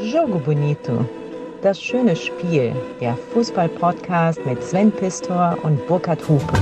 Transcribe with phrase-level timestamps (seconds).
[0.00, 1.04] Jogo Bonito.
[1.62, 2.74] Das schöne Spiel.
[3.00, 6.54] Der Fußball-Podcast mit Sven Pistor und Burkhard Hupe.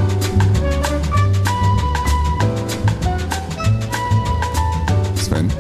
[5.17, 5.51] Sven,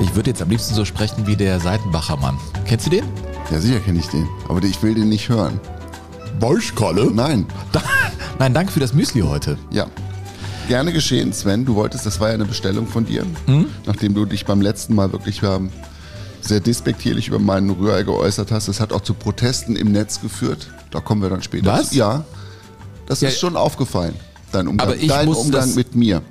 [0.00, 2.36] Ich würde jetzt am liebsten so sprechen wie der Seitenbacher Mann.
[2.66, 3.04] Kennst du den?
[3.50, 5.60] ja sicher kenne ich den, aber ich will den nicht hören.
[6.40, 7.10] Weißkalle?
[7.12, 7.46] Nein,
[8.38, 9.56] Nein, danke für das Müsli heute.
[9.70, 9.86] ja.
[10.68, 11.64] Gerne geschehen, Sven.
[11.64, 13.66] Du wolltest, das war ja eine Bestellung von dir, Hm?
[13.86, 15.70] nachdem du dich beim letzten Mal wirklich ähm,
[16.40, 18.66] sehr despektierlich über meinen Rührei geäußert hast.
[18.68, 20.68] Das hat auch zu Protesten im Netz geführt.
[20.90, 21.66] Da kommen wir dann später.
[21.66, 21.94] Was?
[21.94, 22.24] Ja,
[23.06, 23.28] das Ja.
[23.28, 24.14] ist schon aufgefallen.
[24.50, 26.22] Dein Umgang, Aber ich dein muss Umgang mit mir.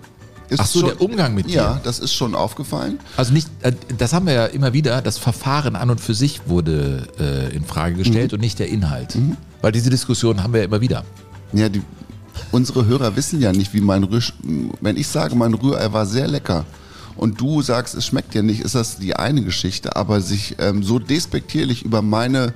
[0.50, 1.82] Ist Ach so, der Umgang mit Ja, dir.
[1.84, 3.00] das ist schon aufgefallen.
[3.18, 6.42] Also nicht, äh, das haben wir ja immer wieder, das Verfahren an und für sich
[6.48, 9.18] wurde äh, in Frage gestellt und nicht der Inhalt.
[9.62, 11.04] Weil diese Diskussion haben wir ja immer wieder.
[11.54, 11.82] Ja, die,
[12.52, 14.34] unsere Hörer wissen ja nicht, wie mein Rüsch.
[14.82, 16.66] Wenn ich sage, mein Rührei war sehr lecker
[17.16, 19.96] und du sagst, es schmeckt dir nicht, ist das die eine Geschichte.
[19.96, 22.54] Aber sich ähm, so despektierlich über meine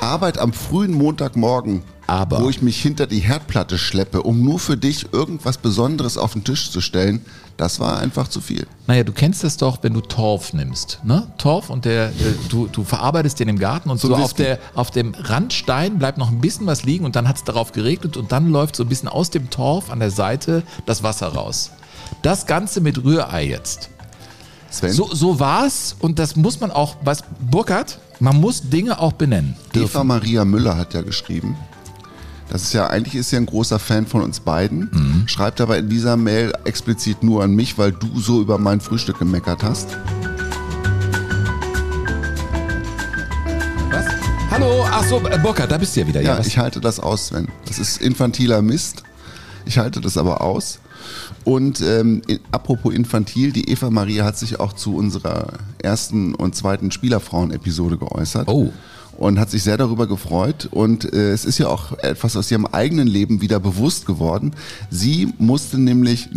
[0.00, 4.76] Arbeit am frühen Montagmorgen, Aber- wo ich mich hinter die Herdplatte schleppe, um nur für
[4.76, 7.20] dich irgendwas Besonderes auf den Tisch zu stellen,
[7.56, 8.66] das war einfach zu viel.
[8.86, 11.00] Naja, du kennst das doch, wenn du Torf nimmst.
[11.04, 11.26] Ne?
[11.38, 12.12] Torf und der, äh,
[12.48, 16.18] du, du verarbeitest den im Garten und So so, auf, der, auf dem Randstein bleibt
[16.18, 18.82] noch ein bisschen was liegen und dann hat es darauf geregnet und dann läuft so
[18.82, 21.70] ein bisschen aus dem Torf an der Seite das Wasser raus.
[22.22, 23.88] Das Ganze mit Rührei jetzt.
[24.70, 29.12] Sven, So, so war's und das muss man auch, was, Burkhard, man muss Dinge auch
[29.12, 29.56] benennen.
[29.66, 30.06] Eva Dürfen.
[30.06, 31.56] Maria Müller hat ja geschrieben.
[32.52, 35.26] Das ist ja, eigentlich ist sie ein großer Fan von uns beiden, Mhm.
[35.26, 39.18] schreibt aber in dieser Mail explizit nur an mich, weil du so über mein Frühstück
[39.18, 39.96] gemeckert hast.
[43.90, 44.04] Was?
[44.50, 46.20] Hallo, ach so, äh, Burkhard, da bist du ja wieder.
[46.20, 46.46] Ja, was?
[46.46, 47.48] ich halte das aus, Sven.
[47.64, 49.02] Das ist infantiler Mist.
[49.64, 50.78] Ich halte das aber aus.
[51.44, 56.90] Und ähm, apropos infantil, die Eva Maria hat sich auch zu unserer ersten und zweiten
[56.90, 58.46] Spielerfrauen-Episode geäußert.
[58.48, 58.70] Oh.
[59.22, 60.68] Und hat sich sehr darüber gefreut.
[60.72, 64.50] Und äh, es ist ja auch etwas aus ihrem eigenen Leben wieder bewusst geworden.
[64.90, 66.30] Sie musste nämlich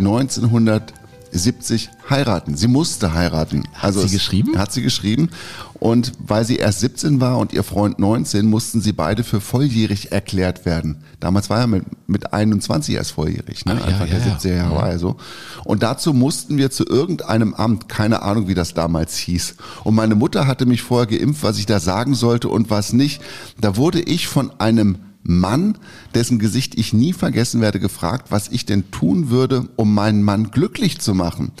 [1.32, 2.56] 1970 heiraten.
[2.56, 3.64] Sie musste heiraten.
[3.80, 4.58] Also sie es- geschrieben?
[4.58, 5.30] Hat sie geschrieben.
[5.78, 10.10] Und weil sie erst 17 war und ihr Freund 19, mussten sie beide für volljährig
[10.10, 11.02] erklärt werden.
[11.20, 13.72] Damals war er mit, mit 21 erst volljährig, ne?
[13.72, 14.36] Ah, ja, Anfang ja, der ja.
[14.36, 15.16] 70er Jahre war er so.
[15.64, 19.56] Und dazu mussten wir zu irgendeinem Amt, keine Ahnung, wie das damals hieß.
[19.84, 23.20] Und meine Mutter hatte mich vorher geimpft, was ich da sagen sollte und was nicht.
[23.60, 24.96] Da wurde ich von einem
[25.28, 25.78] Mann,
[26.14, 30.50] dessen Gesicht ich nie vergessen werde, gefragt, was ich denn tun würde, um meinen Mann
[30.50, 31.52] glücklich zu machen.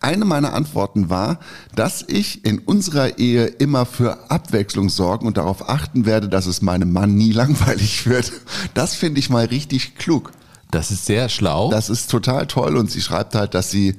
[0.00, 1.38] Eine meiner Antworten war,
[1.74, 6.62] dass ich in unserer Ehe immer für Abwechslung sorgen und darauf achten werde, dass es
[6.62, 8.32] meinem Mann nie langweilig wird.
[8.74, 10.32] Das finde ich mal richtig klug.
[10.70, 11.70] Das ist sehr schlau.
[11.70, 13.96] Das ist total toll und sie schreibt halt, dass sie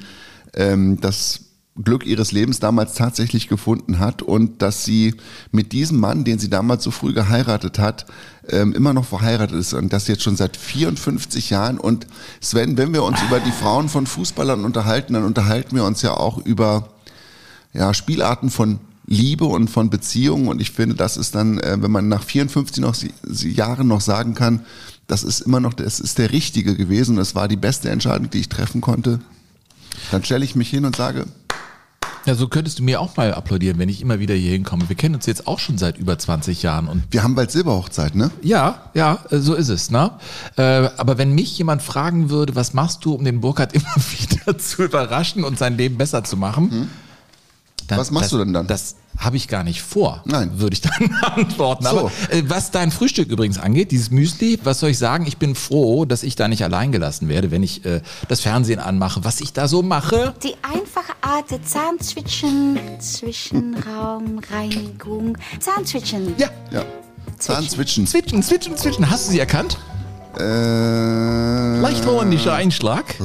[0.53, 1.44] ähm, das
[1.83, 5.15] Glück ihres Lebens damals tatsächlich gefunden hat und dass sie
[5.51, 8.05] mit diesem Mann, den sie damals so früh geheiratet hat,
[8.47, 11.77] ähm, immer noch verheiratet ist und das jetzt schon seit 54 Jahren.
[11.77, 12.07] Und
[12.39, 16.13] Sven, wenn wir uns über die Frauen von Fußballern unterhalten, dann unterhalten wir uns ja
[16.15, 16.91] auch über
[17.73, 20.47] ja, Spielarten von Liebe und von Beziehungen.
[20.47, 22.95] Und ich finde, das ist dann, äh, wenn man nach 54 noch,
[23.43, 24.65] Jahren noch sagen kann,
[25.07, 27.17] das ist immer noch, das ist der Richtige gewesen.
[27.17, 29.19] Das war die beste Entscheidung, die ich treffen konnte.
[30.11, 31.25] Dann stelle ich mich hin und sage,
[32.25, 34.89] Ja, so könntest du mir auch mal applaudieren, wenn ich immer wieder hier hinkomme.
[34.89, 38.15] Wir kennen uns jetzt auch schon seit über 20 Jahren und wir haben bald Silberhochzeit,
[38.15, 38.31] ne?
[38.41, 40.11] ja, ja, äh, so ist es, ne?
[40.57, 44.57] Äh, aber wenn mich jemand fragen würde, was machst du, um den Burkhard immer wieder
[44.57, 46.89] zu überraschen und sein Leben besser zu machen?
[47.87, 47.97] Dann?
[47.99, 48.67] Was machst das, du denn dann?
[48.67, 50.59] Das habe ich gar nicht vor, Nein.
[50.59, 51.85] würde ich dann antworten.
[51.85, 51.89] So.
[51.89, 55.25] Aber äh, was dein Frühstück übrigens angeht, dieses Müsli, was soll ich sagen?
[55.25, 58.79] Ich bin froh, dass ich da nicht allein gelassen werde, wenn ich äh, das Fernsehen
[58.79, 60.33] anmache, was ich da so mache.
[60.43, 66.33] Die einfache Art der Zahnzwitschen, Zwischenraumreinigung, Zahnzwitschen.
[66.37, 66.83] Ja, Ja.
[67.39, 68.05] Zahnzwitschen.
[68.07, 69.09] Zwitschen, zwitschen, zwitschen.
[69.09, 69.77] Hast du sie erkannt?
[70.37, 73.15] Äh, Leicht holländischer Einschlag.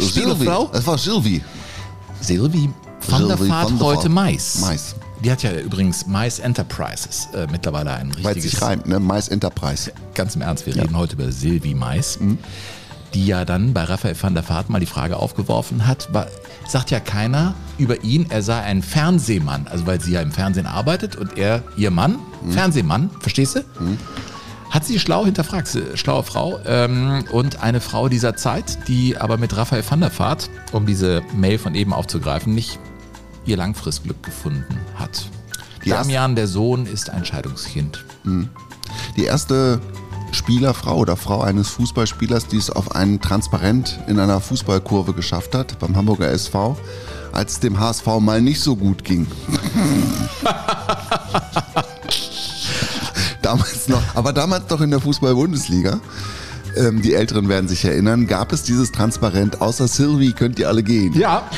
[0.00, 0.70] Spielerfrau.
[0.72, 1.42] Es war Sylvie.
[2.20, 2.70] Silvi
[3.10, 4.08] van der Sylvie Vaart van der heute Vaart.
[4.10, 4.58] Mais.
[4.60, 4.94] Mais.
[5.24, 8.50] Die hat ja übrigens Mais Enterprises äh, mittlerweile ein Weil es richtiges.
[8.52, 9.00] sich reimt, ne?
[9.00, 9.90] Mais Enterprise.
[10.14, 12.18] Ganz im Ernst, wir reden heute über Silvi Mais,
[13.14, 16.26] die ja dann bei Raphael van der Vaart mal die Frage aufgeworfen hat, war,
[16.68, 20.66] sagt ja keiner über ihn, er sei ein Fernsehmann, also weil sie ja im Fernsehen
[20.66, 22.18] arbeitet und er, ihr Mann,
[22.50, 23.60] Fernsehmann, verstehst du?
[24.70, 29.56] Hat sie schlau hinterfragt, schlaue Frau ähm, und eine Frau dieser Zeit, die aber mit
[29.56, 32.78] Raphael van der Vaart, um diese Mail von eben aufzugreifen, nicht
[33.46, 35.28] ihr Langfristglück gefunden hat.
[35.84, 38.04] Die Damian, der Sohn, ist ein Scheidungskind.
[39.16, 39.80] Die erste
[40.32, 45.78] Spielerfrau oder Frau eines Fußballspielers, die es auf einen Transparent in einer Fußballkurve geschafft hat,
[45.78, 46.76] beim Hamburger SV,
[47.32, 49.26] als es dem HSV mal nicht so gut ging.
[53.42, 56.00] damals noch, aber damals noch in der Fußball-Bundesliga.
[56.76, 60.82] Ähm, die Älteren werden sich erinnern, gab es dieses Transparent, außer Sylvie könnt ihr alle
[60.82, 61.14] gehen.
[61.14, 61.48] Ja.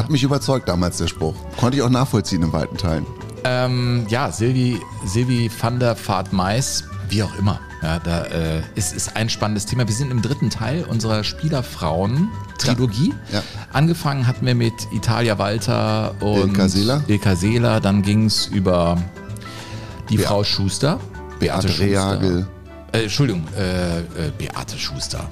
[0.00, 1.34] Hat mich überzeugt damals der Spruch.
[1.58, 3.04] Konnte ich auch nachvollziehen in weiten Teilen.
[3.44, 7.60] Ähm, ja, Silvi, Silvi van der Vaart Mais, wie auch immer.
[7.82, 9.86] Ja, da äh, ist, ist ein spannendes Thema.
[9.86, 13.14] Wir sind im dritten Teil unserer Spielerfrauen-Trilogie.
[13.30, 13.42] Ja, ja.
[13.74, 17.02] Angefangen hatten wir mit Italia Walter und Ilka Seeler.
[17.06, 17.80] Ilka Seeler.
[17.80, 18.96] Dann ging es über
[20.08, 20.98] die Bea- Frau Schuster.
[21.38, 22.46] Beate, Beate Rehagel.
[22.92, 24.02] Äh, Entschuldigung, äh, äh,
[24.36, 25.28] Beate Schuster.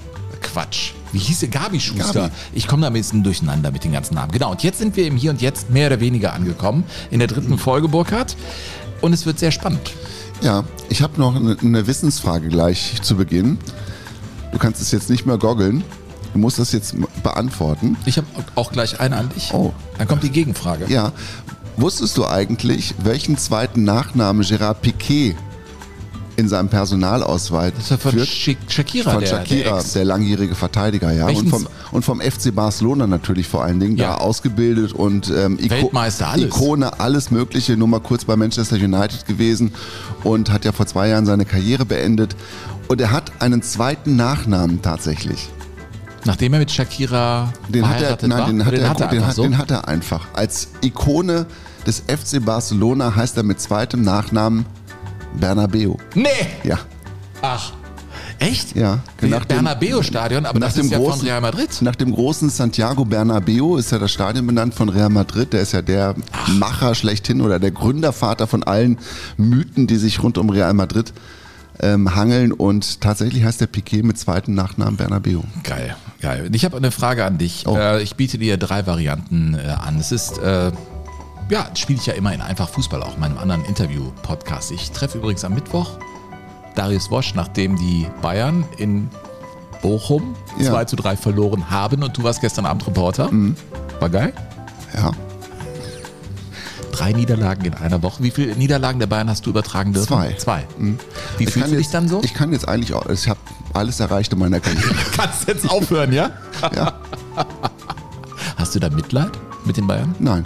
[0.53, 0.93] Quatsch.
[1.13, 1.49] Wie hieß sie?
[1.49, 2.23] Gabi Schuster.
[2.23, 2.33] Gabi.
[2.53, 4.33] Ich komme da ein bisschen durcheinander mit den ganzen Namen.
[4.33, 6.85] Genau, und jetzt sind wir im Hier und Jetzt mehr oder weniger angekommen.
[7.11, 8.37] In der dritten Folge, Burkhard.
[9.01, 9.93] Und es wird sehr spannend.
[10.41, 13.59] Ja, ich habe noch eine, eine Wissensfrage gleich zu Beginn.
[14.53, 15.85] Du kannst es jetzt nicht mehr goggeln.
[16.33, 17.97] Du musst das jetzt beantworten.
[18.07, 19.53] Ich habe auch gleich eine an dich.
[19.53, 19.73] Oh.
[19.99, 20.87] Dann kommt die Gegenfrage.
[20.89, 21.13] Ja.
[21.77, 25.37] Wusstest du eigentlich, welchen zweiten Nachnamen Gerard Piquet
[26.39, 28.29] in seinem Personalausweis Das ist ja von führt?
[28.29, 31.27] Shakira, Von der, Shakira, der der, langjährige Verteidiger, ja.
[31.27, 34.11] Und vom, und vom FC Barcelona natürlich vor allen Dingen, Ja.
[34.11, 36.45] da ausgebildet und ähm, Iko Weltmeister, alles.
[36.47, 39.73] Ikone, alles Mögliche, nur mal kurz bei Manchester United gewesen
[40.23, 42.37] und hat ja vor zwei Jahren seine Karriere beendet.
[42.87, 45.49] Und er hat einen zweiten Nachnamen tatsächlich.
[46.25, 48.47] Nachdem er mit Shakira Den hat er, nein, war?
[48.47, 49.43] den hat, Oder er, hat er den, hat, so?
[49.43, 50.29] den hat er einfach.
[50.35, 51.47] Als Ikone
[51.85, 54.67] des FC Barcelona heißt er mit zweitem Nachnamen
[55.35, 55.95] Bernabeu.
[56.15, 56.29] Nee!
[56.65, 56.79] Ja.
[57.43, 57.73] Ach.
[58.41, 58.77] Echt?
[58.77, 61.71] Ja, nach dem- Bernabeu-Stadion, aber nach das dem ist ja von großen- Real Madrid.
[61.83, 65.53] Nach dem großen Santiago Bernabeu ist ja das Stadion benannt von Real Madrid.
[65.53, 66.15] Der ist ja der
[66.47, 68.99] Macher schlechthin oder der Gründervater von allen
[69.37, 71.13] Mythen, die sich rund um Real Madrid
[71.81, 72.53] ähm, hangeln.
[72.53, 75.41] Und tatsächlich heißt der Piquet mit zweiten Nachnamen Bernabeu.
[75.65, 76.49] Geil, geil.
[76.53, 77.65] Ich habe eine Frage an dich.
[77.67, 77.77] Oh.
[77.77, 79.99] Äh, ich biete dir drei Varianten äh, an.
[79.99, 80.71] Es ist, äh,
[81.51, 84.71] ja, spiele ich ja immer in Einfach Fußball, auch in meinem anderen Interview-Podcast.
[84.73, 85.91] Ich treffe übrigens am Mittwoch
[86.75, 89.09] Darius Wosch, nachdem die Bayern in
[89.83, 90.71] Bochum Ja.
[90.73, 93.31] 2 zu 3 verloren haben und du warst gestern Abend Reporter.
[93.31, 93.57] Mhm.
[94.01, 94.33] War geil.
[94.95, 95.11] Ja,
[96.93, 98.25] Drei Niederlagen in einer Woche.
[98.25, 100.09] Wie viele Niederlagen der Bayern hast du übertragen dürfen?
[100.09, 100.31] Zwei.
[100.31, 100.39] Mhm.
[100.39, 100.65] Zwei.
[101.37, 102.21] Wie ich fühlst du dich jetzt, dann so?
[102.25, 103.39] Ich kann jetzt eigentlich auch, ich habe
[103.73, 104.95] alles erreicht in meiner Karriere.
[105.17, 106.31] kannst jetzt aufhören, ja?
[106.75, 106.95] ja,
[108.57, 109.31] Hast du da Mitleid
[109.65, 110.13] mit den Bayern?
[110.19, 110.45] nein.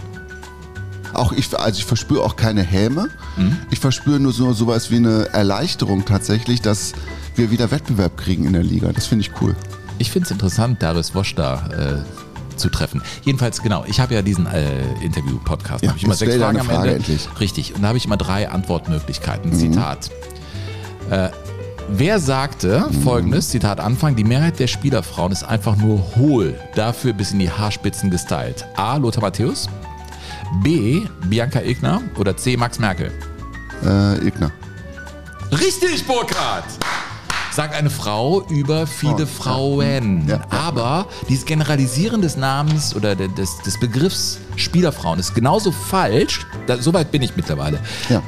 [1.15, 3.09] Auch ich, also ich verspüre auch keine Häme.
[3.37, 3.57] Mhm.
[3.71, 6.93] Ich verspüre nur so sowas wie eine Erleichterung tatsächlich, dass
[7.37, 8.93] wir wieder Wettbewerb kriegen in der Liga.
[8.93, 9.55] Das finde ich cool.
[9.99, 13.03] Ich finde es interessant, Darius Wosch da äh, zu treffen.
[13.23, 15.83] Jedenfalls, genau, ich habe ja diesen äh, Interview-Podcast.
[15.83, 16.95] Da Ja, habe ich immer sechs Fragen am Frage Ende.
[16.97, 17.29] endlich.
[17.41, 17.75] Richtig.
[17.75, 18.53] Und da habe ich immer drei Mhm.
[18.55, 19.53] Antwortmöglichkeiten.
[19.53, 20.11] Zitat.
[21.11, 21.29] Äh,
[21.89, 23.03] wer sagte Mhm.
[23.03, 27.51] folgendes, Zitat Anfang, die Mehrheit der Spielerfrauen ist einfach nur hohl, dafür bis in die
[27.51, 28.67] Haarspitzen gestylt.
[28.77, 28.97] A.
[28.97, 29.69] Lothar Matthäus.
[30.63, 31.03] B.
[31.29, 32.01] Bianca Egner.
[32.19, 32.57] Oder C.
[32.57, 33.11] Max Merkel.
[33.85, 34.51] Äh, Igner.
[35.51, 36.65] Richtig, Burkhard!
[37.51, 40.27] Sagt eine Frau über viele Frauen.
[40.27, 45.71] Ja, ja, Aber dieses Generalisieren des Namens oder de- des, des Begriffs Spielerfrauen ist genauso
[45.71, 46.47] falsch.
[46.67, 47.79] Da, so weit bin ich mittlerweile.
[48.09, 48.23] Ja.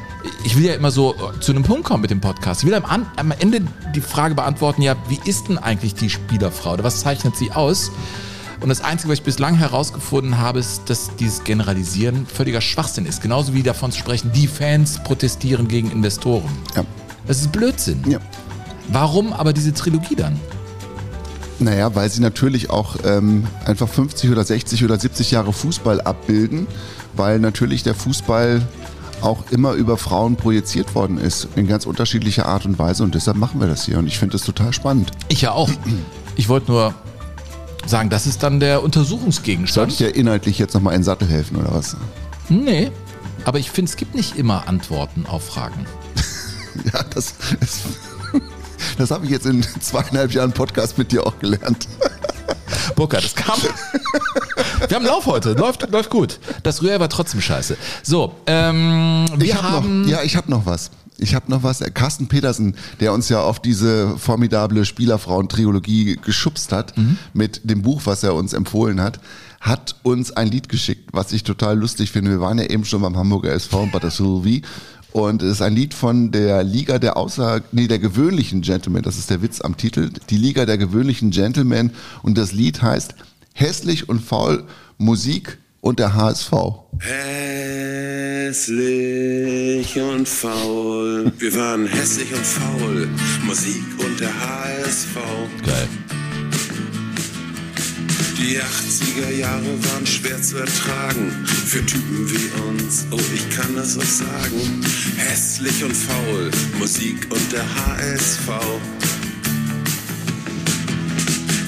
[0.44, 2.62] Ich will ja immer so äh, zu einem Punkt kommen mit dem Podcast.
[2.62, 3.62] Ich will am, An- am Ende
[3.94, 7.92] die Frage beantworten, ja, wie ist denn eigentlich die Spielerfrau oder was zeichnet sie aus?
[8.64, 13.20] Und das Einzige, was ich bislang herausgefunden habe, ist, dass dieses Generalisieren völliger Schwachsinn ist.
[13.20, 16.48] Genauso wie davon zu sprechen, die Fans protestieren gegen Investoren.
[16.74, 16.82] Ja.
[17.26, 18.02] Das ist Blödsinn.
[18.08, 18.20] ja.
[18.88, 20.40] Warum aber diese Trilogie dann?
[21.58, 26.66] Naja, weil sie natürlich auch ähm, einfach 50 oder 60 oder 70 Jahre Fußball abbilden,
[27.12, 28.66] weil natürlich der Fußball
[29.20, 33.36] auch immer über Frauen projiziert worden ist, in ganz unterschiedlicher Art und Weise und deshalb
[33.36, 35.10] machen wir das hier und ich finde das total spannend.
[35.28, 35.68] Ich ja auch.
[36.36, 36.94] Ich wollte nur
[37.86, 39.98] sagen, das ist dann der Soll ich Untersuchungsgegenstand.
[40.00, 41.96] dir inhaltlich jetzt nochmal in den Sattel helfen oder was?
[42.48, 42.90] Nee.
[43.44, 45.86] Aber ich finde, es gibt nicht immer Antworten auf Fragen.
[46.92, 47.82] Ja, das ist,
[48.98, 51.86] das habe ich jetzt in zweieinhalb Jahren Podcast mit dir auch gelernt.
[52.96, 53.56] Burkhard, das kam.
[54.88, 55.52] Wir haben Lauf heute.
[55.52, 56.40] Läuft, läuft gut.
[56.64, 57.76] Das Rührei war trotzdem scheiße.
[58.02, 60.02] So, ähm, wir ich hab haben.
[60.02, 60.90] noch, ja, ich habe noch was.
[61.18, 61.80] Ich habe noch was.
[61.94, 66.94] Carsten Petersen, der uns ja auf diese formidable Spielerfrauen-Triologie geschubst hat,
[67.32, 69.20] mit dem Buch, was er uns empfohlen hat,
[69.60, 72.30] hat uns ein Lied geschickt, was ich total lustig finde.
[72.30, 74.62] Wir waren ja eben schon beim Hamburger SV bei der Sylvie.
[75.12, 79.02] Und es ist ein Lied von der Liga der Außer, nee, der gewöhnlichen Gentlemen.
[79.02, 80.10] Das ist der Witz am Titel.
[80.28, 81.92] Die Liga der gewöhnlichen Gentlemen.
[82.22, 83.14] Und das Lied heißt
[83.54, 84.64] Hässlich und faul
[84.98, 86.50] Musik und der HSV.
[86.98, 88.60] Hässlich
[90.00, 91.30] und faul.
[91.38, 93.06] Wir waren hässlich und faul.
[93.44, 95.16] Musik und der HSV.
[95.66, 95.88] Geil.
[98.38, 101.30] Die Die 80er Jahre waren schwer zu ertragen.
[101.44, 104.80] Für Typen wie uns, oh, ich kann das auch sagen.
[105.16, 108.48] Hässlich und faul, Musik und der HSV.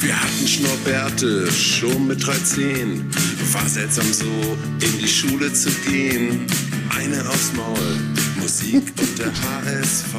[0.01, 3.05] Wir hatten Schnurrbärte schon mit 13.
[3.53, 4.25] War seltsam so,
[4.81, 6.47] in die Schule zu gehen.
[6.97, 7.99] Eine aufs Maul,
[8.41, 10.15] Musik und der HSV.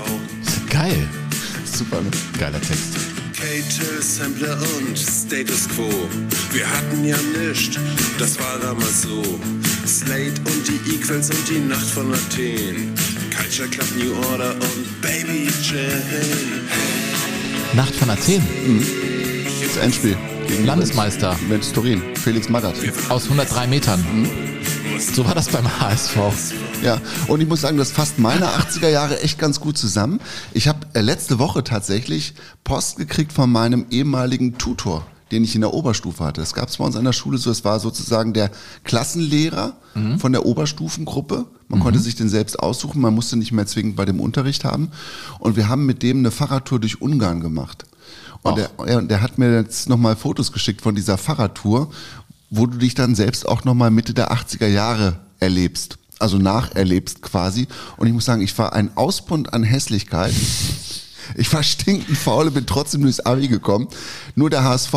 [0.69, 1.07] Geil.
[1.65, 2.09] Super, ne?
[2.39, 2.95] Geiler Text.
[3.37, 5.87] Cater, Sampler und Status Quo.
[6.51, 7.79] Wir hatten ja nischt,
[8.17, 9.21] das war damals so.
[9.85, 12.95] Slate und die Equals und die Nacht von Athen.
[13.35, 16.63] Culture Club New Order und Baby Jane.
[17.75, 18.41] Nacht von Athen.
[19.67, 20.17] Das Endspiel.
[20.47, 21.35] Gegen Landesmeister.
[21.49, 22.01] Mensch Turin.
[22.15, 22.77] Felix Magath.
[23.09, 24.01] Aus 103 Metern.
[24.97, 26.15] So war das beim HSV.
[26.83, 30.21] Ja, und ich muss sagen, das fasst meine 80er Jahre echt ganz gut zusammen.
[30.53, 32.33] Ich habe äh, letzte Woche tatsächlich
[32.63, 36.39] Post gekriegt von meinem ehemaligen Tutor, den ich in der Oberstufe hatte.
[36.39, 38.51] Das gab es bei uns an der Schule so, es war sozusagen der
[38.85, 39.75] Klassenlehrer
[40.19, 41.45] von der Oberstufengruppe.
[41.67, 44.91] Man konnte sich den selbst aussuchen, man musste nicht mehr zwingend bei dem Unterricht haben.
[45.39, 47.85] Und wir haben mit dem eine Fahrradtour durch Ungarn gemacht.
[48.49, 51.89] Und der, und der hat mir jetzt nochmal Fotos geschickt von dieser Fahrradtour,
[52.49, 55.97] wo du dich dann selbst auch nochmal Mitte der 80er Jahre erlebst.
[56.19, 57.67] Also nacherlebst quasi.
[57.97, 60.33] Und ich muss sagen, ich war ein Ausbund an Hässlichkeit.
[61.35, 63.89] Ich war stinkend faul und bin trotzdem durchs Abi gekommen.
[64.35, 64.93] Nur der HSV.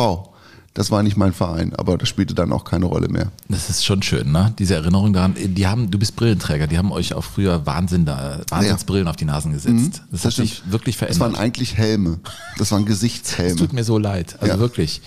[0.73, 3.29] Das war nicht mein Verein, aber das spielte dann auch keine Rolle mehr.
[3.49, 4.53] Das ist schon schön, ne?
[4.57, 8.39] Diese Erinnerung daran, die haben, du bist Brillenträger, die haben euch auch früher Wahnsinn da,
[8.47, 10.03] Wahnsinnsbrillen auf die Nasen gesetzt.
[10.11, 11.41] Das, hat sich wirklich Das waren verändert.
[11.41, 12.19] eigentlich Helme.
[12.57, 13.57] Das waren Es Gesichtshelme.
[13.57, 14.37] tut mir so leid.
[14.39, 14.59] Also Ja.
[14.59, 15.01] wirklich.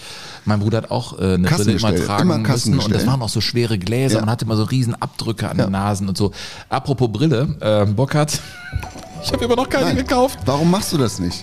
[0.44, 3.30] Mein Bruder hat auch äh, eine Brille immer tragen immer müssen und das waren auch
[3.30, 4.16] so schwere Gläser.
[4.16, 4.20] Ja.
[4.20, 5.64] Man hatte immer so riesen Abdrücke an Ja.
[5.64, 6.32] den Nasen und so.
[6.68, 8.38] Apropos Brille, äh, Burkhard,
[9.24, 9.96] ich habe immer noch keine Nein.
[9.96, 10.40] gekauft.
[10.44, 11.42] Warum machst du das nicht?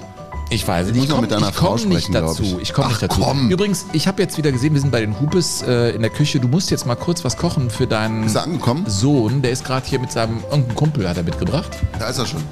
[0.53, 1.03] Ich weiß muss nicht.
[1.03, 2.43] Ich noch komme mit deiner ich komm Frau nicht sprechen, glaub dazu.
[2.43, 2.57] ich.
[2.59, 3.21] Ich komme nicht Ach, dazu.
[3.21, 3.49] komm.
[3.49, 6.39] Übrigens, ich habe jetzt wieder gesehen, wir sind bei den Hupes äh, in der Küche.
[6.41, 8.83] Du musst jetzt mal kurz was kochen für deinen Ist er angekommen?
[8.85, 9.41] Sohn.
[9.41, 11.69] Der ist gerade hier mit seinem irgendein Kumpel hat er mitgebracht.
[11.97, 12.43] Da ist er schon.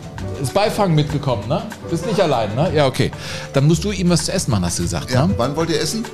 [0.42, 1.62] Ist Beifang mitgekommen, ne?
[1.90, 2.72] Bist nicht allein, ne?
[2.74, 3.12] Ja, okay.
[3.52, 5.28] Dann musst du ihm was zu essen machen, hast du gesagt, Ja.
[5.28, 5.34] ne?
[5.36, 6.06] Wann wollt ihr essen?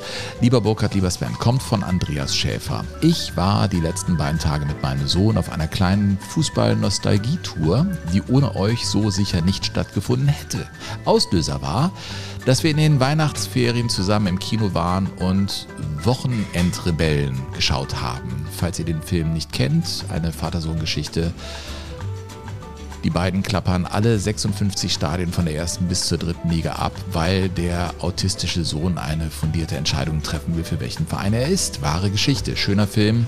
[0.41, 2.85] Lieber Burkhard, lieber Sven, kommt von Andreas Schäfer.
[3.01, 8.57] Ich war die letzten beiden Tage mit meinem Sohn auf einer kleinen Fußball-Nostalgie-Tour, die ohne
[8.57, 10.67] euch so sicher nicht stattgefunden hätte.
[11.05, 11.93] Auslöser war,
[12.45, 15.69] dass wir in den Weihnachtsferien zusammen im Kino waren und
[16.03, 18.47] Wochenendrebellen geschaut haben.
[18.51, 21.33] Falls ihr den Film nicht kennt, eine Vater-Sohn-Geschichte,
[23.05, 27.51] die beiden klappern alle 56 Stadien von der ersten bis zur dritten Liga ab, weil
[27.51, 31.83] der autistische Sohn eine fundierte Entscheidung treffen will, für welchen Verein er ist.
[31.83, 33.27] Wahre Geschichte, schöner Film.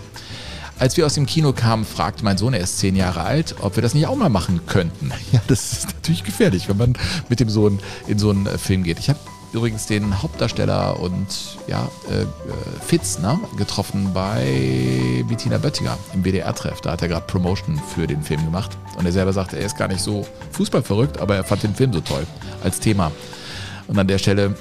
[0.79, 3.77] Als wir aus dem Kino kamen, fragte mein Sohn, er ist zehn Jahre alt, ob
[3.77, 5.13] wir das nicht auch mal machen könnten.
[5.33, 6.95] Ja, das ist natürlich gefährlich, wenn man
[7.29, 8.99] mit dem Sohn in so einen Film geht.
[8.99, 9.19] Ich habe
[9.57, 12.27] übrigens den Hauptdarsteller und ja, äh, äh,
[12.85, 16.81] Fitz ne, getroffen bei Bettina Böttiger im WDR-Treff.
[16.83, 18.77] Da hat er gerade Promotion für den Film gemacht.
[18.97, 21.93] Und er selber sagte, er ist gar nicht so fußballverrückt, aber er fand den Film
[21.93, 22.27] so toll
[22.63, 23.11] als Thema.
[23.89, 24.55] Und an der Stelle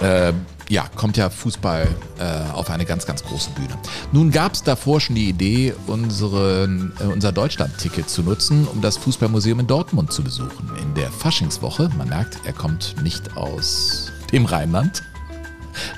[0.00, 0.32] äh,
[0.68, 3.76] ja, kommt ja Fußball äh, auf eine ganz, ganz große Bühne.
[4.12, 8.96] Nun gab es davor schon die Idee, unseren, äh, unser Deutschland-Ticket zu nutzen, um das
[8.96, 10.70] Fußballmuseum in Dortmund zu besuchen.
[10.80, 15.02] In der Faschingswoche, man merkt, er kommt nicht aus dem Rheinland,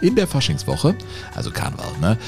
[0.01, 0.97] in der Faschingswoche,
[1.35, 2.19] also Karneval, ne,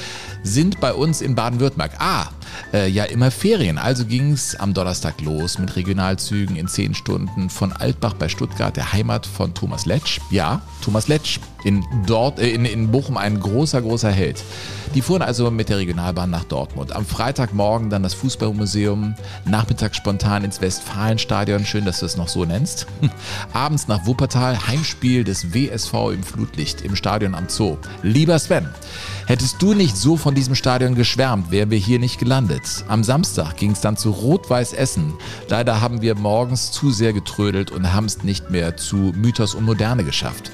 [0.43, 1.93] sind bei uns in Baden-Württemberg.
[1.99, 2.29] Ah,
[2.73, 3.77] äh, ja immer Ferien.
[3.77, 8.75] Also ging es am Donnerstag los mit Regionalzügen in 10 Stunden von Altbach bei Stuttgart,
[8.75, 10.19] der Heimat von Thomas Letsch.
[10.29, 14.43] Ja, Thomas Letsch, in, dort, äh, in, in Bochum ein großer, großer Held.
[14.95, 16.95] Die fuhren also mit der Regionalbahn nach Dortmund.
[16.95, 19.13] Am Freitagmorgen dann das Fußballmuseum,
[19.45, 22.87] nachmittags spontan ins Westfalenstadion, schön, dass du es noch so nennst.
[23.53, 27.77] Abends nach Wuppertal, Heimspiel des WSV im Flutlicht im Stadion am Zoo.
[28.01, 28.69] Lieber Sven,
[29.29, 32.83] hättest du nicht so von diesem Stadion geschwärmt, wären wir hier nicht gelandet.
[32.87, 35.13] Am Samstag ging es dann zu Rot-Weiß Essen.
[35.47, 39.65] Leider haben wir morgens zu sehr getrödelt und haben es nicht mehr zu Mythos und
[39.65, 40.51] Moderne geschafft.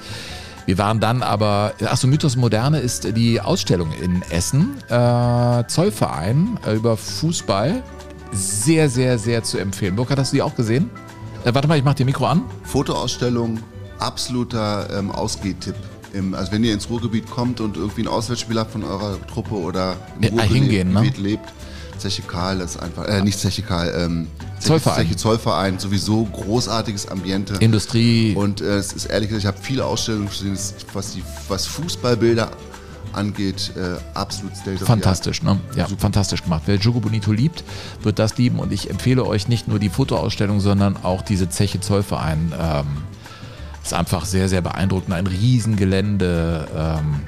[0.65, 6.75] Wir waren dann aber, achso, Mythos Moderne ist die Ausstellung in Essen, äh, Zollverein äh,
[6.75, 7.81] über Fußball.
[8.33, 9.95] Sehr, sehr, sehr zu empfehlen.
[9.95, 10.89] Burkhard, hast du die auch gesehen?
[11.45, 12.41] Äh, warte mal, ich mach dir Mikro an.
[12.63, 13.57] Fotoausstellung,
[13.99, 15.75] absoluter ähm, Ausgehtipp.
[16.15, 19.55] Im, also wenn ihr ins Ruhrgebiet kommt und irgendwie ein Auswärtsspiel habt von eurer Truppe
[19.55, 21.11] oder im Ruhrgebiet hingehen, ne?
[21.17, 21.49] lebt,
[21.97, 24.27] Zeche Karl ist einfach, äh, nicht Zeche Karl, ähm,
[24.59, 25.05] Zeche- Zollverein.
[25.07, 27.55] Zeche Zollverein, sowieso großartiges Ambiente.
[27.59, 28.33] Industrie.
[28.35, 31.65] Und äh, es ist ehrlich gesagt, ich habe viele Ausstellungen gesehen, es- was, die, was
[31.67, 32.51] Fußballbilder
[33.13, 34.87] angeht, äh, absolut state of.
[34.87, 35.57] Fantastisch, ne?
[35.75, 36.63] Ja, fantastisch gemacht.
[36.65, 37.63] Wer Jogo Bonito liebt,
[38.03, 38.59] wird das lieben.
[38.59, 42.53] Und ich empfehle euch nicht nur die Fotoausstellung, sondern auch diese Zeche Zollverein.
[42.59, 42.85] Ähm,
[43.85, 45.13] ist einfach sehr, sehr beeindruckend.
[45.13, 46.67] Ein Riesengelände.
[46.75, 47.21] Ähm,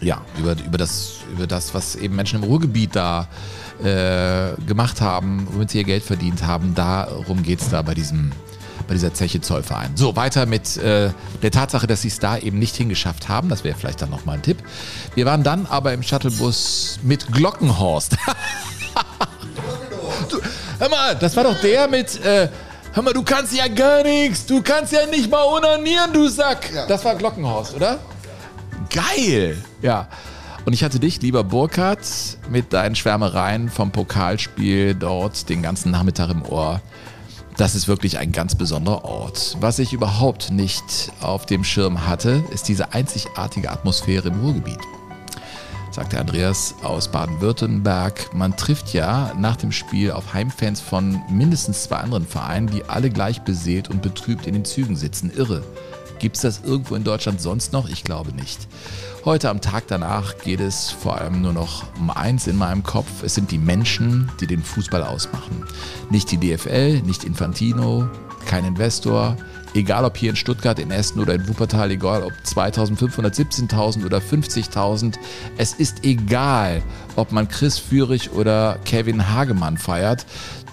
[0.00, 3.28] ja, über, über, das, über das, was eben Menschen im Ruhrgebiet da
[3.82, 6.74] äh, gemacht haben, womit sie ihr Geld verdient haben.
[6.74, 8.32] Darum geht es da bei diesem
[8.88, 9.92] bei dieser Zeche Zollverein.
[9.94, 11.10] So, weiter mit äh,
[11.42, 13.48] der Tatsache, dass sie es da eben nicht hingeschafft haben.
[13.48, 14.56] Das wäre vielleicht dann nochmal ein Tipp.
[15.14, 18.12] Wir waren dann aber im Shuttlebus mit Glockenhorst.
[20.30, 20.40] du,
[20.78, 22.24] hör mal, das war doch der mit...
[22.24, 22.48] Äh,
[22.92, 24.46] Hör mal, du kannst ja gar nichts.
[24.46, 26.70] Du kannst ja nicht mal onanieren, du Sack.
[26.88, 28.00] Das war Glockenhorst, oder?
[28.92, 29.62] Geil!
[29.80, 30.08] Ja.
[30.64, 32.00] Und ich hatte dich, lieber Burkhard,
[32.50, 36.80] mit deinen Schwärmereien vom Pokalspiel dort den ganzen Nachmittag im Ohr.
[37.56, 39.56] Das ist wirklich ein ganz besonderer Ort.
[39.60, 44.80] Was ich überhaupt nicht auf dem Schirm hatte, ist diese einzigartige Atmosphäre im Ruhrgebiet.
[45.90, 48.32] Sagte Andreas aus Baden-Württemberg.
[48.32, 53.10] Man trifft ja nach dem Spiel auf Heimfans von mindestens zwei anderen Vereinen, die alle
[53.10, 55.32] gleich beseelt und betrübt in den Zügen sitzen.
[55.34, 55.64] Irre.
[56.20, 57.88] Gibt es das irgendwo in Deutschland sonst noch?
[57.88, 58.68] Ich glaube nicht.
[59.24, 63.24] Heute am Tag danach geht es vor allem nur noch um eins in meinem Kopf.
[63.24, 65.64] Es sind die Menschen, die den Fußball ausmachen.
[66.08, 68.08] Nicht die DFL, nicht Infantino,
[68.46, 69.36] kein Investor.
[69.72, 74.18] Egal ob hier in Stuttgart, in Essen oder in Wuppertal, egal ob 2500, 17.000 oder
[74.18, 75.14] 50.000.
[75.58, 76.82] Es ist egal,
[77.14, 80.26] ob man Chris Führig oder Kevin Hagemann feiert.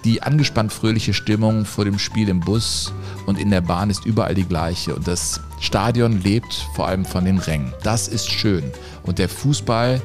[0.04, 2.93] Die angespannt fröhliche Stimmung vor dem Spiel im Bus
[3.26, 4.95] und in der Bahn ist überall die gleiche.
[4.95, 7.74] Und das Stadion lebt vor allem von den Rängen.
[7.84, 8.63] Das ist schön.
[9.04, 10.02] Und der Fußball,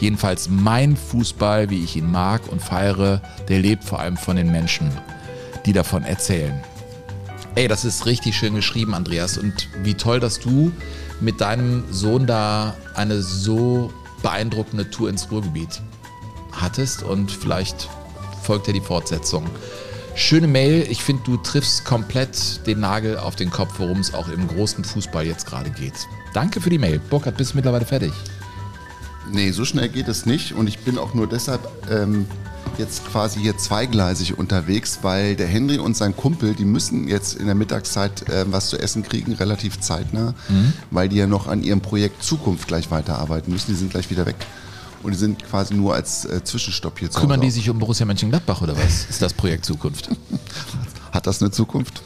[0.00, 4.50] jedenfalls mein Fußball, wie ich ihn mag und feiere, der lebt vor allem von den
[4.50, 4.90] Menschen,
[5.66, 6.60] die davon erzählen.
[7.56, 9.38] Ey, das ist richtig schön geschrieben, Andreas.
[9.38, 10.72] Und wie toll, dass du
[11.20, 15.80] mit deinem Sohn da eine so beeindruckende Tour ins Ruhrgebiet
[16.50, 17.04] hattest.
[17.04, 17.88] Und vielleicht
[18.42, 19.48] folgt ja die Fortsetzung.
[20.16, 20.84] Schöne Mail.
[20.90, 24.82] Ich finde, du triffst komplett den Nagel auf den Kopf, worum es auch im großen
[24.82, 25.94] Fußball jetzt gerade geht.
[26.32, 27.00] Danke für die Mail.
[27.08, 28.12] Burkhard, bist du mittlerweile fertig?
[29.30, 32.26] Nee, so schnell geht es nicht und ich bin auch nur deshalb ähm,
[32.78, 37.46] jetzt quasi hier zweigleisig unterwegs, weil der Henry und sein Kumpel, die müssen jetzt in
[37.46, 40.34] der Mittagszeit ähm, was zu essen kriegen, relativ zeitnah,
[40.90, 43.70] weil die ja noch an ihrem Projekt Zukunft gleich weiterarbeiten müssen.
[43.72, 44.36] Die sind gleich wieder weg
[45.02, 48.06] und die sind quasi nur als äh, Zwischenstopp hier zu Kümmern die sich um Borussia
[48.06, 49.06] Mönchengladbach oder was?
[49.08, 50.10] Ist das Projekt Zukunft?
[51.12, 52.02] Hat das eine Zukunft?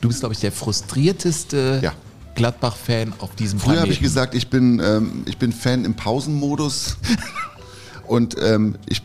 [0.00, 1.92] Du bist, glaube ich, der frustrierteste Ja.
[2.34, 6.96] Gladbach-Fan auf diesem Früher habe ich gesagt, ich bin, ähm, ich bin Fan im Pausenmodus
[8.10, 9.02] und ähm, ich,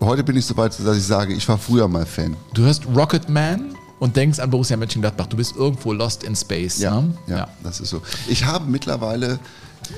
[0.00, 2.34] heute bin ich so weit, dass ich sage, ich war früher mal Fan.
[2.54, 5.26] Du hörst Rocket Man und denkst an Borussia Mönchengladbach.
[5.26, 6.78] Du bist irgendwo lost in space.
[6.78, 7.14] Ja, ne?
[7.26, 8.00] ja, das ist so.
[8.28, 9.38] Ich habe mittlerweile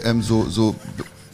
[0.02, 0.74] ähm, so, so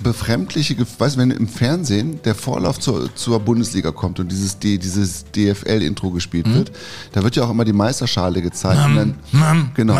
[0.02, 4.78] befremdliche, weißt du, wenn im Fernsehen der Vorlauf zur, zur Bundesliga kommt und dieses, D-
[4.78, 6.54] dieses DFL-Intro gespielt Mhm.
[6.54, 6.72] wird,
[7.12, 8.84] da wird ja auch immer die Meisterschale gezeigt.
[8.84, 9.98] und dann, genau.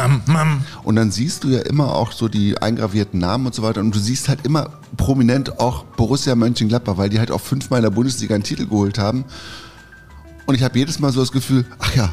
[0.83, 3.95] Und dann siehst du ja immer auch so die eingravierten Namen und so weiter und
[3.95, 7.91] du siehst halt immer prominent auch Borussia Mönchengladbach, weil die halt auch fünfmal in der
[7.91, 9.25] Bundesliga einen Titel geholt haben.
[10.47, 12.13] Und ich habe jedes Mal so das Gefühl, ach ja,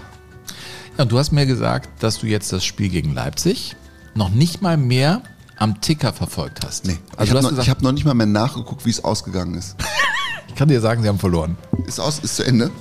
[0.97, 3.75] Ja, du hast mir gesagt, dass du jetzt das Spiel gegen Leipzig
[4.13, 5.21] noch nicht mal mehr
[5.61, 6.85] am Ticker verfolgt hast.
[6.85, 6.97] nee.
[7.15, 9.75] Also ich habe noch, hab noch nicht mal mehr nachgeguckt, wie es ausgegangen ist.
[10.47, 11.55] ich kann dir sagen, sie haben verloren.
[11.85, 12.71] Ist aus, ist zu Ende?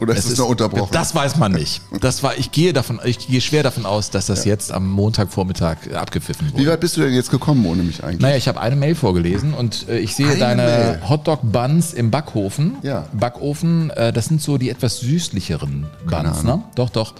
[0.00, 0.90] Oder ist es, noch unterbrochen?
[0.92, 1.80] Das weiß man nicht.
[2.00, 5.76] Das war, ich gehe davon, ich gehe schwer davon aus, dass das jetzt am Montagvormittag
[5.94, 6.62] abgepfiffen wurde.
[6.62, 8.20] Wie weit bist du denn jetzt gekommen ohne mich eigentlich?
[8.20, 11.08] Naja, ich habe eine Mail vorgelesen und äh, ich sehe Eine deine.
[11.08, 12.76] Hotdog-Buns im Backofen.
[12.82, 13.06] Ja.
[13.12, 16.62] Backofen, äh, das sind so die etwas süßlicheren Buns, ne?
[16.74, 17.14] Doch, doch.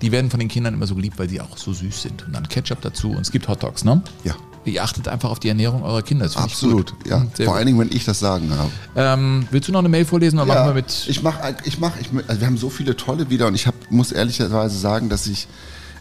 [0.00, 2.26] Die werden von den Kindern immer so geliebt, weil sie auch so süß sind.
[2.26, 4.02] Und dann Ketchup dazu und es gibt Hotdogs, ne?
[4.24, 4.34] Ja.
[4.64, 6.26] Ihr achtet einfach auf die Ernährung eurer Kinder.
[6.26, 7.18] Ich Absolut, ja.
[7.18, 7.58] Mhm, sehr Vor gut.
[7.58, 8.70] allen Dingen, wenn ich das Sagen habe.
[8.94, 11.06] Ähm, willst du noch eine Mail vorlesen oder machen wir mit.
[11.08, 13.74] ich mache, ich mach, ich, also wir haben so viele tolle wieder und ich hab,
[13.90, 15.48] muss ehrlicherweise sagen, dass ich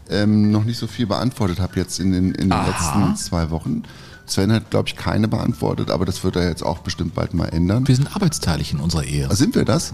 [0.09, 3.83] ähm, noch nicht so viel beantwortet habe jetzt in den, in den letzten zwei Wochen.
[4.27, 7.47] Sven hat, glaube ich, keine beantwortet, aber das wird er jetzt auch bestimmt bald mal
[7.47, 7.87] ändern.
[7.87, 9.33] Wir sind arbeitsteilig in unserer Ehe.
[9.35, 9.91] Sind wir das?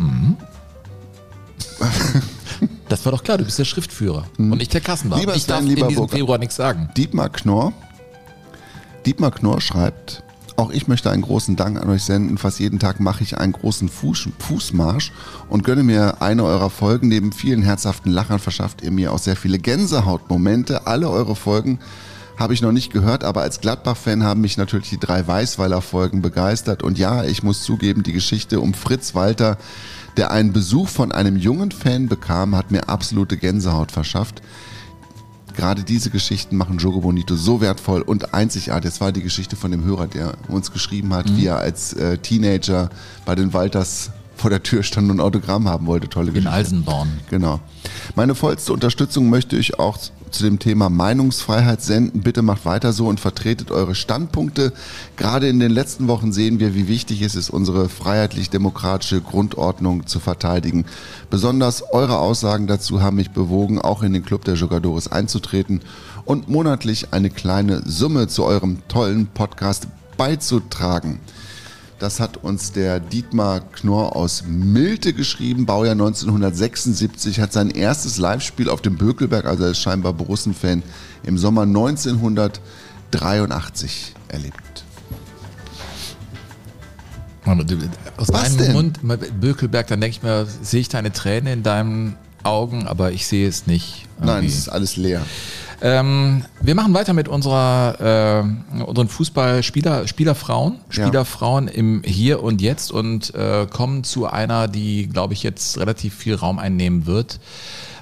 [2.89, 5.19] Das war doch klar, du bist der Schriftführer und nicht der Kassenwart.
[5.19, 6.09] Lieber ich Sven, darf lieber in diesem.
[6.09, 6.89] Februar nichts sagen.
[6.95, 7.73] Dietmar Knorr.
[9.07, 10.21] Dietmar Knorr schreibt,
[10.57, 12.37] auch ich möchte einen großen Dank an euch senden.
[12.37, 15.13] Fast jeden Tag mache ich einen großen Fuß, Fußmarsch
[15.47, 17.07] und gönne mir eine eurer Folgen.
[17.07, 20.87] Neben vielen herzhaften Lachern verschafft ihr mir auch sehr viele Gänsehautmomente.
[20.87, 21.79] Alle eure Folgen
[22.37, 26.83] habe ich noch nicht gehört, aber als Gladbach-Fan haben mich natürlich die drei Weißweiler-Folgen begeistert.
[26.83, 29.57] Und ja, ich muss zugeben, die Geschichte um Fritz Walter,
[30.17, 34.41] der einen Besuch von einem jungen Fan bekam, hat mir absolute Gänsehaut verschafft.
[35.57, 38.91] Gerade diese Geschichten machen Jogo Bonito so wertvoll und einzigartig.
[38.91, 42.19] Das war die Geschichte von dem Hörer, der uns geschrieben hat, wie er als äh,
[42.19, 42.89] Teenager
[43.25, 46.09] bei den Walters vor der Tür stand und ein Autogramm haben wollte.
[46.09, 46.51] Tolle In Geschichte.
[46.53, 47.09] Alsenborn.
[47.31, 47.59] Genau.
[48.15, 49.97] Meine vollste Unterstützung möchte ich auch
[50.31, 52.21] zu dem Thema Meinungsfreiheit senden.
[52.21, 54.73] Bitte macht weiter so und vertretet eure Standpunkte.
[55.15, 60.19] Gerade in den letzten Wochen sehen wir, wie wichtig es ist, unsere freiheitlich-demokratische Grundordnung zu
[60.19, 60.85] verteidigen.
[61.29, 65.81] Besonders eure Aussagen dazu haben mich bewogen, auch in den Club der Jogadores einzutreten
[66.25, 69.87] und monatlich eine kleine Summe zu eurem tollen Podcast
[70.17, 71.19] beizutragen.
[71.99, 78.69] Das hat uns der Dietmar Knorr aus Milte geschrieben, Baujahr 1976, hat sein erstes Live-Spiel
[78.69, 80.83] auf dem Bökelberg, also er ist scheinbar Borussen-Fan,
[81.23, 84.83] im Sommer 1983 erlebt.
[88.17, 88.73] Aus Was deinem denn?
[88.73, 88.99] Mund,
[89.39, 93.47] Bökelberg, dann denke ich mir, sehe ich deine Träne in deinen Augen, aber ich sehe
[93.47, 94.05] es nicht.
[94.19, 94.47] Nein, irgendwie.
[94.47, 95.23] es ist alles leer.
[95.79, 98.43] Ähm, wir machen weiter mit unserer
[98.79, 101.05] äh, unseren Fußballspieler Spielerfrauen, Ja.
[101.05, 106.15] Spielerfrauen im Hier und Jetzt und äh, kommen zu einer, die glaube ich jetzt relativ
[106.15, 107.39] viel Raum einnehmen wird,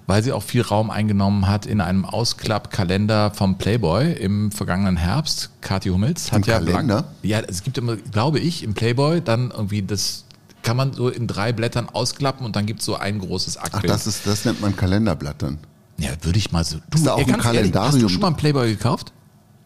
[0.07, 5.49] weil sie auch viel Raum eingenommen hat in einem Ausklappkalender vom Playboy im vergangenen Herbst.
[5.59, 7.05] Kathi Hummels hat Ein ja Kalender?
[7.23, 10.23] ja, es gibt immer, glaube ich, im Playboy dann irgendwie das
[10.63, 13.71] kann man so in drei Blättern ausklappen und dann gibt es so ein großes Akt.
[13.75, 15.59] Ach, das, ist, das nennt man Kalenderblatt dann.
[15.97, 16.77] Ja, würde ich mal so.
[16.89, 18.09] Du, Ist da auch ein ganz ehrlich, Hast du Kalendarium?
[18.09, 19.11] schon mal einen Playboy gekauft?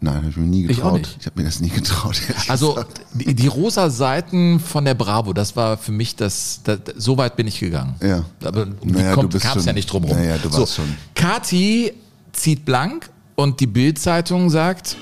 [0.01, 0.97] Nein, habe ich mir nie Ich auch getraut.
[0.99, 1.17] nicht.
[1.19, 2.21] Ich habe mir das nie getraut.
[2.47, 2.79] Also
[3.13, 7.35] die, die rosa Seiten von der Bravo, das war für mich das, das so weit
[7.35, 7.95] bin ich gegangen.
[8.01, 8.23] Ja.
[8.45, 10.15] Aber Naja, kommt, du bist kam's schon- ja nicht drum rum.
[10.17, 10.85] Naja, du warst schon.
[11.15, 11.91] Kati
[12.31, 14.95] zieht blank und die Bild-Zeitung sagt,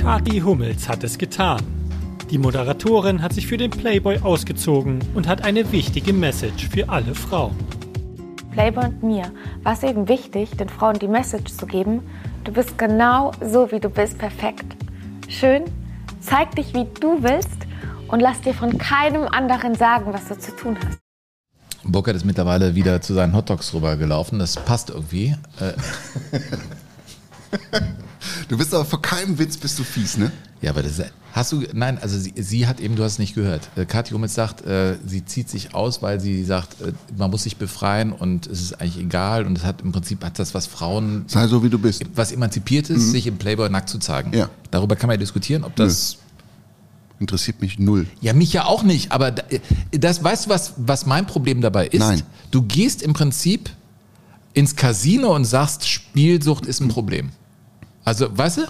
[0.00, 1.62] Kathi Hummels hat es getan.
[2.30, 7.14] Die Moderatorin hat sich für den Playboy ausgezogen und hat eine wichtige Message für alle
[7.14, 7.56] Frauen.
[8.50, 9.32] Playboy und mir
[9.62, 12.02] war es eben wichtig, den Frauen die Message zu geben,
[12.44, 14.76] du bist genau so, wie du bist, perfekt.
[15.28, 15.64] Schön,
[16.20, 17.66] zeig dich, wie du willst
[18.08, 20.98] und lass dir von keinem anderen sagen, was du zu tun hast.
[21.84, 24.38] Burkhard ist mittlerweile wieder zu seinen Hotdogs rübergelaufen.
[24.38, 25.36] Das passt irgendwie.
[25.60, 25.72] Äh,
[28.48, 30.32] Du bist aber vor keinem Witz bist du fies, ne?
[30.60, 31.00] Ja, aber das
[31.38, 33.68] hast du, nein, also sie, sie hat eben, du hast es nicht gehört.
[33.76, 37.44] Äh, Kathi Hummels sagt, äh, sie zieht sich aus, weil sie sagt, äh, man muss
[37.44, 40.66] sich befreien und es ist eigentlich egal und es hat im Prinzip hat das, was
[40.66, 42.02] Frauen, Sei so, wie du bist.
[42.14, 44.32] was emanzipiert ist, sich im Playboy nackt zu zeigen.
[44.36, 44.50] Ja.
[44.70, 46.18] Darüber kann man ja diskutieren, ob das,
[47.20, 48.06] Interessiert mich null.
[48.20, 49.42] ja mich ja auch nicht, aber da-
[49.90, 51.98] das, weißt du, was, was mein Problem dabei ist?
[51.98, 52.22] Nein.
[52.52, 53.70] Du gehst im Prinzip
[54.54, 57.30] ins Casino und sagst, Spielsucht ist ein Problem.
[58.04, 58.62] Also, weißt du?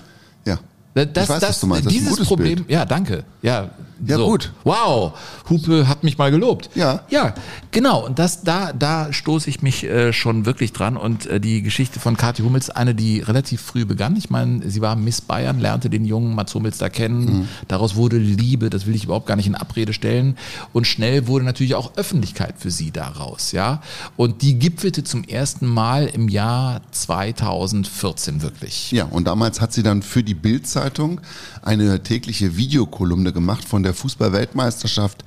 [0.94, 1.86] Das, ich weiß, was du meinst.
[1.86, 3.24] Das dieses Problem, ja, danke.
[3.42, 3.70] Ja,
[4.06, 4.52] Ja, gut.
[4.64, 5.12] Wow,
[5.50, 6.70] Hupe hat mich mal gelobt.
[6.74, 7.02] Ja.
[7.08, 7.34] Ja,
[7.70, 8.06] genau.
[8.06, 10.96] Und das, da, da stoße ich mich äh, schon wirklich dran.
[10.96, 14.16] Und äh, die Geschichte von Kathi Hummels, eine, die relativ früh begann.
[14.16, 17.24] Ich meine, sie war Miss Bayern, lernte den jungen Mats Hummels da kennen.
[17.24, 17.48] Mhm.
[17.66, 20.36] Daraus wurde Liebe, das will ich überhaupt gar nicht in Abrede stellen.
[20.72, 23.80] Und schnell wurde natürlich auch Öffentlichkeit für sie daraus, ja.
[24.16, 28.92] Und die gipfelte zum ersten Mal im Jahr 2014 wirklich.
[28.92, 31.20] Ja, und damals hat sie dann für die Bild-Zeitung
[31.62, 35.24] eine tägliche Videokolumne gemacht von der Fußball-Weltmeisterschaft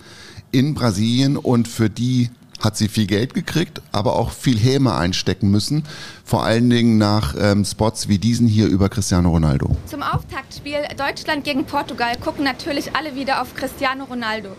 [0.51, 2.29] in Brasilien und für die
[2.61, 5.83] hat sie viel Geld gekriegt, aber auch viel Häme einstecken müssen.
[6.23, 9.75] Vor allen Dingen nach ähm, Spots wie diesen hier über Cristiano Ronaldo.
[9.87, 14.49] Zum Auftaktspiel Deutschland gegen Portugal gucken natürlich alle wieder auf Cristiano Ronaldo.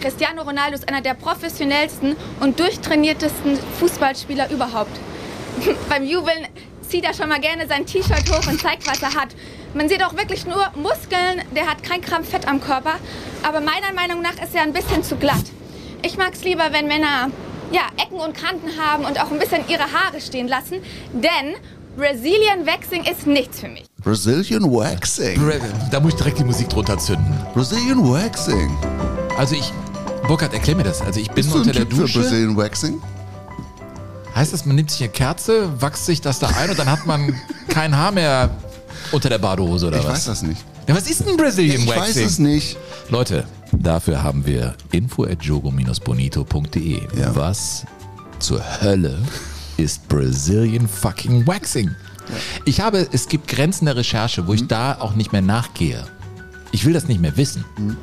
[0.00, 4.98] Cristiano Ronaldo ist einer der professionellsten und durchtrainiertesten Fußballspieler überhaupt.
[5.88, 6.46] Beim Jubeln
[6.92, 9.28] zieht er schon mal gerne sein T-Shirt hoch und zeigt, was er hat.
[9.72, 12.96] Man sieht auch wirklich nur Muskeln, der hat kein Gramm Fett am Körper,
[13.42, 15.44] aber meiner Meinung nach ist er ein bisschen zu glatt.
[16.02, 17.30] Ich mag es lieber, wenn Männer
[17.70, 20.82] ja, Ecken und Kanten haben und auch ein bisschen ihre Haare stehen lassen,
[21.14, 21.54] denn
[21.96, 23.84] Brazilian Waxing ist nichts für mich.
[24.04, 25.40] Brazilian Waxing.
[25.90, 27.34] Da muss ich direkt die Musik drunter zünden.
[27.54, 28.70] Brazilian Waxing.
[29.38, 29.72] Also ich,
[30.28, 31.00] Burkhard, erklär mir das.
[31.00, 32.20] Also ich bin Bist du ein unter der Typ für Dusche.
[32.20, 33.00] Brazilian Waxing?
[34.34, 37.06] Heißt das, man nimmt sich eine Kerze, wachst sich das da ein und dann hat
[37.06, 37.34] man
[37.68, 38.50] kein Haar mehr
[39.10, 40.12] unter der Badehose oder Ich was?
[40.14, 40.64] weiß das nicht.
[40.88, 42.02] Ja, was ist denn Brazilian Ich Waxing?
[42.02, 42.76] weiß es nicht.
[43.10, 47.00] Leute, dafür haben wir info at jogo-bonito.de.
[47.18, 47.36] Ja.
[47.36, 47.84] Was
[48.38, 49.18] zur Hölle
[49.76, 51.90] ist Brazilian fucking Waxing?
[52.64, 54.46] Ich habe, es gibt Grenzen der Recherche, Mhm.
[54.46, 56.04] wo ich da auch nicht mehr nachgehe.
[56.72, 57.64] Ich will das nicht mehr wissen.
[57.76, 57.96] Mhm.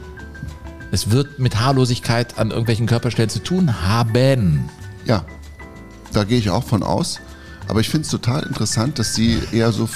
[0.91, 4.69] Es wird mit Haarlosigkeit an irgendwelchen Körperstellen zu tun haben.
[5.05, 5.23] Ja,
[6.13, 7.19] da gehe ich auch von aus.
[7.67, 9.87] Aber ich finde es total interessant, dass sie eher so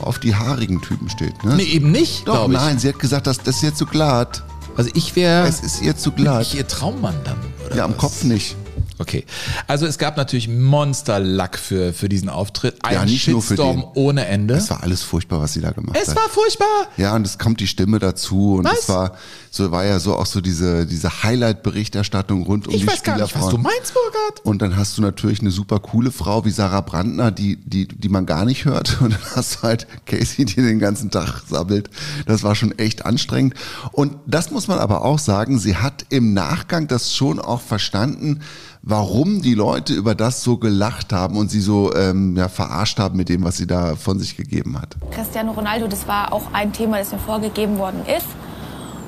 [0.00, 1.44] auf die haarigen Typen steht.
[1.44, 1.54] Ne?
[1.56, 2.52] Nee, eben nicht, Doch, ich.
[2.54, 4.42] nein, sie hat gesagt, das, das ist ihr zu glatt.
[4.76, 6.42] Also ich wäre Es ist ihr zu glatt.
[6.42, 7.36] ich ihr Traummann dann.
[7.76, 7.98] Ja, am was?
[7.98, 8.56] Kopf nicht.
[8.98, 9.24] Okay.
[9.66, 12.76] Also es gab natürlich Monsterlack für, für diesen Auftritt.
[12.84, 13.88] Ein Ja, nicht nur für Shitstorm den.
[13.94, 14.54] ohne Ende.
[14.54, 16.16] Es war alles furchtbar, was sie da gemacht Es hat.
[16.16, 16.66] war furchtbar.
[16.96, 18.80] Ja, und es kommt die Stimme dazu und Was?
[18.80, 19.12] es war
[19.50, 23.14] so war ja so auch so diese diese Highlight-Berichterstattung rund um Ich die weiß gar
[23.14, 23.56] nicht, was Spielerfrauen.
[23.56, 24.44] du meinst, Burkhard.
[24.44, 28.08] Und dann hast du natürlich eine super coole Frau wie Sarah Brandner, die, die, die
[28.08, 29.00] man gar nicht hört.
[29.00, 31.88] Und dann hast du halt Casey, die den ganzen Tag sabbelt.
[32.26, 33.54] Das war schon echt anstrengend.
[33.92, 38.40] Und das muss man aber auch sagen, sie hat im Nachgang das schon auch verstanden,
[38.82, 43.16] warum die Leute über das so gelacht haben und sie so ähm, ja, verarscht haben
[43.16, 44.96] mit dem, was sie da von sich gegeben hat.
[45.10, 48.26] Cristiano Ronaldo, das war auch ein Thema, das mir vorgegeben worden ist.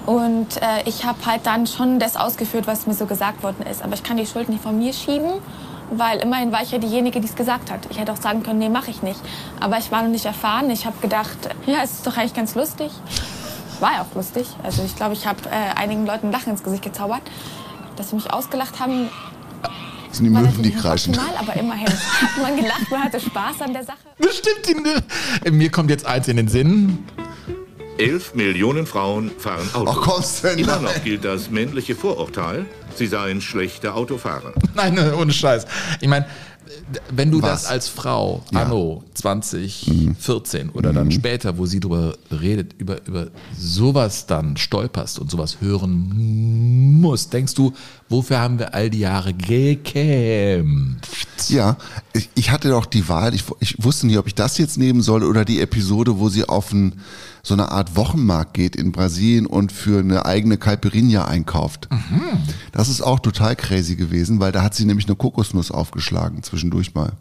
[0.06, 3.82] Und äh, ich habe halt dann schon das ausgeführt, was mir so gesagt worden ist.
[3.82, 5.30] Aber ich kann die Schuld nicht von mir schieben,
[5.92, 7.86] weil immerhin war ich ja diejenige, die es gesagt hat.
[7.90, 9.20] Ich hätte auch sagen können, nee, mache ich nicht.
[9.60, 10.70] Aber ich war noch nicht erfahren.
[10.70, 12.90] Ich habe gedacht, ja, es ist doch eigentlich ganz lustig.
[13.80, 14.46] War ja auch lustig.
[14.62, 17.22] Also ich glaube, ich habe äh, einigen Leuten Lachen ins Gesicht gezaubert.
[17.96, 19.10] Dass sie mich ausgelacht haben,
[19.62, 21.14] Das sind die Möwen, die kreischen.
[21.14, 23.98] optimal, aber immerhin hat man gelacht, man hatte Spaß an der Sache.
[24.18, 24.66] Bestimmt.
[25.44, 26.98] Die, mir kommt jetzt eins in den Sinn.
[27.98, 29.90] 11 Millionen Frauen fahren Auto.
[29.90, 34.52] Ach, kommst du denn Immer noch gilt das männliche Vorurteil, sie seien schlechte Autofahrer.
[34.74, 35.66] Nein, ne, ohne Scheiß.
[36.00, 36.26] Ich meine,
[37.10, 37.62] wenn du Was?
[37.62, 38.62] das als Frau Ja.
[38.64, 43.28] anno 2014 oder dann später, wo sie drüber redet, über, über
[43.58, 47.72] sowas dann stolperst und sowas hören musst, denkst du,
[48.08, 49.32] wofür haben wir all die Jahre
[50.14, 51.28] gekämpft?
[51.48, 51.76] Ja,
[52.12, 55.02] ich, ich hatte doch die Wahl, ich, ich wusste nicht, ob ich das jetzt nehmen
[55.02, 56.94] soll oder die Episode, wo sie auf ein,
[57.42, 61.88] so eine Art Wochenmarkt geht in Brasilien und für eine eigene Caipirinha einkauft.
[62.72, 66.94] Das ist auch total crazy gewesen, weil da hat sie nämlich eine Kokosnuss aufgeschlagen zwischendurch
[66.94, 67.12] mal.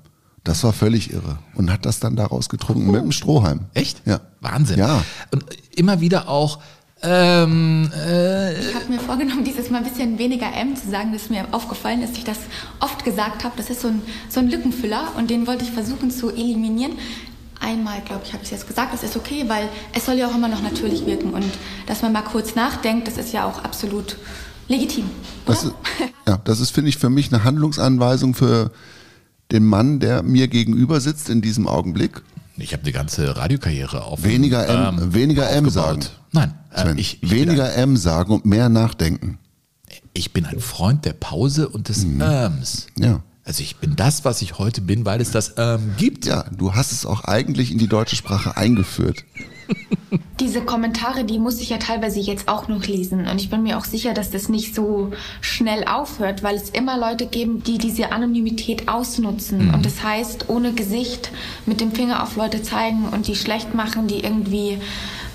[0.43, 3.65] Das war völlig irre und hat das dann daraus getrunken mit einem Strohhalm.
[3.73, 4.01] Echt?
[4.05, 4.21] Ja.
[4.41, 4.79] Wahnsinn.
[4.79, 5.03] Ja.
[5.32, 6.60] Und immer wieder auch,
[7.01, 11.13] ähm, äh, Ich habe mir vorgenommen, dieses Mal ein bisschen weniger M zu sagen.
[11.13, 12.38] Das ist mir aufgefallen, dass ich das
[12.82, 13.53] oft gesagt habe.
[13.55, 16.93] Das ist so ein, so ein Lückenfüller und den wollte ich versuchen zu eliminieren.
[17.60, 20.28] Einmal, glaube ich, habe ich es jetzt gesagt, das ist okay, weil es soll ja
[20.28, 21.34] auch immer noch natürlich wirken.
[21.34, 21.45] Und
[21.88, 24.17] dass man mal kurz nachdenkt, das ist ja auch absolut
[24.69, 25.10] legitim.
[25.45, 25.74] Das ist,
[26.28, 28.72] ja, das ist, finde ich, für mich eine Handlungsanweisung für
[29.52, 32.22] den Mann, der mir gegenüber sitzt in diesem Augenblick.
[32.58, 36.06] ich habe die ganze Radiokarriere auf Weniger M, weniger M sagen.
[36.32, 39.39] Nein, äh, Sven, ich, ich, weniger M sagen und mehr nachdenken.
[40.13, 42.88] ich bin ein Freund der Pause und des Ähms.
[42.98, 43.24] Ja.
[43.50, 46.28] Also ich bin das, was ich heute bin, weil es das ähm gibt.
[46.28, 49.26] Ja, du hast es auch eigentlich in die deutsche Sprache eingeführt.
[50.40, 53.28] Diese Kommentare, die muss ich ja teilweise jetzt auch noch lesen.
[53.28, 57.00] Und ich bin mir auch sicher, dass das nicht so schnell aufhört, weil es immer
[57.00, 59.74] Leute geben, die diese Anonymität ausnutzen.
[59.74, 61.32] Und das heißt, ohne Gesicht
[61.66, 64.78] mit dem Finger auf Leute zeigen und die schlecht machen, die irgendwie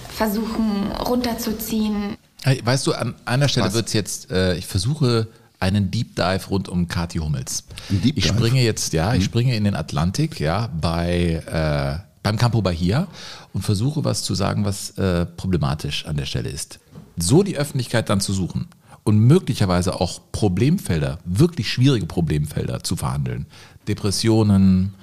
[0.09, 2.17] versuchen runterzuziehen.
[2.45, 3.75] Hey, Weißt du, an einer Stelle Was?
[3.75, 5.27] wird's jetzt, äh, ich versuche
[5.65, 7.65] einen Deep Dive rund um Kathi Hummels.
[7.89, 8.15] Ich?
[8.15, 8.21] Mhm.
[8.21, 13.09] springe jetzt, ja, ich springe in den Atlantik, ja, bei, äh, beim Campo Bahia
[13.55, 16.81] und versuche was zu sagen, was äh, problematisch an der Stelle ist.
[17.17, 18.67] So die Öffentlichkeit dann zu suchen
[19.05, 23.47] und möglicherweise auch Problemfelder, wirklich schwierige Problemfelder zu verhandeln.
[23.89, 24.95] Depressionen,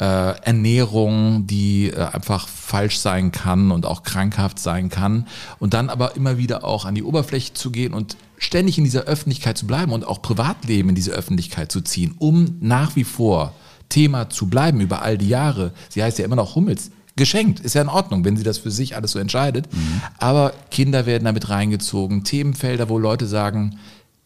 [0.00, 0.04] äh,
[0.42, 5.28] Ernährung, die äh, einfach falsch sein kann und auch krankhaft sein kann
[5.60, 9.02] und dann aber immer wieder auch an die Oberfläche zu gehen und ständig in dieser
[9.02, 13.54] Öffentlichkeit zu bleiben und auch Privatleben in diese Öffentlichkeit zu ziehen, um nach wie vor
[13.88, 15.72] Thema zu bleiben über all die Jahre.
[15.88, 16.90] Sie heißt ja immer noch Hummels.
[17.14, 19.68] Geschenkt, ist ja in Ordnung, wenn sie das für sich alles so entscheidet.
[20.18, 23.78] Aber Kinder werden damit reingezogen, Themenfelder, wo Leute sagen,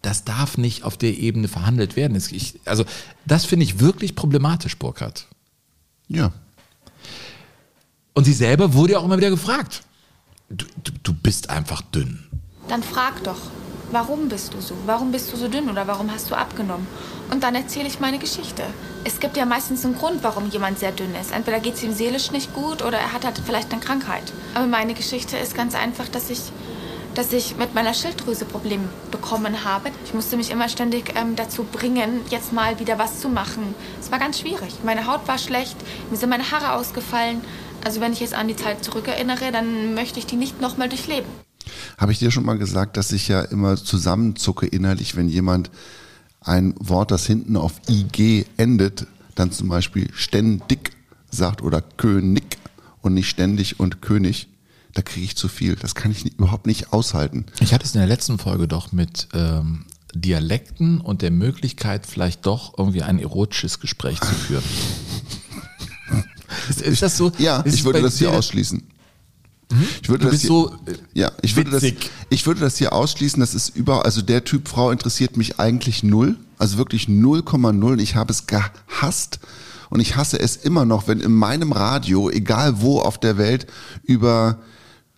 [0.02, 2.16] das darf nicht auf der Ebene verhandelt werden.
[2.16, 2.84] Ich, also
[3.26, 5.26] das finde ich wirklich problematisch, Burkhard.
[6.06, 6.32] Ja.
[8.14, 9.82] Und sie selber wurde ja auch immer wieder gefragt.
[10.48, 12.24] Du, du, du bist einfach dünn.
[12.68, 13.50] Dann frag doch,
[13.90, 14.74] warum bist du so?
[14.86, 16.86] Warum bist du so dünn oder warum hast du abgenommen?
[17.30, 18.62] Und dann erzähle ich meine Geschichte.
[19.04, 21.32] Es gibt ja meistens einen Grund, warum jemand sehr dünn ist.
[21.32, 24.32] Entweder geht es ihm seelisch nicht gut oder er hat halt vielleicht eine Krankheit.
[24.54, 26.40] Aber meine Geschichte ist ganz einfach, dass ich,
[27.14, 29.90] dass ich mit meiner Schilddrüse Probleme bekommen habe.
[30.04, 33.74] Ich musste mich immer ständig ähm, dazu bringen, jetzt mal wieder was zu machen.
[34.00, 34.74] Es war ganz schwierig.
[34.84, 35.76] Meine Haut war schlecht,
[36.10, 37.40] mir sind meine Haare ausgefallen.
[37.84, 41.45] Also wenn ich jetzt an die Zeit zurückerinnere, dann möchte ich die nicht nochmal durchleben.
[41.98, 45.70] Habe ich dir schon mal gesagt, dass ich ja immer zusammenzucke innerlich, wenn jemand
[46.40, 50.92] ein Wort, das hinten auf IG endet, dann zum Beispiel ständig
[51.30, 52.56] sagt oder König
[53.02, 54.48] und nicht ständig und König,
[54.94, 55.76] da kriege ich zu viel.
[55.76, 57.46] Das kann ich nicht, überhaupt nicht aushalten.
[57.60, 62.46] Ich hatte es in der letzten Folge doch mit ähm, Dialekten und der Möglichkeit, vielleicht
[62.46, 64.64] doch irgendwie ein erotisches Gespräch zu führen.
[66.70, 67.32] ist, ist das so?
[67.38, 68.36] Ja, ich würde das hier dir-
[69.72, 69.98] ausschließen.
[70.02, 72.92] Ich würde Du das hier, so, äh, ja, ich würde das, ich würde das hier
[72.92, 73.40] ausschließen.
[73.40, 78.00] Das ist über, also der Typ Frau interessiert mich eigentlich null, also wirklich 0,0.
[78.00, 79.40] Ich habe es gehasst
[79.90, 83.66] und ich hasse es immer noch, wenn in meinem Radio, egal wo auf der Welt,
[84.02, 84.58] über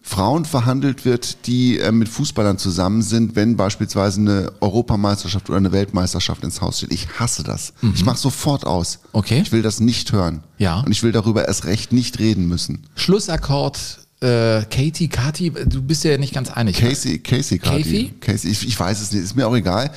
[0.00, 5.72] Frauen verhandelt wird, die äh, mit Fußballern zusammen sind, wenn beispielsweise eine Europameisterschaft oder eine
[5.72, 6.92] Weltmeisterschaft ins Haus steht.
[6.94, 7.74] Ich hasse das.
[7.94, 9.00] Ich mache sofort aus.
[9.02, 9.08] Mhm.
[9.12, 9.40] Okay.
[9.42, 10.42] Ich will das nicht hören.
[10.56, 10.80] Ja.
[10.80, 12.86] Und ich will darüber erst recht nicht reden müssen.
[12.94, 16.76] Schlussakkord, äh, Katie, Kati, du bist ja nicht ganz einig.
[16.76, 18.12] Casey, Casey, Kati.
[18.20, 18.50] Casey?
[18.50, 19.92] Ich, ich weiß es nicht, ist mir auch egal.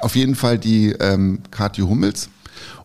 [0.00, 2.28] Auf jeden Fall die ähm, Kathi Hummels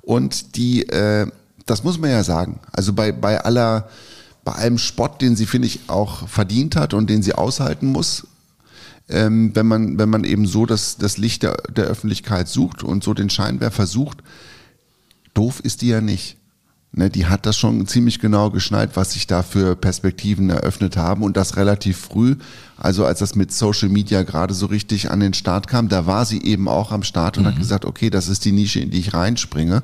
[0.01, 1.27] und die, äh,
[1.67, 2.59] das muss man ja sagen.
[2.71, 3.89] Also bei bei aller,
[4.43, 8.25] bei allem Spott, den sie finde ich auch verdient hat und den sie aushalten muss,
[9.07, 13.03] ähm, wenn man wenn man eben so das das Licht der, der Öffentlichkeit sucht und
[13.03, 14.17] so den Scheinwerfer sucht,
[15.35, 16.37] doof ist die ja nicht.
[16.93, 21.23] Ne, die hat das schon ziemlich genau geschnallt, was sich da für Perspektiven eröffnet haben
[21.23, 22.35] und das relativ früh.
[22.75, 26.25] Also als das mit Social Media gerade so richtig an den Start kam, da war
[26.25, 28.99] sie eben auch am Start und hat gesagt, okay, das ist die Nische, in die
[28.99, 29.83] ich reinspringe.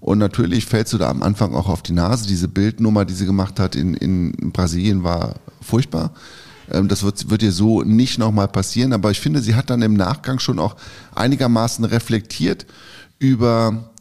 [0.00, 2.26] Und natürlich fällst du da am Anfang auch auf die Nase.
[2.26, 6.10] Diese Bildnummer, die sie gemacht hat in, in Brasilien, war furchtbar.
[6.72, 8.92] Ähm, Das wird, wird ihr so nicht nochmal passieren.
[8.94, 10.74] Aber ich finde, sie hat dann im Nachgang schon auch
[11.14, 12.66] einigermaßen reflektiert
[13.20, 13.91] über,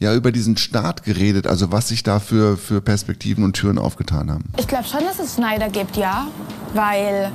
[0.00, 1.46] ja, über diesen Start geredet.
[1.46, 4.44] Also was sich da für, für Perspektiven und Türen aufgetan haben.
[4.56, 6.28] Ich glaube schon, dass es Schneider gibt, ja.
[6.74, 7.32] Weil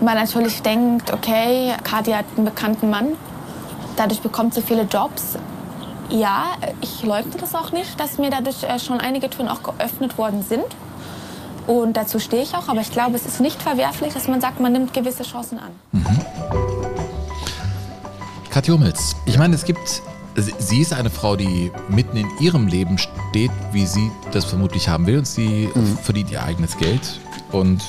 [0.00, 3.08] man natürlich denkt, okay, Kathi hat einen bekannten Mann.
[3.96, 5.38] Dadurch bekommt sie viele Jobs.
[6.10, 6.44] Ja,
[6.80, 10.42] ich leugne das auch nicht, dass mir dadurch äh, schon einige Türen auch geöffnet worden
[10.42, 10.64] sind.
[11.66, 12.68] Und dazu stehe ich auch.
[12.68, 15.72] Aber ich glaube, es ist nicht verwerflich, dass man sagt, man nimmt gewisse Chancen an.
[18.50, 19.16] Kathi Hummels.
[19.26, 20.02] Ich meine, es gibt,
[20.58, 25.06] sie- ist eine Frau, die mitten in ihrem Leben steht, wie sie das vermutlich haben
[25.06, 25.18] will.
[25.18, 25.68] Und sie
[26.02, 27.20] verdient ihr eigenes Geld.
[27.52, 27.82] Und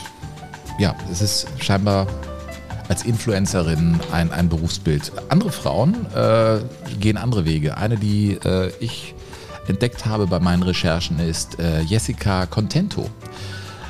[0.80, 2.08] ja, es ist scheinbar
[2.90, 5.12] als Influencerin ein, ein Berufsbild.
[5.30, 6.60] Andere Frauen äh,
[7.00, 7.78] gehen andere Wege.
[7.78, 9.14] Eine, die äh, ich
[9.68, 13.10] entdeckt habe bei meinen Recherchen, ist äh, Jessica Contento.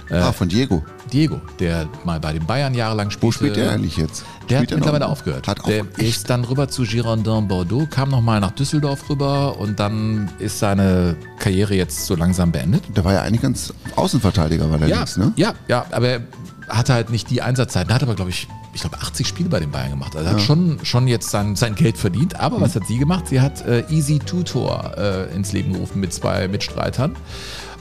[0.10, 0.84] ah, von Diego.
[1.12, 3.26] Diego, der mal bei den Bayern jahrelang spielte.
[3.28, 4.24] Wo spielt der eigentlich jetzt?
[4.50, 5.12] Der Spielt hat mittlerweile noch?
[5.12, 5.48] aufgehört.
[5.48, 9.80] Hat auch der ist dann rüber zu Girondin Bordeaux, kam nochmal nach Düsseldorf rüber und
[9.80, 12.84] dann ist seine Karriere jetzt so langsam beendet.
[12.96, 15.34] Der war ja eigentlich ganz Außenverteidiger, war der Ja, links, ne?
[15.36, 16.22] ja, ja, aber er
[16.70, 17.94] hatte halt nicht die Einsatzzeiten.
[17.94, 20.16] Hat aber, glaube ich, ich glaube 80 Spiele bei den Bayern gemacht.
[20.16, 20.46] Also er hat Ja.
[20.46, 22.40] schon, schon jetzt sein, sein Geld verdient.
[22.40, 23.28] Aber was hat sie gemacht?
[23.30, 27.16] Sie hat äh, Easy Tutor äh, ins Leben gerufen mit zwei Mitstreitern.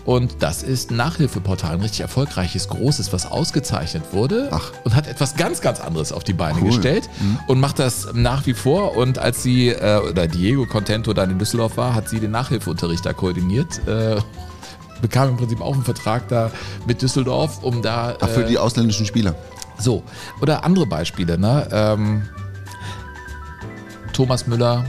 [0.07, 4.71] Und das ist ein Nachhilfeportal, ein richtig erfolgreiches, großes, was ausgezeichnet wurde Ach.
[4.85, 6.69] und hat etwas ganz, ganz anderes auf die Beine Cool.
[6.69, 7.11] gestellt
[7.49, 8.97] und macht das nach wie vor.
[8.97, 13.05] Und als sie, äh, oder Diego Contento dann in Düsseldorf war, hat sie den Nachhilfeunterricht
[13.05, 13.87] da koordiniert.
[13.89, 14.17] Äh,
[15.03, 16.53] bekam im Prinzip auch einen Vertrag da
[16.87, 18.17] mit Düsseldorf, um da.
[18.21, 19.35] Ach, für äh, die ausländischen Spieler.
[19.77, 20.05] so,
[20.41, 21.69] oder andere Beispiele, ne?
[21.73, 22.23] Ähm,
[24.13, 24.85] Thomas Müller,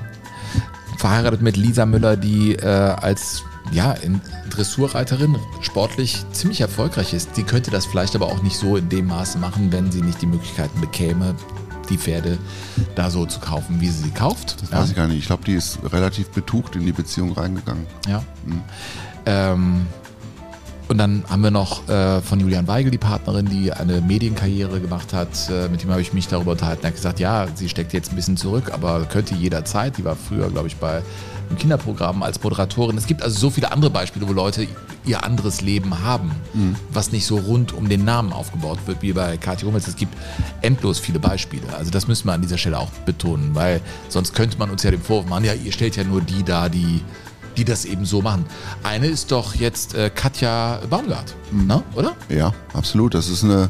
[0.97, 7.36] verheiratet mit Lisa Müller, die äh, als ja, in Dressurreiterin sportlich ziemlich erfolgreich ist.
[7.36, 10.21] Sie könnte das vielleicht aber auch nicht so in dem Maße machen, wenn sie nicht
[10.21, 11.36] die Möglichkeiten bekäme,
[11.89, 12.38] die Pferde
[12.95, 14.62] da so zu kaufen, wie sie sie kauft.
[14.62, 15.19] Das weiß ich gar nicht.
[15.19, 17.86] Ich glaube, die ist relativ betucht in die Beziehung reingegangen.
[18.08, 18.23] Ja.
[19.25, 19.88] Ähm,
[20.88, 25.13] und dann haben wir noch äh, von Julian Weigel die Partnerin, die eine Medienkarriere gemacht
[25.13, 25.50] hat.
[25.50, 26.84] Äh, mit dem habe ich mich darüber unterhalten.
[26.84, 29.97] Er hat gesagt, ja, sie steckt jetzt ein bisschen zurück, aber könnte jederzeit.
[29.97, 31.02] Die war früher, glaube ich, bei
[31.50, 32.97] einem Kinderprogramm als Moderatorin.
[32.97, 34.67] Es gibt also so viele andere Beispiele, wo Leute
[35.06, 36.32] ihr anderes Leben haben,
[36.91, 39.88] was nicht so rund um den Namen aufgebaut wird, wie bei Kathi Hummels.
[39.88, 40.13] Es gibt
[40.62, 41.63] endlos viele Beispiele.
[41.78, 44.91] Also das müssen wir an dieser Stelle auch betonen, weil sonst könnte man uns ja
[44.91, 47.02] den Vorwurf machen, ja, ihr stellt ja nur die da, die
[47.58, 48.45] die das eben so machen.
[48.83, 51.83] Eine ist doch jetzt äh, Katja Baumgart, ne?
[51.95, 52.15] oder?
[52.29, 53.13] Ja, absolut.
[53.13, 53.69] Das ist eine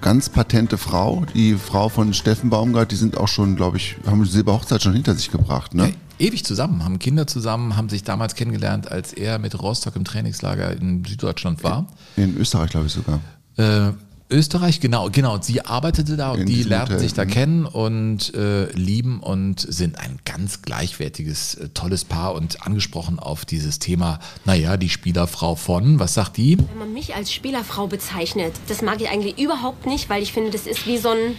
[0.00, 1.24] ganz patente Frau.
[1.34, 4.92] Die Frau von Steffen Baumgart, die sind auch schon, glaube ich, haben die Silberhochzeit schon
[4.92, 5.74] hinter sich gebracht.
[5.74, 5.94] Ne?
[6.18, 10.72] Ewig zusammen, haben Kinder zusammen, haben sich damals kennengelernt, als er mit Rostock im Trainingslager
[10.72, 11.86] in Süddeutschland war.
[12.16, 13.20] In Österreich, glaube ich sogar.
[13.56, 13.92] Äh,
[14.32, 15.38] Österreich, genau, genau.
[15.40, 17.30] Sie arbeitete da und In die lernten Hotel, sich da mhm.
[17.30, 23.44] kennen und äh, lieben und sind ein ganz gleichwertiges, äh, tolles Paar und angesprochen auf
[23.44, 26.58] dieses Thema, naja, die Spielerfrau von, was sagt die?
[26.58, 30.50] Wenn man mich als Spielerfrau bezeichnet, das mag ich eigentlich überhaupt nicht, weil ich finde,
[30.50, 31.36] das ist wie so ein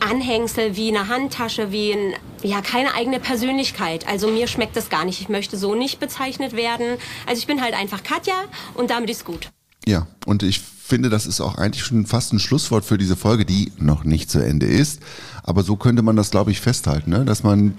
[0.00, 4.06] Anhängsel, wie eine Handtasche, wie ein, ja, keine eigene Persönlichkeit.
[4.06, 5.20] Also mir schmeckt das gar nicht.
[5.20, 6.98] Ich möchte so nicht bezeichnet werden.
[7.26, 8.34] Also ich bin halt einfach Katja
[8.74, 9.48] und damit ist gut.
[9.86, 13.44] Ja, und ich finde, das ist auch eigentlich schon fast ein Schlusswort für diese Folge,
[13.44, 15.00] die noch nicht zu Ende ist.
[15.42, 17.24] Aber so könnte man das, glaube ich, festhalten, ne?
[17.24, 17.76] dass man,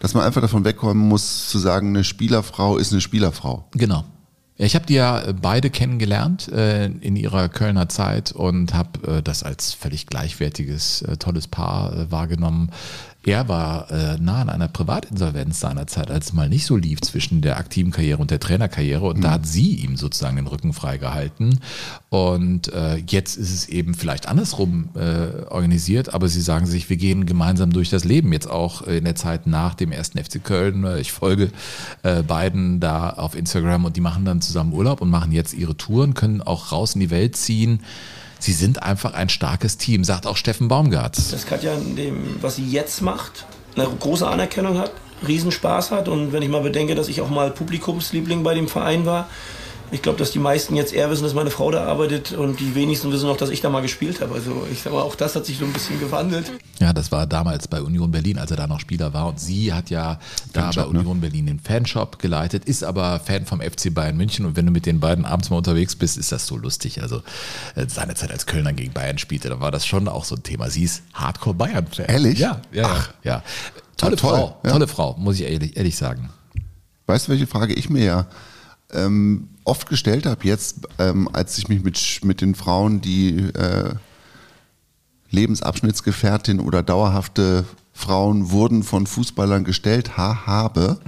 [0.00, 3.68] dass man einfach davon wegkommen muss, zu sagen, eine Spielerfrau ist eine Spielerfrau.
[3.72, 4.04] Genau.
[4.60, 9.22] Ich habe die ja äh, beide kennengelernt äh, in ihrer Kölner Zeit und habe äh,
[9.22, 12.72] das als völlig gleichwertiges, äh, tolles Paar äh, wahrgenommen.
[13.24, 17.40] Er war äh, nah an einer Privatinsolvenz seinerzeit, als es mal nicht so lief zwischen
[17.40, 19.04] der aktiven Karriere und der Trainerkarriere.
[19.04, 21.58] Und da hat sie ihm sozusagen den Rücken freigehalten.
[22.10, 26.96] Und äh, jetzt ist es eben vielleicht andersrum äh, organisiert, aber sie sagen sich, wir
[26.96, 28.32] gehen gemeinsam durch das Leben.
[28.32, 30.86] Jetzt auch in der Zeit nach dem ersten FC Köln.
[30.98, 31.50] Ich folge
[32.04, 35.76] äh, beiden da auf Instagram und die machen dann zusammen Urlaub und machen jetzt ihre
[35.76, 37.80] Touren, können auch raus in die Welt ziehen.
[38.38, 41.16] Sie sind einfach ein starkes Team, sagt auch Steffen Baumgart.
[41.16, 44.92] dass Katja in dem, was sie jetzt macht, eine große Anerkennung hat,
[45.26, 46.08] Riesenspaß hat.
[46.08, 49.28] Und wenn ich mal bedenke, dass ich auch mal Publikumsliebling bei dem Verein war,
[49.90, 52.74] ich glaube, dass die meisten jetzt eher wissen, dass meine Frau da arbeitet und die
[52.74, 54.34] wenigsten wissen noch, dass ich da mal gespielt habe.
[54.34, 56.52] Also ich sag mal, auch das hat sich so ein bisschen gewandelt.
[56.78, 59.26] Ja, das war damals bei Union Berlin, als er da noch Spieler war.
[59.28, 60.18] Und sie hat ja
[60.52, 60.88] da bei ne?
[60.88, 64.44] Union Berlin den Fanshop geleitet, ist aber Fan vom FC Bayern München.
[64.44, 67.02] Und wenn du mit den beiden abends mal unterwegs bist, ist das so lustig.
[67.02, 67.22] Also
[67.74, 70.42] äh, seine Zeit als Kölner gegen Bayern spielte, da war das schon auch so ein
[70.42, 70.70] Thema.
[70.70, 72.06] Sie ist Hardcore Bayern-Fan.
[72.06, 72.38] Ehrlich?
[72.38, 73.12] Ja, ja, Ach.
[73.22, 73.42] ja.
[73.96, 74.70] Tolle Ja, toll, Frau, ja.
[74.70, 76.30] tolle Frau, muss ich ehrlich, ehrlich sagen.
[77.06, 78.26] Weißt du, welche Frage ich mir ja
[78.92, 83.94] ähm, oft gestellt habe jetzt, ähm, als ich mich mit, mit den Frauen, die äh,
[85.30, 91.00] Lebensabschnittsgefährtin oder dauerhafte Frauen wurden von Fußballern gestellt ha, habe.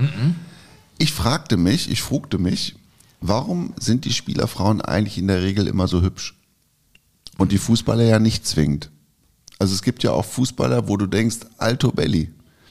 [0.98, 2.76] Ich fragte mich, ich fragte mich,
[3.20, 6.36] warum sind die Spielerfrauen eigentlich in der Regel immer so hübsch?
[7.38, 8.90] Und die Fußballer ja nicht zwingend.
[9.58, 12.30] Also es gibt ja auch Fußballer, wo du denkst, Alto Belli.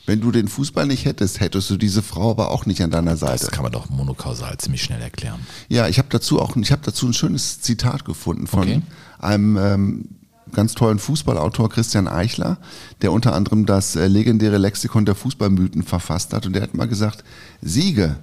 [0.09, 3.15] Wenn du den Fußball nicht hättest, hättest du diese Frau aber auch nicht an deiner
[3.15, 3.45] Seite.
[3.45, 5.39] Das kann man doch monokausal ziemlich schnell erklären.
[5.67, 8.81] Ja, ich habe dazu auch, ich habe dazu ein schönes Zitat gefunden von Okay.
[9.19, 10.05] einem ähm,
[10.51, 12.57] ganz tollen Fußballautor Christian Eichler,
[13.03, 16.87] der unter anderem das äh, legendäre Lexikon der Fußballmythen verfasst hat und der hat mal
[16.87, 17.23] gesagt:
[17.61, 18.15] Siege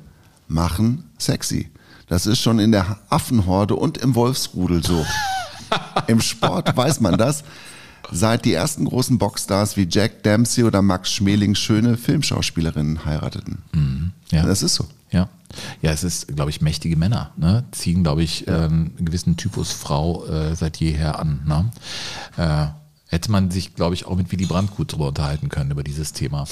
[0.49, 1.71] machen sexy.
[2.09, 5.07] Das ist schon in der Affenhorde und im Wolfsrudel so.
[6.09, 7.45] Im Sport weiß man das.
[8.11, 13.59] Seit die ersten großen Boxstars wie Jack Dempsey oder Max Schmeling schöne Filmschauspielerinnen heirateten.
[13.73, 14.13] Mhm.
[14.31, 14.45] Ja.
[14.45, 14.87] Das ist so.
[15.11, 15.29] Ja.
[15.81, 17.65] Ja, es ist, glaube ich, mächtige Männer, ne?
[17.71, 21.43] ziehen, glaube ich, ähm, einen gewissen Typus Frau äh, seit jeher an.
[21.47, 21.71] Ne?
[22.37, 22.67] Äh,
[23.09, 26.13] hätte man sich, glaube ich, auch mit Willy Brandt gut drüber unterhalten können, über dieses
[26.13, 26.47] Thema.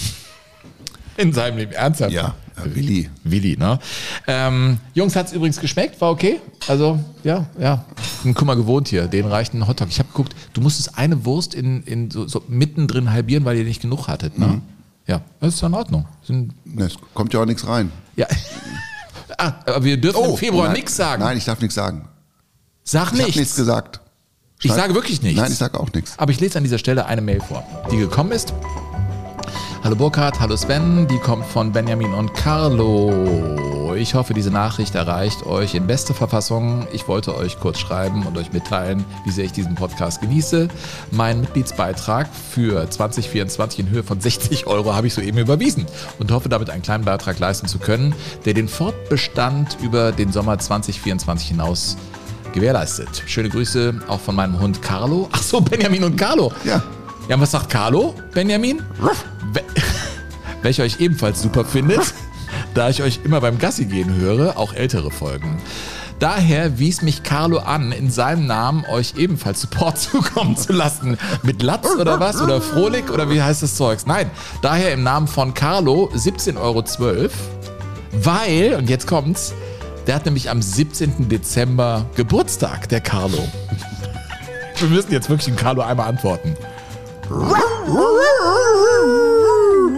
[1.16, 2.12] In seinem Leben, ernsthaft.
[2.12, 3.10] Ja, ja Willi.
[3.22, 3.78] Willi, ne?
[4.26, 6.00] Ähm, Jungs, hat's übrigens geschmeckt?
[6.00, 6.40] War okay?
[6.68, 7.84] Also, ja, ja.
[8.24, 9.88] Ein Kummer gewohnt hier, den reicht ein Hotdog.
[9.90, 13.64] Ich habe geguckt, du musstest eine Wurst in, in so, so mittendrin halbieren, weil ihr
[13.64, 14.46] nicht genug hattet, ne?
[14.46, 14.62] Mhm.
[15.06, 16.06] Ja, das ist in Ordnung.
[16.22, 17.92] Sind, Es kommt ja auch nichts rein.
[18.16, 18.26] ja.
[19.38, 21.22] ah, aber wir dürfen im Februar Oh, nichts sagen.
[21.22, 22.08] Nein, ich darf nichts sagen.
[22.84, 23.36] Sag Ich habe nichts.
[23.36, 24.00] nichts gesagt.
[24.62, 25.38] Ich sage wirklich nichts.
[25.40, 26.18] Nein, ich sage auch nichts.
[26.18, 28.54] Aber ich lese an dieser Stelle eine Mail vor, die gekommen ist.
[29.84, 33.94] Hallo Burkhard, hallo Sven, die kommt von Benjamin und Carlo.
[33.94, 36.88] Ich hoffe, diese Nachricht erreicht euch in bester Verfassung.
[36.94, 40.68] Ich wollte euch kurz schreiben und euch mitteilen, wie sehr ich diesen Podcast genieße.
[41.10, 45.84] Mein Mitgliedsbeitrag für 2024 in Höhe von 60 Euro habe ich soeben überwiesen
[46.18, 48.14] und hoffe damit einen kleinen Beitrag leisten zu können,
[48.46, 51.98] der den Fortbestand über den Sommer 2024 hinaus
[52.54, 53.22] gewährleistet.
[53.26, 55.28] Schöne Grüße auch von meinem Hund Carlo.
[55.30, 56.50] Ach so, Benjamin und Carlo.
[56.64, 56.82] Ja.
[57.28, 58.82] Ja, und was sagt Carlo, Benjamin?
[59.52, 59.62] We
[60.62, 62.12] welcher euch ebenfalls super findet,
[62.74, 65.58] da ich euch immer beim Gassi gehen höre, auch ältere Folgen.
[66.18, 71.16] Daher wies mich Carlo an, in seinem Namen euch ebenfalls Support zukommen zu lassen.
[71.42, 72.42] Mit Latz oder was?
[72.42, 73.10] Oder Frohlich?
[73.10, 74.04] Oder wie heißt das Zeugs?
[74.04, 76.84] Nein, daher im Namen von Carlo 17,12 Euro.
[78.12, 79.54] Weil, und jetzt kommt's,
[80.06, 81.28] der hat nämlich am 17.
[81.30, 83.48] Dezember Geburtstag, der Carlo.
[84.78, 86.54] Wir müssen jetzt wirklich dem Carlo einmal antworten.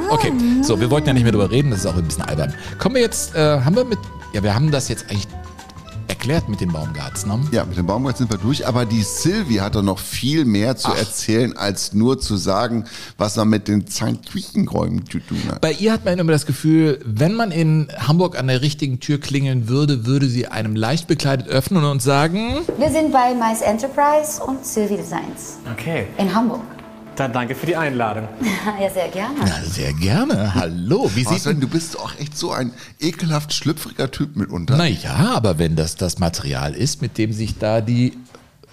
[0.08, 2.54] Okay, so, wir wollten ja nicht mehr drüber reden, das ist auch ein bisschen albern.
[2.78, 3.98] Kommen wir jetzt, äh, haben wir mit,
[4.32, 5.26] ja, wir haben das jetzt eigentlich
[6.08, 7.38] geklärt mit den Baumgarts, ne?
[7.52, 10.76] Ja, mit dem Baumgart sind wir durch, aber die Sylvie hat doch noch viel mehr
[10.76, 10.98] zu Ach.
[10.98, 12.84] erzählen, als nur zu sagen,
[13.18, 15.60] was man mit den Zahnquiechenräumen zu tun hat.
[15.60, 19.18] Bei ihr hat man immer das Gefühl, wenn man in Hamburg an der richtigen Tür
[19.20, 24.42] klingeln würde, würde sie einem leicht bekleidet öffnen und sagen, Wir sind bei Mais Enterprise
[24.42, 26.60] und Sylvie Designs Okay, in Hamburg.
[27.16, 28.28] Dann danke für die Einladung.
[28.80, 29.34] ja, sehr gerne.
[29.40, 33.52] na, sehr gerne, hallo, wie Was sieht denn, du bist auch echt so ein ekelhaft
[33.52, 34.76] schlüpfriger Typ mitunter.
[34.76, 38.14] Naja, aber wenn das das Material ist, mit dem sich da die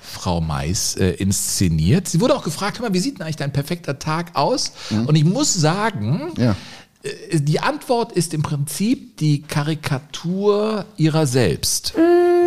[0.02, 2.08] Frau Mais äh, inszeniert.
[2.08, 4.74] Sie wurde auch gefragt, hör mal, wie sieht denn eigentlich dein perfekter Tag aus?
[4.91, 6.56] Und ich muss sagen, Ja.
[7.02, 11.94] äh, die Antwort ist im Prinzip die Karikatur ihrer selbst.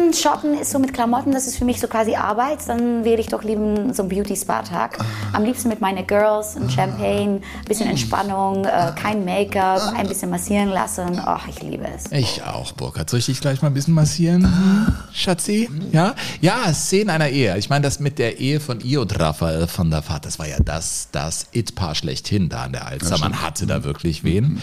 [0.07, 2.59] Mm, Shoppen ist so mit Klamotten, das ist für mich so quasi Arbeit.
[2.67, 4.99] Dann wähle ich doch lieber so einen Beauty-Spa-Tag.
[5.33, 10.31] Am liebsten mit meinen Girls, ein Champagne, ein bisschen Entspannung, äh, kein Make-up, ein bisschen
[10.31, 11.21] massieren lassen.
[11.25, 12.11] Ach, ich liebe es.
[12.13, 13.11] Ich auch, Burkhard.
[13.11, 15.69] Soll ich dich gleich mal ein bisschen massieren, Schatzi?
[15.93, 16.15] Ja?
[16.41, 17.57] Ja, Szenen einer Ehe.
[17.59, 20.47] Ich meine, das mit der Ehe von ihr und Raphael von der Vater, das war
[20.47, 23.19] ja das, das It-Paar schlechthin da an der Alster.
[23.19, 24.61] Man hatte da wirklich wen.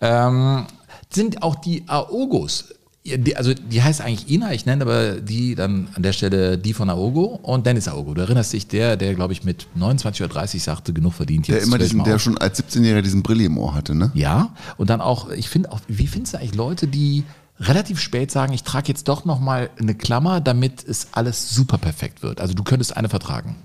[0.00, 0.66] Ähm,
[1.14, 2.73] sind auch die Aogos.
[3.06, 6.72] Die- Also die heißt eigentlich Ina, ich nenne aber die dann an der Stelle die
[6.72, 8.14] von Aogo und Dennis Aogo.
[8.14, 11.46] Du erinnerst dich, der, der glaube ich mit 29 oder 30 sagte, genug verdient.
[11.48, 13.94] Der jetzt immer höre ich diesen, der schon als 17-Jähriger diesen Brille im Ohr hatte,
[13.94, 14.10] ne?
[14.14, 17.24] Ja, und dann auch, ich finde auch, wie findest du eigentlich Leute, die
[17.60, 21.76] relativ spät sagen, ich trage jetzt doch noch mal eine Klammer, damit es alles super
[21.76, 22.40] perfekt wird.
[22.40, 23.56] Also du könntest eine vertragen.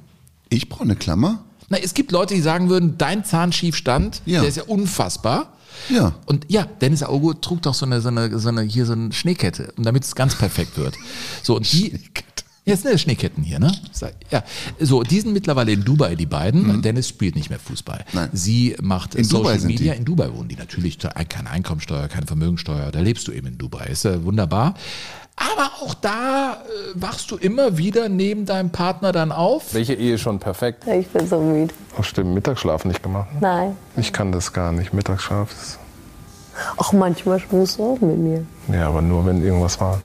[0.50, 1.46] Ich brauche eine Klammer?
[1.70, 4.42] Na, es gibt Leute, die sagen würden, dein Zahnschiefstand, Ja.
[4.42, 5.54] der ist ja unfassbar.
[5.90, 6.16] Ja.
[6.26, 9.12] Und ja, Dennis Augo trug doch so eine, so eine, so eine, hier so eine
[9.12, 10.96] Schneekette, und damit es ganz perfekt wird.
[11.44, 12.00] So, und die.
[12.66, 13.72] Jetzt ne Schneeketten hier, ne?
[14.30, 14.44] Ja,
[14.80, 16.84] so, die sind mittlerweile in Dubai, die beiden.
[16.84, 18.00] Dennis spielt nicht mehr Fußball.
[18.00, 18.20] Mhm.
[18.20, 18.30] Nein.
[18.34, 19.94] Sie macht In Social Dubai sind Media.
[19.94, 20.00] die.
[20.00, 21.00] In Dubai wohnen die natürlich.
[21.00, 22.92] Keine Einkommensteuer, keine Vermögensteuer.
[22.92, 23.88] Da lebst du eben in Dubai.
[23.88, 24.76] Ist ja wunderbar.
[25.42, 26.58] Aber auch da äh,
[26.96, 29.74] wachst du immer wieder neben deinem Partner dann auf.
[29.74, 30.86] Welche Ehe ist schon perfekt?
[30.88, 31.74] Ich bin so müde.
[31.98, 33.32] Ach stimmt, Mittagsschlaf nicht gemacht.
[33.34, 33.38] ne?
[33.42, 33.78] Nein.
[33.96, 35.50] Ich kann das gar nicht, Mittagsschlaf.
[35.52, 35.80] ist-
[36.78, 38.46] Auch manchmal schmust du auch mit mir.
[38.72, 40.02] Ja, aber nur wenn irgendwas war.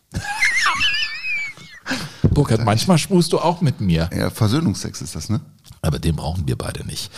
[2.31, 4.09] Burkhard, manchmal schmust du auch mit mir.
[4.17, 5.41] Ja, Versöhnungsex ist das, ne?
[5.85, 7.11] Aber den brauchen wir beide nicht.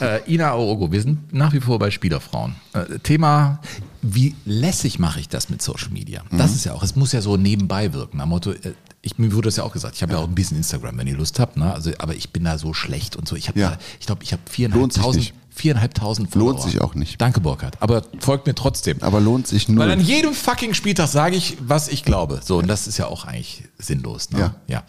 [0.00, 2.54] Äh, Ina Aogo, wir sind nach wie vor bei Spielerfrauen.
[2.72, 3.60] Äh, Thema,
[4.02, 6.22] wie lässig mache ich das mit Social Media?
[6.30, 6.56] Das Mhm.
[6.56, 8.20] ist ja auch, es muss ja so nebenbei wirken.
[8.20, 10.18] Am Motto, äh, ich, mir wurde das ja auch gesagt, ich habe ja.
[10.18, 11.72] auch ein bisschen Instagram, wenn ihr Lust habt, ne?
[11.74, 13.36] Also, aber ich bin da so schlecht und so.
[13.36, 13.70] Ich habe Ja.
[13.72, 16.50] da, ich glaube, ich habe viereinhalbtausend, viereinhalbtausend Follower.
[16.52, 17.20] Lohnt sich auch nicht.
[17.20, 17.76] Danke, Burkhard.
[17.82, 18.98] Aber folgt mir trotzdem.
[19.02, 19.84] Aber lohnt sich nur.
[19.84, 22.40] Weil an jedem fucking Spieltag sage ich, was ich glaube.
[22.42, 24.30] So, und das ist ja auch eigentlich sinnlos.
[24.30, 24.38] Ne?
[24.40, 24.54] Ja.
[24.68, 24.82] ja.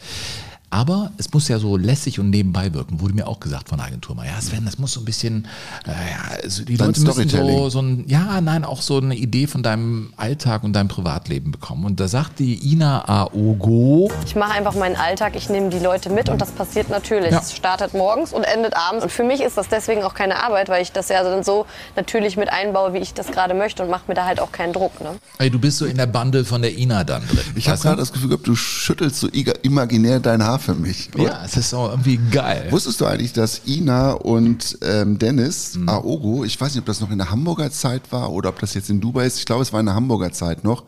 [0.75, 3.87] Aber es muss ja so lässig und nebenbei wirken, wurde mir auch gesagt von der
[3.87, 4.25] Agentur mal.
[4.25, 5.47] Ja, Sven, das muss so ein bisschen,
[5.87, 9.15] äh, ja, also die Dein Leute müssen so, so ein, ja, nein, auch so eine
[9.15, 11.85] Idee von deinem Alltag und deinem Privatleben bekommen.
[11.85, 16.09] Und da sagt die Ina Aogo, Ich mache einfach meinen Alltag, ich nehme die Leute
[16.09, 17.31] mit und das passiert natürlich.
[17.31, 17.39] Ja.
[17.39, 19.05] Es startet morgens und endet abends.
[19.05, 21.65] Und für mich ist das deswegen auch keine Arbeit, weil ich das ja dann so
[21.95, 24.73] natürlich mit einbaue, wie ich das gerade möchte und mache mir da halt auch keinen
[24.73, 24.99] Druck.
[24.99, 25.11] Ne?
[25.37, 27.39] ey, du bist so in der Bande von der Ina dann drin.
[27.55, 31.09] ich habe gerade das Gefühl gehabt, du schüttelst so imaginär dein Haar für mich.
[31.15, 31.23] oder?
[31.23, 32.67] Ja, es ist so irgendwie geil.
[32.71, 35.87] Wusstest du eigentlich, dass Ina und ähm, Dennis Mhm.
[35.89, 38.73] Aogo, ich weiß nicht, ob das noch in der Hamburger Zeit war oder ob das
[38.73, 40.83] jetzt in Dubai ist, ich glaube, es war in der Hamburger Zeit noch,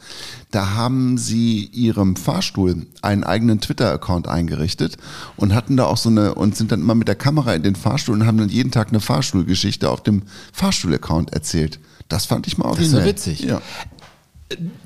[0.52, 4.98] da haben sie ihrem Fahrstuhl einen eigenen Twitter-Account eingerichtet
[5.36, 7.76] und hatten da auch so eine, und sind dann immer mit der Kamera in den
[7.76, 10.24] Fahrstuhl und haben dann jeden Tag eine Fahrstuhlgeschichte auf dem
[10.54, 11.80] Fahrstuhl-Account erzählt.
[12.10, 13.04] Das fand ich mal Das ist originell.
[13.04, 13.40] so witzig.
[13.42, 13.62] Ja.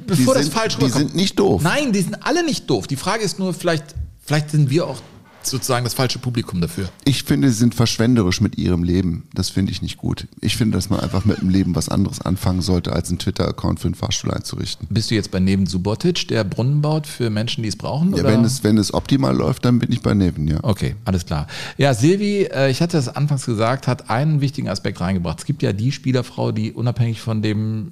[0.07, 1.07] Bevor Die das sind- falsch die rüberkommt.
[1.09, 1.61] sind nicht doof.
[1.61, 2.87] Nein, die sind alle nicht doof.
[2.87, 3.93] Die Frage ist nur, vielleicht,
[4.31, 5.01] vielleicht sind wir auch
[5.43, 6.87] sozusagen das falsche Publikum dafür.
[7.03, 9.27] Ich finde, sie sind verschwenderisch mit ihrem Leben.
[9.33, 10.27] Das finde ich nicht gut.
[10.39, 13.81] Ich finde, dass man einfach mit dem Leben was anderes anfangen sollte, als einen Twitter-Account
[13.81, 14.87] für einen Fahrstuhl einzurichten.
[14.89, 18.11] Bist du jetzt bei Neven Subotic, der Brunnen baut für Menschen, die es brauchen?
[18.11, 18.31] Ja, oder?
[18.31, 20.59] wenn es, wenn es optimal läuft, dann bin ich bei Neven, ja.
[20.63, 21.47] Okay, alles klar.
[21.77, 25.39] Ja, Silvi, äh, ich hatte es anfangs gesagt, hat einen wichtigen Aspekt reingebracht.
[25.39, 27.91] Es gibt ja die Spielerfrau, die unabhängig von dem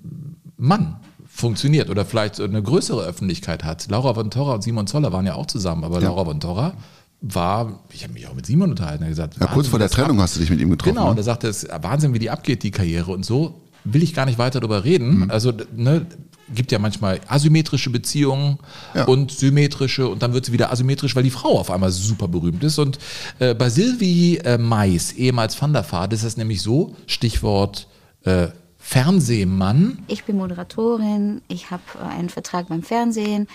[0.55, 0.95] Mann
[1.39, 3.87] funktioniert oder vielleicht eine größere Öffentlichkeit hat.
[3.89, 6.09] Laura von Torra und Simon Zoller waren ja auch zusammen, aber Ja.
[6.09, 6.73] Laura von Torra
[7.21, 9.87] war, ich habe mich auch mit Simon unterhalten, er hat gesagt, Ja, kurz vor der
[9.89, 10.95] das Trennung ab- hast du dich mit ihm getroffen.
[10.95, 11.21] Genau, und ne?
[11.21, 13.61] er sagte, es ist Wahnsinn, wie die abgeht, die Karriere und so.
[13.85, 15.19] Will ich gar nicht weiter darüber reden.
[15.21, 15.31] Mhm.
[15.31, 16.05] Also, ne,
[16.53, 18.57] gibt ja manchmal asymmetrische Beziehungen
[19.05, 22.63] und symmetrische und dann wird sie wieder asymmetrisch, weil die Frau auf einmal super berühmt
[22.63, 22.79] ist.
[22.79, 22.97] Und
[23.37, 27.87] äh, bei Sylvie äh, Mais, ehemals Van der Vaart, ist es nämlich so, Stichwort
[28.23, 28.47] äh,
[28.89, 29.99] Fernsehmann.
[30.07, 33.47] Ich bin Moderatorin, ich habe äh, einen Vertrag beim Fernsehen.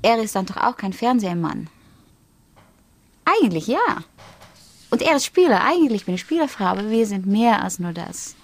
[0.00, 1.68] Er ist dann doch auch kein Fernsehmann.
[3.26, 3.98] Eigentlich ja.
[4.88, 5.62] Und er ist Spieler.
[5.62, 8.34] Eigentlich bin ich Spielerfrau, aber wir sind mehr als nur das.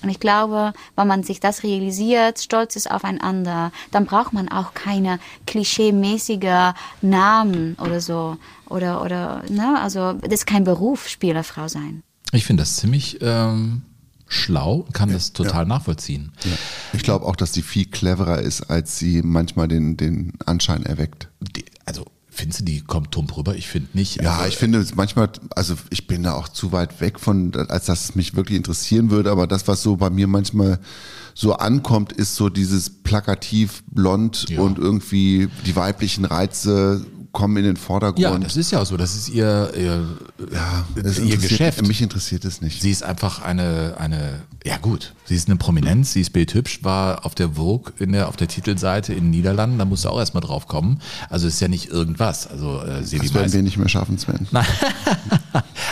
[0.00, 4.72] Und ich glaube, wenn man sich das realisiert, stolz ist aufeinander, dann braucht man auch
[4.72, 6.72] keine klischeemäßige
[7.02, 8.38] Namen oder so.
[8.70, 9.78] Oder, oder, ne?
[9.82, 12.02] Also, das ist kein Beruf, Spielerfrau sein.
[12.32, 13.82] Ich finde das ziemlich ähm,
[14.26, 16.32] schlau, kann das total nachvollziehen.
[16.44, 16.50] Ja.
[16.92, 21.28] Ich glaube auch, dass sie viel cleverer ist, als sie manchmal den, den Anschein erweckt.
[21.40, 22.06] Die, also
[22.36, 23.54] Findest du, die kommt tump rüber?
[23.54, 24.20] Ich finde nicht.
[24.20, 27.54] Ja, Also, ich finde es manchmal, also ich bin da auch zu weit weg von,
[27.68, 30.80] als dass es mich wirklich interessieren würde, aber das, was so bei mir manchmal
[31.34, 37.76] so ankommt, ist so dieses plakativ blond und irgendwie die weiblichen Reize kommen in den
[37.76, 38.22] Vordergrund.
[38.22, 38.96] Ja, das ist ja auch so.
[38.96, 40.08] Das ist ihr, ihr,
[40.50, 41.86] ja, das ihr Geschäft.
[41.86, 42.80] Mich interessiert es nicht.
[42.80, 47.26] Sie ist einfach eine, eine, ja gut, sie ist eine Prominenz, sie ist bildhübsch, war
[47.26, 50.18] auf der Vogue in der, auf der Titelseite in den Niederlanden, da musst du auch
[50.18, 51.00] erstmal drauf kommen.
[51.28, 52.46] Also ist ja nicht irgendwas.
[52.46, 54.46] Also äh, Sebi Das werden wir nicht mehr schaffen, Sven.
[54.52, 54.64] Nein.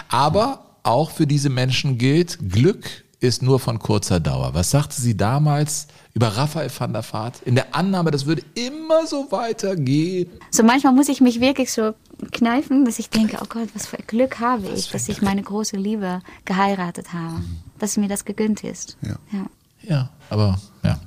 [0.08, 4.52] Aber auch für diese Menschen gilt, Glück ist nur von kurzer Dauer.
[4.54, 7.42] Was sagte sie damals über Raphael van der Vaart?
[7.44, 10.28] In der Annahme, das würde immer so weitergehen.
[10.50, 11.94] So manchmal muss ich mich wirklich so
[12.32, 15.76] kneifen, dass ich denke, oh Gott, was für Glück habe ich, dass ich meine große
[15.76, 17.40] Liebe geheiratet habe,
[17.78, 18.96] dass mir das gegönnt ist.
[19.02, 19.16] Ja.
[19.32, 19.46] Ja.
[19.88, 20.98] Ja, aber ja.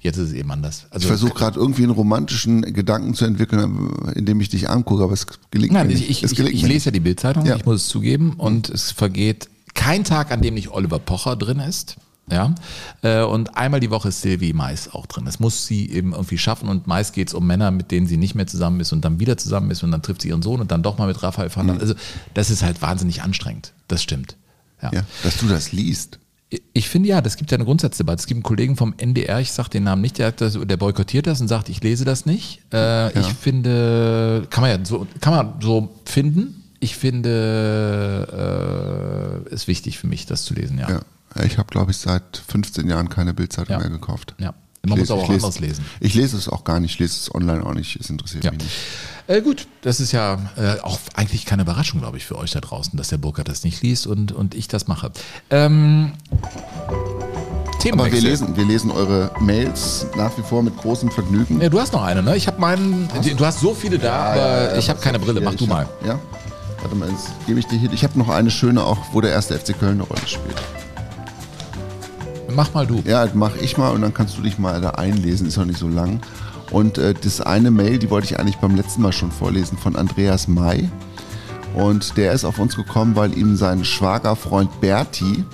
[0.00, 0.86] Jetzt ist es eben anders.
[0.90, 5.12] Also, ich versuche gerade irgendwie einen romantischen Gedanken zu entwickeln, indem ich dich angucke, aber
[5.12, 6.22] es gelingt Nein, mir ich, nicht.
[6.22, 7.56] ich, ich, ich lese ja die Bildzeitung, Ja.
[7.56, 11.60] ich muss es zugeben, und es vergeht kein Tag, an dem nicht Oliver Pocher drin
[11.60, 11.96] ist.
[12.28, 12.52] Ja,
[13.02, 15.24] äh, und einmal die Woche ist Sylvie Mais auch drin.
[15.24, 18.16] Das muss sie eben irgendwie schaffen und meist geht es um Männer, mit denen sie
[18.16, 20.60] nicht mehr zusammen ist und dann wieder zusammen ist und dann trifft sie ihren Sohn
[20.60, 21.94] und dann doch mal mit Raphael van der Also
[22.34, 23.74] das ist halt wahnsinnig anstrengend.
[23.86, 24.36] Das stimmt.
[24.82, 24.90] Ja.
[24.92, 26.18] Ja, dass du das liest.
[26.72, 28.18] Ich finde ja, das gibt ja eine Grundsatzdebatte.
[28.20, 31.28] Es gibt einen Kollegen vom NDR, ich sage den Namen nicht, der, das, der boykottiert
[31.28, 32.60] das und sagt, ich lese das nicht.
[32.72, 36.64] Äh, Ich finde, kann man ja so, kann man so finden.
[36.86, 38.28] Ich finde,
[39.50, 40.88] äh, ist wichtig für mich, das zu lesen, ja.
[40.88, 41.00] Ja.
[41.42, 44.34] Ich habe, glaube ich, seit 15 Jahren keine Bildzeitung mehr gekauft.
[44.38, 44.54] Ja.
[44.82, 45.84] Man muss lese- aber ich auch lese- anderes lesen.
[45.98, 48.52] Ich lese es auch gar nicht, ich lese es online auch nicht, es interessiert Ja.
[48.52, 48.72] mich nicht.
[49.26, 52.60] Äh, gut, das ist ja äh, auch eigentlich keine Überraschung, glaube ich, für euch da
[52.60, 55.10] draußen, dass der Burkhardt das nicht liest und, und ich das mache.
[55.50, 56.12] Ähm,
[57.92, 61.60] Aber wir lesen, wir lesen eure Mails nach wie vor mit großem Vergnügen.
[61.60, 62.36] Ja, du hast noch eine, ne?
[62.36, 63.08] Ich habe meinen.
[63.36, 65.40] Du hast so viele da, aber Ja, ja, ich habe keine Brille.
[65.40, 65.88] Mach du mal.
[66.06, 66.18] Ja.
[66.86, 67.92] Warte mal, jetzt gebe ich dir hier.
[67.92, 70.54] Ich habe noch eine schöne auch, wo der erste FC Köln eine Rolle spielt.
[72.54, 73.02] Mach mal du.
[73.04, 75.80] Ja, mach ich mal und dann kannst du dich mal da einlesen, ist noch nicht
[75.80, 76.20] so lang.
[76.70, 79.96] Und äh, das eine Mail, die wollte ich eigentlich beim letzten Mal schon vorlesen, von
[79.96, 80.88] Andreas May.
[81.74, 85.44] Und der ist auf uns gekommen, weil ihm sein Schwagerfreund Berti,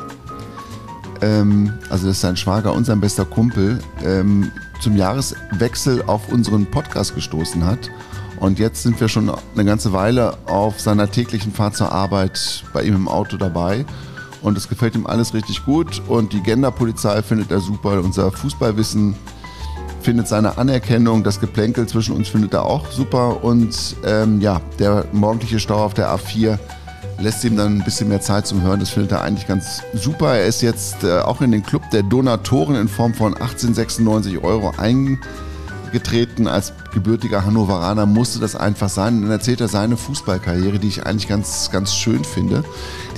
[1.23, 4.53] ähm, also das ist sein Schwager und sein bester Kumpel, ähm,
[4.83, 7.91] zum Jahreswechsel auf unseren Podcast gestoßen hat.
[8.43, 12.83] Und jetzt sind wir schon eine ganze Weile auf seiner täglichen Fahrt zur Arbeit bei
[12.83, 13.87] ihm im Auto dabei.
[14.43, 16.03] Und es gefällt ihm alles richtig gut.
[16.09, 18.01] Und die Genderpolizei findet er super.
[18.03, 19.15] Unser Fußballwissen
[20.01, 21.23] findet seine Anerkennung.
[21.23, 23.45] Das Geplänkel zwischen uns findet er auch super.
[23.45, 26.59] Und ähm, ja, der morgendliche Stau auf der A4
[27.21, 28.81] lässt ihm dann ein bisschen mehr Zeit zum Hören.
[28.81, 30.35] Das findet er eigentlich ganz super.
[30.35, 34.73] Er ist jetzt äh, auch in den Club der Donatoren in Form von 1896 Euro
[35.93, 36.47] eingetreten.
[36.47, 39.23] Als gebürtiger Hannoveraner musste das einfach sein.
[39.23, 42.65] Dann erzählt er seine Fußballkarriere, die ich eigentlich ganz, ganz schön finde.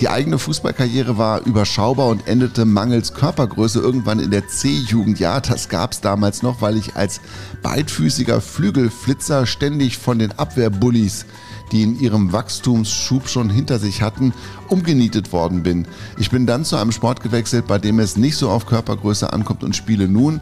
[0.01, 5.21] Die eigene Fußballkarriere war überschaubar und endete mangels Körpergröße irgendwann in der C-Jugend.
[5.21, 7.21] Ja, das gab es damals noch, weil ich als
[7.63, 11.27] beidfüßiger Flügelflitzer ständig von den Abwehrbullies
[11.73, 14.35] die in ihrem Wachstumsschub schon hinter sich hatten,
[14.69, 15.87] umgenietet worden bin.
[16.19, 19.65] Ich bin dann zu einem Sport gewechselt, bei dem es nicht so auf Körpergröße ankommt
[19.65, 20.41] und spiele nun,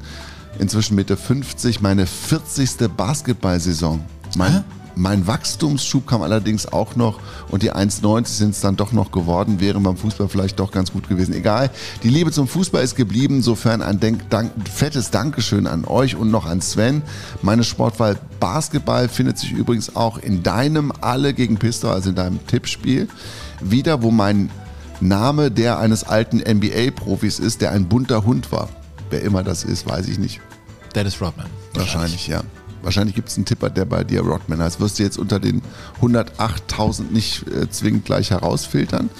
[0.58, 2.88] inzwischen Mitte 50, meine 40.
[2.96, 4.00] Basketballsaison.
[4.36, 9.10] Mein, mein Wachstumsschub kam allerdings auch noch und die 1,90 sind es dann doch noch
[9.10, 11.34] geworden, wären beim Fußball vielleicht doch ganz gut gewesen.
[11.34, 11.70] Egal,
[12.02, 16.30] die Liebe zum Fußball ist geblieben, insofern ein Denk Dank fettes Dankeschön an euch und
[16.30, 17.02] noch an Sven.
[17.40, 22.46] Meine Sportwahl Basketball findet sich übrigens auch in deinem Alle gegen Pistol, also in deinem
[22.46, 23.08] Tippspiel,
[23.60, 24.50] wieder, wo mein
[25.00, 28.68] Name der eines alten NBA-Profis ist, der ein bunter Hund war.
[29.12, 30.40] Wer immer das ist, weiß ich nicht.
[30.94, 31.48] Dennis Rodman.
[31.74, 32.42] Wahrscheinlich, ja.
[32.80, 34.80] Wahrscheinlich gibt es einen Tipper, der bei dir Rodman heißt.
[34.80, 35.60] Wirst du jetzt unter den
[36.00, 39.10] 108.000 nicht äh, zwingend gleich herausfiltern.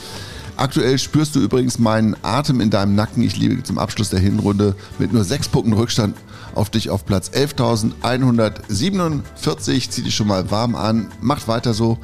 [0.57, 3.22] Aktuell spürst du übrigens meinen Atem in deinem Nacken.
[3.22, 6.16] Ich liege zum Abschluss der Hinrunde mit nur sechs Punkten Rückstand
[6.55, 9.90] auf dich auf Platz 11.147.
[9.90, 11.09] Zieh dich schon mal warm an.
[11.20, 11.99] Macht weiter so.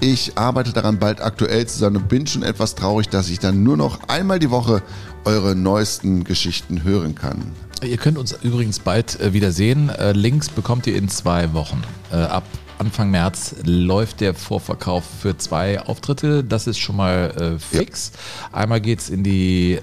[0.00, 3.64] Ich arbeite daran, bald aktuell zu sein und bin schon etwas traurig, dass ich dann
[3.64, 4.80] nur noch einmal die Woche
[5.24, 7.50] eure neuesten Geschichten hören kann.
[7.82, 9.88] Ihr könnt uns übrigens bald äh, wieder sehen.
[9.88, 11.82] Äh, Links bekommt ihr in zwei Wochen.
[12.12, 12.44] Äh, ab
[12.78, 16.44] Anfang März läuft der Vorverkauf für zwei Auftritte.
[16.44, 18.12] Das ist schon mal äh, fix.
[18.52, 19.80] Einmal geht's in die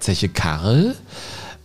[0.00, 0.96] Zeche Karl.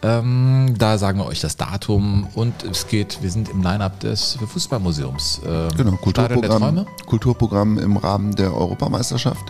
[0.03, 4.37] Ähm, da sagen wir euch das Datum und es geht, wir sind im Line-Up des
[4.45, 5.41] Fußballmuseums.
[5.45, 6.85] Äh, Genau, Kulturprogramm.
[7.05, 9.43] Kulturprogramm im Rahmen der Europameisterschaft.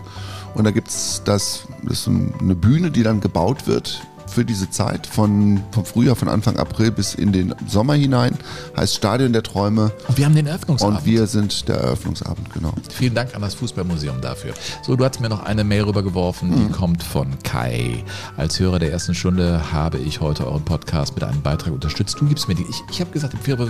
[0.54, 4.02] Und da gibt es das, das ist eine Bühne, die dann gebaut wird
[4.32, 8.36] für diese Zeit von, vom Frühjahr, von Anfang April bis in den Sommer hinein.
[8.76, 9.92] Heißt Stadion der Träume.
[10.08, 10.98] Und wir haben den Eröffnungsabend.
[11.00, 12.72] Und wir sind der Eröffnungsabend, genau.
[12.90, 14.54] Vielen Dank an das Fußballmuseum dafür.
[14.82, 16.72] So, du hast mir noch eine Mail rübergeworfen, die Mhm.
[16.72, 18.04] kommt von Kai.
[18.36, 22.16] Als Hörer der ersten Stunde habe ich heute euren Podcast mit einem Beitrag unterstützt.
[22.20, 22.64] Du gibst mir die.
[22.68, 23.68] Ich, ich habe gesagt, im Februar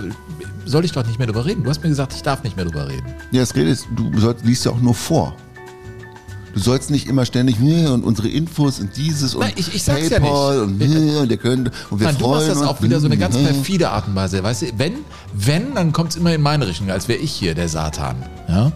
[0.65, 1.63] soll ich doch nicht mehr drüber reden.
[1.63, 3.05] Du hast mir gesagt, ich darf nicht mehr drüber reden.
[3.31, 4.11] Ja, das redest, du
[4.43, 5.35] liest ja auch nur vor.
[6.53, 9.83] Du sollst nicht immer ständig "Nee, und unsere Infos und dieses und Nein, ich- ich
[9.83, 12.67] sag's ja PayPal und, "Nee, und der könnte und wir Nein, du freuen machst das
[12.67, 13.45] auf wieder so eine ganz Mhm.
[13.45, 14.43] perfide Art und Weise.
[14.43, 14.93] Weißt du, wenn,
[15.33, 18.15] wenn, dann kommt es immer in meine Richtung, als wäre ich hier der Satan.
[18.47, 18.71] Ja?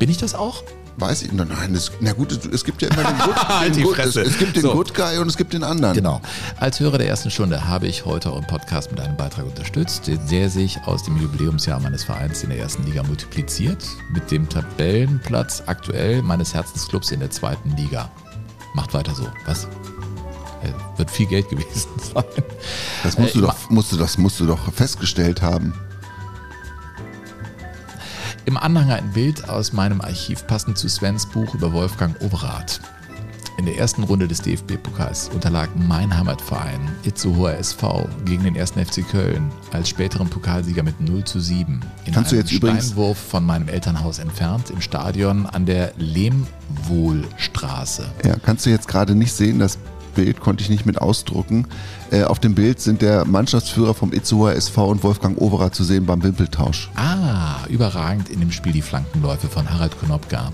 [0.00, 0.62] Bin ich das auch?
[1.00, 3.82] Weiß ich, nein, das, na gut, es, gibt ja immer den Good, Halt den die
[3.82, 4.72] Good es, es gibt den So.
[4.72, 5.94] Good Guy und es gibt den anderen.
[5.94, 6.20] Genau.
[6.58, 10.50] Als Hörer der ersten Stunde habe ich heute euren Podcast mit einem Beitrag unterstützt, der
[10.50, 13.82] sich aus dem Jubiläumsjahr meines Vereins in der ersten Liga multipliziert,
[14.12, 18.10] mit dem Tabellenplatz aktuell meines Herzensclubs in der zweiten Liga.
[18.74, 19.26] Macht weiter so.
[19.46, 19.64] Was?
[20.62, 22.24] Äh, Wird viel Geld gewesen sein.
[23.02, 25.72] Das musst, Äh, du doch, musst, du, das musst du doch festgestellt haben.
[28.50, 32.80] Im Anhang ein Bild aus meinem Archiv passend zu Svens Buch über Wolfgang Overath.
[33.58, 38.72] In der ersten Runde des DFB-Pokals unterlag mein Heimatverein Itzehoer SV gegen den 1.
[38.72, 41.80] FC Köln als späteren Pokalsieger mit 0 zu 7.
[42.06, 45.92] In Kannst du einem jetzt übrigens- Steinwurf von meinem Elternhaus entfernt im Stadion an der
[45.98, 48.04] Lehmwohlstraße.
[48.24, 49.78] Ja, kannst du jetzt gerade nicht sehen, das
[50.10, 51.66] Bild konnte ich nicht mit ausdrucken.
[52.10, 56.06] Äh, auf dem Bild sind der Mannschaftsführer vom Itzehoer SV und Wolfgang Overath zu sehen
[56.06, 56.90] beim Wimpeltausch.
[56.96, 60.52] Ah, überragend in dem Spiel die Flankenläufe von Harald Konopka,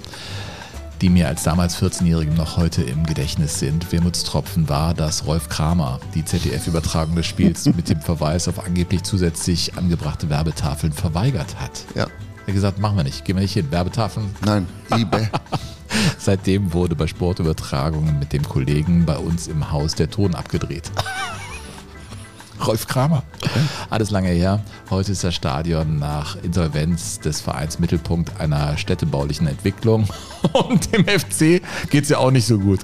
[1.00, 3.92] die mir als damals 14-Jährigem noch heute im Gedächtnis sind.
[3.92, 9.76] Wermutstropfen war, dass Rolf Kramer die ZDF-Übertragung des Spiels mit dem Verweis auf angeblich zusätzlich
[9.76, 11.84] angebrachte Werbetafeln verweigert hat.
[11.94, 12.04] Ja.
[12.04, 14.26] Er hat gesagt, machen wir nicht, gehen wir nicht hin, Werbetafeln.
[14.44, 15.28] Nein, eBay.
[16.18, 20.90] Seitdem wurde bei Sportübertragungen mit dem Kollegen bei uns im Haus der Ton abgedreht.
[22.66, 23.22] Rolf Kramer.
[23.90, 24.62] Alles lange her.
[24.88, 30.08] Heute ist das Stadion nach Insolvenz des Vereins Mittelpunkt einer städtebaulichen Entwicklung.
[30.52, 32.80] Und dem FC geht es ja auch nicht so gut.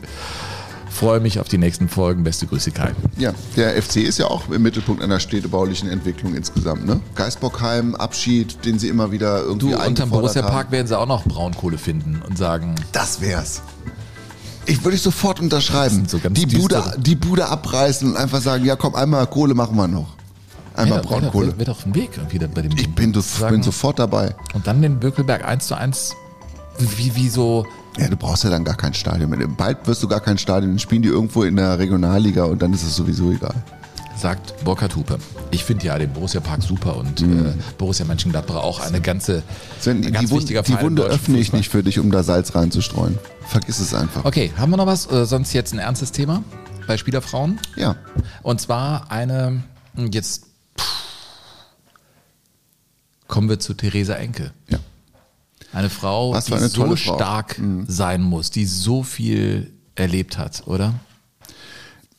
[0.93, 2.23] Freue mich auf die nächsten Folgen.
[2.23, 2.93] Beste Grüße, Kai.
[3.17, 6.87] Ja, der FC ist ja auch im Mittelpunkt einer städtebaulichen Entwicklung insgesamt.
[6.87, 7.01] Ne?
[7.15, 10.43] Geisbockheim, Abschied, den sie immer wieder irgendwie Du, unterm Borussia.
[10.43, 13.63] Park werden sie auch noch Braunkohle finden und sagen, Das wär's.
[14.67, 16.07] Ich würde ich sofort unterschreiben.
[16.07, 19.89] so die, Bude, die Bude abreißen und einfach sagen, ja komm, einmal Kohle machen wir
[19.89, 20.15] noch.
[20.75, 21.59] Einmal wäre- Braunkohle.
[21.59, 24.35] Wär doch ein Weg irgendwie bei dem Ich bin, das, Sagen- bin sofort dabei.
[24.55, 26.13] Und dann den Bökelberg 1 zu 1,
[26.79, 27.67] wie, wie so,
[27.99, 29.55] Ja, du brauchst ja dann gar kein Stadion.
[29.57, 30.73] Bald wirst du gar kein Stadion.
[30.73, 33.55] Dann spielen die irgendwo in der Regionalliga und dann ist es sowieso egal.
[34.17, 35.19] sagt Burkhard Hupe.
[35.51, 37.47] Ich finde ja den Borussia Park super und Mhm.
[37.47, 39.43] äh, Borussia Mönchengladbach auch eine ganze,
[39.81, 42.23] Sven, ein die, ganz Wund, wichtiger die Wunde öffne ich nicht für dich, um da
[42.23, 43.19] Salz reinzustreuen.
[43.49, 44.25] Vergiss es einfach.
[44.25, 45.11] Okay, haben wir noch was?
[45.11, 46.45] Äh, sonst jetzt ein ernstes Thema
[46.87, 47.59] bei Spielerfrauen?
[47.75, 47.97] Ja.
[48.43, 49.63] Und zwar eine,
[49.97, 50.45] jetzt
[50.79, 50.87] pff,
[53.29, 54.53] kommen wir zu Theresa Enke.
[54.69, 54.79] Ja.
[55.73, 56.91] Eine Frau, Was die eine so Frau.
[56.91, 56.97] Mhm.
[56.97, 60.95] stark sein muss, die so viel erlebt hat, oder?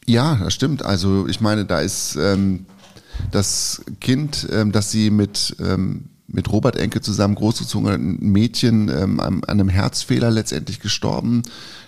[0.06, 0.84] Ja, das stimmt.
[0.84, 2.66] Also ich meine, da ist ähm,
[3.32, 8.90] das Kind, ähm, das sie mit, ähm, mit Robert Enke zusammen großgezogen hat, ein Mädchen
[8.90, 11.44] ähm, an, an einem Herzfehler letztendlich gestorben.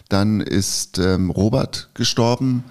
[0.08, 2.64] Dann ist ähm, Robert gestorben.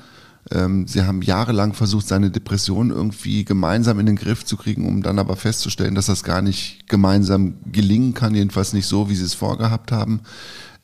[0.51, 5.03] Ähm, sie haben jahrelang versucht, seine Depression irgendwie gemeinsam in den Griff zu kriegen, um
[5.03, 9.25] dann aber festzustellen, dass das gar nicht gemeinsam gelingen kann, jedenfalls nicht so, wie sie
[9.25, 10.21] es vorgehabt haben.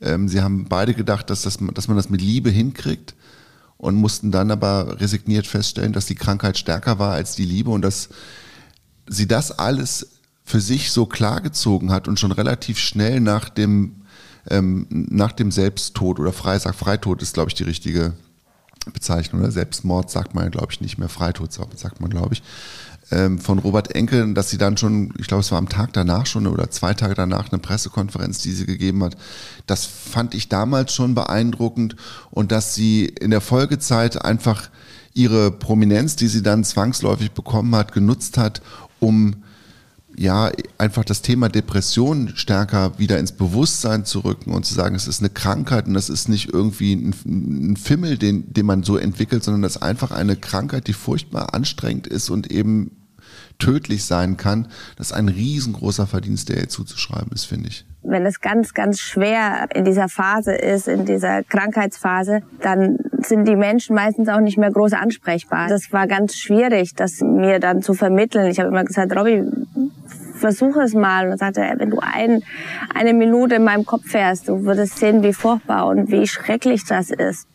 [0.01, 3.15] Ähm, sie haben beide gedacht, dass, das, dass man das mit Liebe hinkriegt
[3.77, 7.83] und mussten dann aber resigniert feststellen, dass die Krankheit stärker war als die Liebe und
[7.83, 8.09] dass
[9.09, 14.03] sie das alles für sich so klargezogen hat und schon relativ schnell nach dem,
[14.49, 18.15] ähm, nach dem Selbsttod oder Freisag, Freitod ist, glaube ich, die richtige
[18.93, 22.43] Bezeichnung, oder Selbstmord sagt man, glaube ich, nicht mehr, Freitod sagt man, glaube ich,
[23.11, 26.27] ähm, von Robert Enke, dass sie dann schon, ich glaube, es war am Tag danach
[26.27, 29.17] schon oder zwei Tage danach eine Pressekonferenz, die sie gegeben hat.
[29.67, 31.97] Das fand ich damals schon beeindruckend
[32.31, 34.71] und dass sie in der Folgezeit einfach
[35.13, 38.63] ihre Prominenz, die sie dann zwangsläufig bekommen hat, genutzt hat,
[39.01, 39.43] um
[40.17, 45.09] ja, einfach das Thema Depression stärker wieder ins Bewusstsein zu rücken und zu sagen, es
[45.09, 48.97] ist eine Krankheit und das ist nicht irgendwie ein, ein Fimmel, den, den man so
[48.97, 52.91] entwickelt, sondern das ist einfach eine Krankheit, die furchtbar anstrengend ist und eben
[53.59, 57.85] tödlich sein kann, das ist ein riesengroßer Verdienst, der ihr zuzuschreiben ist, finde ich.
[58.03, 63.57] Wenn es ganz, ganz schwer in dieser Phase ist, in dieser Krankheitsphase, dann sind die
[63.57, 65.69] Menschen meistens auch nicht mehr groß ansprechbar.
[65.69, 68.51] Das war ganz schwierig, das mir dann zu vermitteln.
[68.51, 69.45] Ich habe immer gesagt, Robby,
[70.41, 71.31] versuche es mal.
[71.31, 72.43] Und sagte, wenn du ein,
[72.95, 77.11] eine Minute in meinem Kopf fährst, du würdest sehen, wie furchtbar und wie schrecklich das
[77.11, 77.47] ist.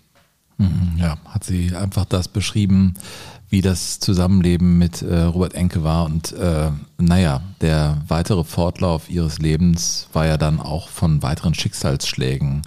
[0.58, 2.94] Mhm, Ja, hat sie einfach das beschrieben,
[3.50, 6.06] wie das Zusammenleben mit äh, Robert Enke war.
[6.06, 12.64] Und äh, naja, der weitere Fortlauf ihres Lebens war ja dann auch von weiteren Schicksalsschlägen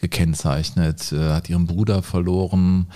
[0.00, 2.86] gekennzeichnet, äh, hat ihren Bruder verloren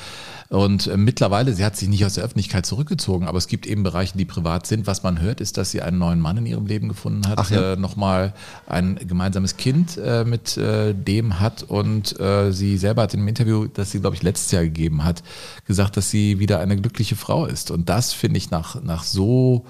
[0.49, 3.83] und äh, mittlerweile, sie hat sich nicht aus der Öffentlichkeit zurückgezogen, aber es gibt eben
[3.83, 4.87] Bereiche, die privat sind.
[4.87, 7.51] Was man hört, ist, dass sie einen neuen Mann in ihrem Leben gefunden hat, Ach
[7.51, 7.73] ja.
[7.73, 8.33] äh, nochmal
[8.67, 12.17] ein gemeinsames Kind mit dem hat und
[12.51, 15.23] sie selber hat in einem Interview, das sie, glaube ich, letztes Jahr gegeben hat,
[15.67, 17.71] gesagt, dass sie wieder eine glückliche Frau ist.
[17.71, 19.65] Und das finde ich nach, nach so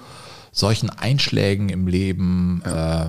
[0.55, 3.07] solchen Einschlägen im Leben äh,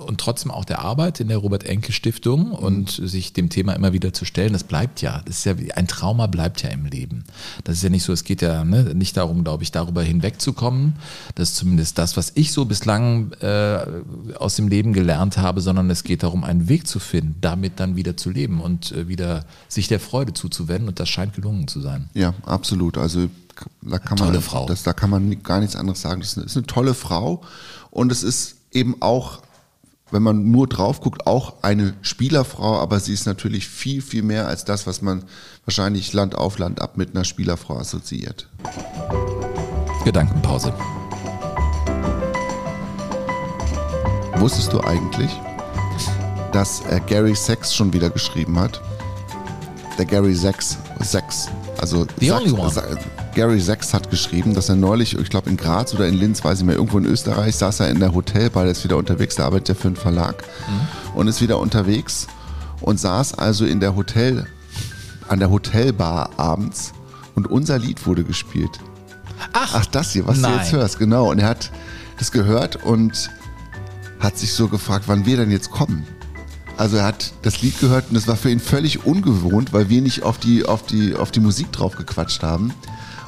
[0.00, 3.92] und trotzdem auch der Arbeit in der Robert Enke Stiftung und sich dem Thema immer
[3.92, 6.86] wieder zu stellen, das bleibt ja, das ist ja wie- ein Trauma bleibt ja im
[6.86, 7.24] Leben.
[7.64, 10.94] Das ist ja nicht so, es geht ja ne, nicht darum, glaube ich, darüber hinwegzukommen.
[11.34, 13.78] Das ist zumindest das, was ich so bislang äh,
[14.38, 17.96] aus dem Leben gelernt habe, sondern es geht darum, einen Weg zu finden, damit dann
[17.96, 21.80] wieder zu leben und äh, wieder sich der Freude zuzuwenden und das scheint gelungen zu
[21.80, 22.08] sein.
[22.14, 22.98] Ja, absolut.
[22.98, 23.28] Also
[23.82, 24.66] da kann Tolle man, Frau.
[24.66, 26.20] Das, da kann man gar nichts anderes sagen.
[26.20, 27.42] Das ist eine, ist eine tolle Frau
[27.90, 29.42] und es ist eben auch,
[30.10, 34.46] wenn man nur drauf guckt, auch eine Spielerfrau, aber sie ist natürlich viel, viel mehr
[34.46, 35.24] als das, was man
[35.64, 38.48] wahrscheinlich Land auf Land ab mit einer Spielerfrau assoziiert.
[40.04, 40.72] Gedankenpause.
[44.36, 45.30] Wusstest du eigentlich,
[46.52, 48.80] dass äh, Gary Sachs schon wieder geschrieben hat?
[49.98, 51.48] Der Gary Sachs, Sachs,
[51.78, 52.70] also The Sachs, only one.
[52.70, 52.82] Sa-
[53.34, 56.58] Gary Sachs hat geschrieben, dass er neulich, ich glaube in Graz oder in Linz, weiß
[56.60, 59.46] ich mehr, irgendwo in Österreich, saß er in der Hotelbar, der ist wieder unterwegs, der
[59.46, 60.44] arbeitet ja für einen Verlag
[61.14, 62.26] und ist wieder unterwegs
[62.80, 64.46] und saß also in der Hotel,
[65.28, 66.92] an der Hotelbar abends
[67.34, 68.80] und unser Lied wurde gespielt.
[69.52, 70.52] Ach, das hier, was nein.
[70.52, 71.30] du jetzt hörst, genau.
[71.30, 71.70] Und er hat
[72.18, 73.30] das gehört und
[74.18, 76.06] hat sich so gefragt, wann wir denn jetzt kommen.
[76.80, 80.00] Also er hat das Lied gehört und das war für ihn völlig ungewohnt, weil wir
[80.00, 82.72] nicht auf die, auf die, auf die Musik drauf gequatscht haben.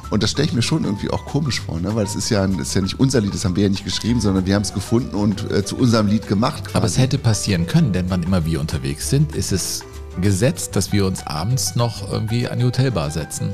[0.09, 1.93] Und das stelle ich mir schon irgendwie auch komisch vor, ne?
[1.93, 4.21] weil es ist ja, ist ja nicht unser Lied, das haben wir ja nicht geschrieben,
[4.21, 6.63] sondern wir haben es gefunden und äh, zu unserem Lied gemacht.
[6.63, 6.77] Quasi.
[6.77, 9.83] Aber es hätte passieren können, denn wann immer wir unterwegs sind, ist es
[10.19, 13.51] gesetzt, dass wir uns abends noch irgendwie an die Hotelbar setzen.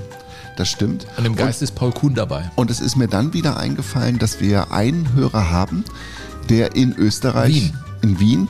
[0.55, 1.07] Das stimmt.
[1.17, 2.49] Und im Geist ist Paul Kuhn dabei.
[2.55, 5.83] Und es ist mir dann wieder eingefallen, dass wir einen Hörer haben,
[6.47, 7.73] der in Österreich, Wien.
[8.01, 8.47] in Wien,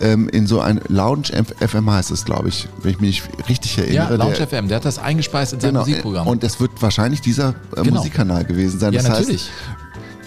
[0.00, 1.28] ähm, in so ein Lounge
[1.60, 4.16] FM heißt es, glaube ich, wenn ich mich richtig Ja, erinnere.
[4.16, 6.26] Lounge der, FM, der hat das eingespeist in sein Genau, Musikprogramm.
[6.26, 7.96] und es wird wahrscheinlich dieser äh, Genau.
[7.98, 8.92] Musikkanal gewesen sein.
[8.92, 9.42] Ja, das natürlich.
[9.42, 9.50] heißt,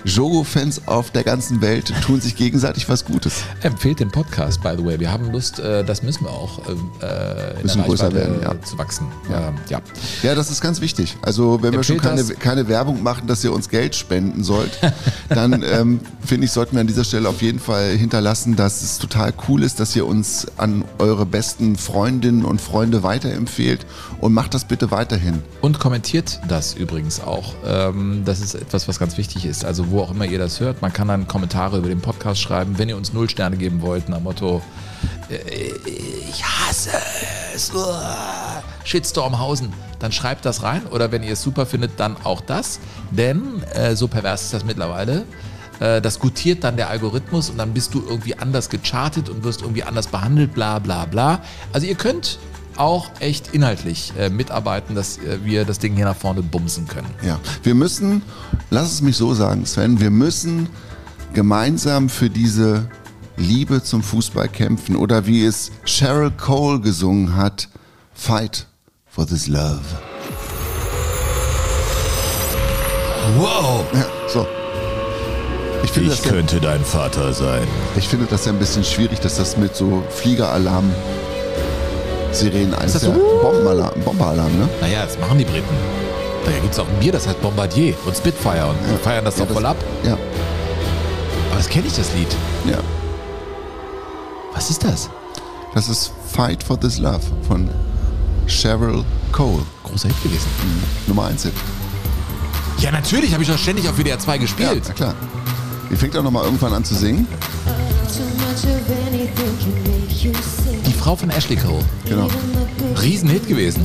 [0.08, 3.44] Jogo-Fans auf der ganzen Welt tun sich gegenseitig was Gutes.
[3.62, 4.98] Empfehlt den Podcast, by the way.
[4.98, 8.62] Wir haben Lust, äh, das müssen wir auch, ähm, äh, Müssen größer werden, ja.
[8.62, 9.08] zu wachsen.
[9.30, 9.50] Ja.
[9.50, 9.82] Ähm, ja.
[10.24, 11.18] Ja, das ist ganz wichtig.
[11.22, 14.80] Also wenn wir schon Empfehlt keine, keine Werbung machen, dass ihr uns Geld spenden sollt,
[15.30, 19.00] dann ähm, finde ich, sollten wir an dieser Stelle auf jeden Fall hinterlassen, dass es
[19.00, 23.86] total cool ist, dass ihr uns an eure besten Freundinnen und Freunde weiterempfehlt
[24.22, 25.44] und macht das bitte weiterhin.
[25.60, 27.54] Und kommentiert das übrigens auch.
[27.66, 29.66] Ähm, das ist etwas, was ganz wichtig ist.
[29.66, 32.78] Also wo auch immer ihr das hört, man kann dann Kommentare über den Podcast schreiben.
[32.78, 34.62] Wenn ihr uns null Sterne geben wollt, nach Motto,
[35.30, 35.38] äh,
[36.30, 36.92] ich hasse
[37.54, 37.72] es,
[38.84, 40.86] Shitstormhausen, dann schreibt das rein.
[40.88, 42.80] Oder wenn ihr es super findet, dann auch das.
[43.12, 45.26] Denn äh, so pervers ist das mittlerweile.
[45.80, 49.62] Äh, Das gutiert dann der Algorithmus und dann bist du irgendwie anders gechartet und wirst
[49.62, 51.42] irgendwie anders behandelt, bla bla bla.
[51.74, 52.40] Also ihr könnt
[52.78, 57.08] auch echt inhaltlich äh, mitarbeiten, dass äh, wir das Ding hier nach vorne bumsen können.
[57.26, 58.22] Ja, wir müssen,
[58.70, 60.70] lass es mich so sagen, Sven, wir müssen
[61.34, 62.90] gemeinsam für diese
[63.36, 67.70] Liebe zum Fußball kämpfen oder wie es Cheryl Cole gesungen hat,
[68.14, 68.66] Fight
[69.06, 69.82] for this love.
[73.38, 73.86] Wow!
[73.94, 74.48] Ja, so.
[75.84, 77.68] Ich finde, Ich das ja, könnte dein Vater sein.
[77.96, 80.92] ich finde das ja ein bisschen schwierig, dass das mit so Fliegeralarm
[82.40, 83.20] Sirenen Ist das ja so?
[83.42, 84.70] Bombenalarm, Bomberalarm, ne?
[84.82, 85.66] Naja, das machen die Briten.
[86.46, 89.38] Da gibt es auch ein Bier, das heißt Bombardier und Spitfire und die feiern das
[89.38, 89.76] Ja, doch voll ab.
[90.04, 92.28] Ja, Aber das kenne ich, das Lied.
[92.70, 92.78] ja.
[94.54, 95.10] Was ist das?
[95.76, 97.70] Das ist Fight for this love von
[98.48, 99.62] Cheryl Cole.
[99.84, 100.48] Großer Hit gewesen.
[101.06, 101.54] Nummer 1 Hit.
[102.80, 104.84] Ja, natürlich, habe ich doch ständig auf WDR 2 Ja, gespielt.
[104.88, 105.14] na klar.
[105.92, 107.28] Die fängt auch nochmal irgendwann an zu singen.
[110.10, 110.32] Die
[111.08, 111.86] Frau von Ashley Cole.
[112.04, 112.28] Genau.
[113.02, 113.82] Riesenhit gewesen.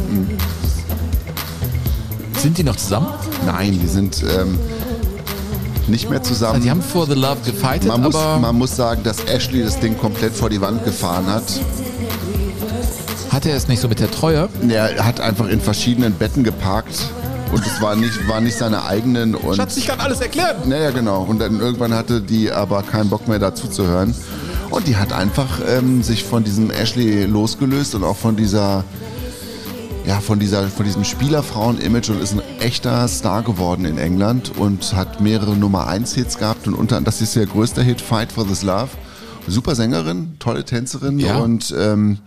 [2.37, 3.07] Sind die noch zusammen?
[3.47, 4.59] Nein, die sind, ähm,
[5.87, 6.55] nicht mehr zusammen.
[6.55, 9.62] Also die haben For the Love gefightet, man muss, aber man muss sagen, dass Ashley
[9.62, 11.45] das Ding komplett vor die Wand gefahren hat.
[13.31, 14.49] hatte er es nicht so mit der Treue?
[14.68, 17.07] Er hat einfach in verschiedenen Betten geparkt
[17.53, 19.37] und es war nicht, war nicht seine eigenen.
[19.37, 20.57] Und Schatz, ich kann alles erklären.
[20.64, 21.23] Naja, genau.
[21.23, 24.12] Und dann irgendwann hatte die aber keinen Bock mehr dazu zu hören.
[24.73, 28.85] Und die hat einfach ähm, sich von diesem Ashley losgelöst und auch von dieser,
[30.07, 34.95] ja, von dieser, von diesem Spielerfrauen-Image und ist ein echter Star geworden in England und
[34.95, 38.47] hat mehrere Nummer 1 Hits gehabt und unter das ist ihr größter Hit, Fight for
[38.47, 38.89] This Love.
[39.47, 41.37] Super Sängerin, tolle Tänzerin Ja.
[41.37, 42.18] und ähm,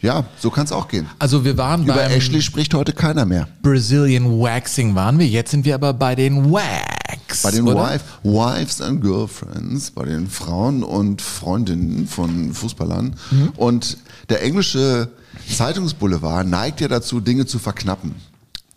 [0.00, 1.08] ja, so kann es auch gehen.
[1.18, 3.48] Also wir waren Über Ashley spricht heute keiner mehr.
[3.62, 5.26] Brazilian Waxing waren wir.
[5.26, 6.97] Jetzt sind wir aber bei den Wax.
[7.42, 7.64] Bei den?
[7.64, 13.16] Wife, Wives and Girlfriends, bei den Frauen und Freundinnen von Fußballern.
[13.30, 13.48] Mhm.
[13.56, 13.98] Und
[14.28, 15.10] der englische
[15.56, 18.14] Zeitungsboulevard neigt ja dazu, Dinge zu verknappen.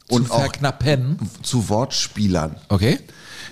[0.10, 1.18] Und Zu auch verknappen?
[1.42, 2.58] zu Wortspielern.
[2.68, 3.00] Okay.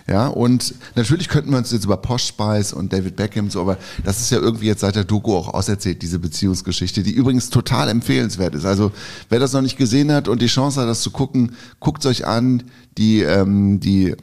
[0.08, 3.78] Ja, und natürlich könnten wir uns jetzt über Posh Spice und David Beckham so, aber
[4.04, 7.90] das ist ja irgendwie jetzt seit der Doku auch auserzählt, diese Beziehungsgeschichte, die übrigens total
[7.90, 8.66] empfehlenswert ist.
[8.66, 8.92] Also
[9.30, 12.26] wer das noch nicht gesehen hat und die Chance hat, das zu gucken, guckt euch
[12.26, 12.64] an.
[12.98, 14.16] Die, ähm, die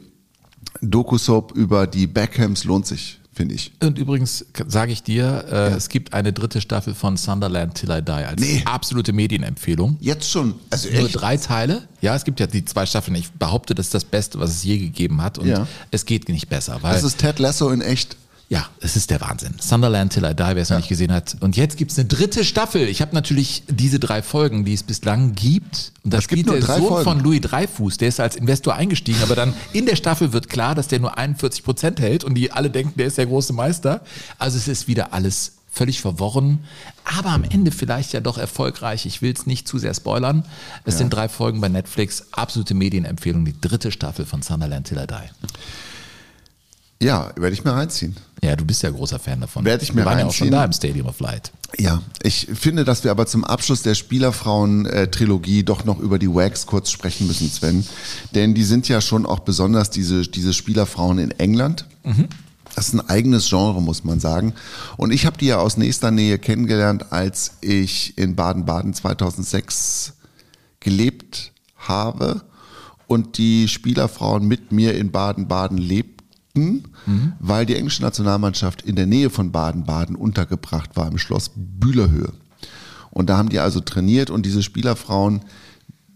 [0.81, 3.71] Doku-Soap über die Beckhams lohnt sich, finde ich.
[3.81, 8.01] Und übrigens sage ich dir, äh, es gibt eine dritte Staffel von Sunderland Till I
[8.01, 9.97] Die als absolute Medienempfehlung.
[9.99, 10.55] Jetzt schon?
[10.69, 11.19] Also Nur echt?
[11.21, 11.87] drei Teile.
[12.01, 13.15] Ja, es gibt ja die zwei Staffeln.
[13.15, 15.37] Ich behaupte, das ist das Beste, was es je gegeben hat.
[15.37, 15.67] Und Ja.
[15.91, 16.77] es geht nicht besser.
[16.81, 18.17] Weil Das ist Ted Lasso in echt.
[18.49, 19.55] Ja, es ist der Wahnsinn.
[19.59, 21.35] Sunderland Till I Die, wer es noch nicht gesehen hat.
[21.41, 22.87] Und jetzt gibt's eine dritte Staffel.
[22.87, 25.91] Ich habe natürlich diese drei Folgen, die es bislang gibt.
[26.05, 27.03] Und da Es gibt der Sohn Folgen.
[27.03, 27.97] von Louis Dreifuß.
[27.97, 31.17] Der ist als Investor eingestiegen, aber dann in der Staffel wird klar, dass der nur
[31.17, 33.99] 41 Prozent hält und die alle denken, der ist der große Meister.
[34.37, 36.59] Also es ist wieder alles völlig verworren,
[37.03, 39.05] aber am Ende vielleicht ja doch erfolgreich.
[39.05, 40.45] Ich will es nicht zu sehr spoilern.
[40.85, 40.99] Es Ja.
[40.99, 42.23] sind drei Folgen bei Netflix.
[42.31, 47.05] Absolute Medienempfehlung, die dritte Staffel von Sunderland Till I Die.
[47.05, 48.15] Ja, werde ich mir reinziehen.
[48.43, 49.65] Ja, du bist ja großer Fan davon.
[49.65, 50.59] Werde ich mir Wir waren ja auch schon reinziehen.
[50.59, 51.51] da im Stadium of Light.
[51.77, 56.65] Ja, ich finde, dass wir aber zum Abschluss der Spielerfrauen-Trilogie doch noch über die Wags
[56.65, 57.85] kurz sprechen müssen, Sven.
[58.35, 61.85] Denn die sind ja schon auch besonders diese, diese Spielerfrauen in England.
[62.75, 64.53] Das ist ein eigenes Genre, muss man sagen.
[64.97, 70.13] Und ich habe die ja aus nächster Nähe kennengelernt, als ich in Baden-Baden 2006
[70.79, 72.41] gelebt habe
[73.07, 76.16] und die Spielerfrauen mit mir in Baden-Baden lebten,
[77.39, 82.33] weil die englische Nationalmannschaft in der Nähe von Baden-Baden untergebracht war im Schloss Bühlerhöhe.
[83.11, 85.41] Und da haben die also trainiert und diese Spielerfrauen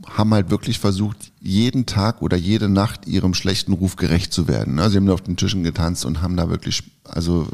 [0.08, 4.80] haben halt wirklich versucht, jeden Tag oder jede Nacht ihrem schlechten Ruf gerecht zu werden.
[4.80, 7.48] Also sie haben auf den Tischen getanzt und haben da wirklich, also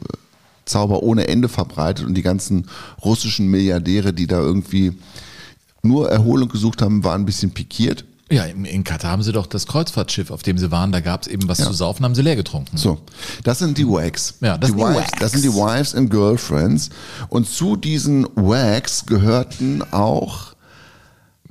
[0.65, 2.67] Zauber ohne Ende verbreitet und die ganzen
[3.03, 4.93] russischen Milliardäre, die da irgendwie
[5.83, 8.05] nur Erholung gesucht haben, waren ein bisschen pikiert.
[8.29, 11.21] Ja, in, in Katar haben sie doch das Kreuzfahrtschiff, auf dem sie waren, da gab
[11.21, 11.65] es eben was Ja.
[11.67, 12.75] zu saufen, haben sie leer getrunken.
[12.75, 12.99] So,
[13.43, 14.35] das sind die Wags.
[14.41, 15.11] Ja, das die sind die Wives, Wags.
[15.19, 16.89] Das sind die Wives and Girlfriends.
[17.29, 20.55] Und zu diesen Wags gehörten auch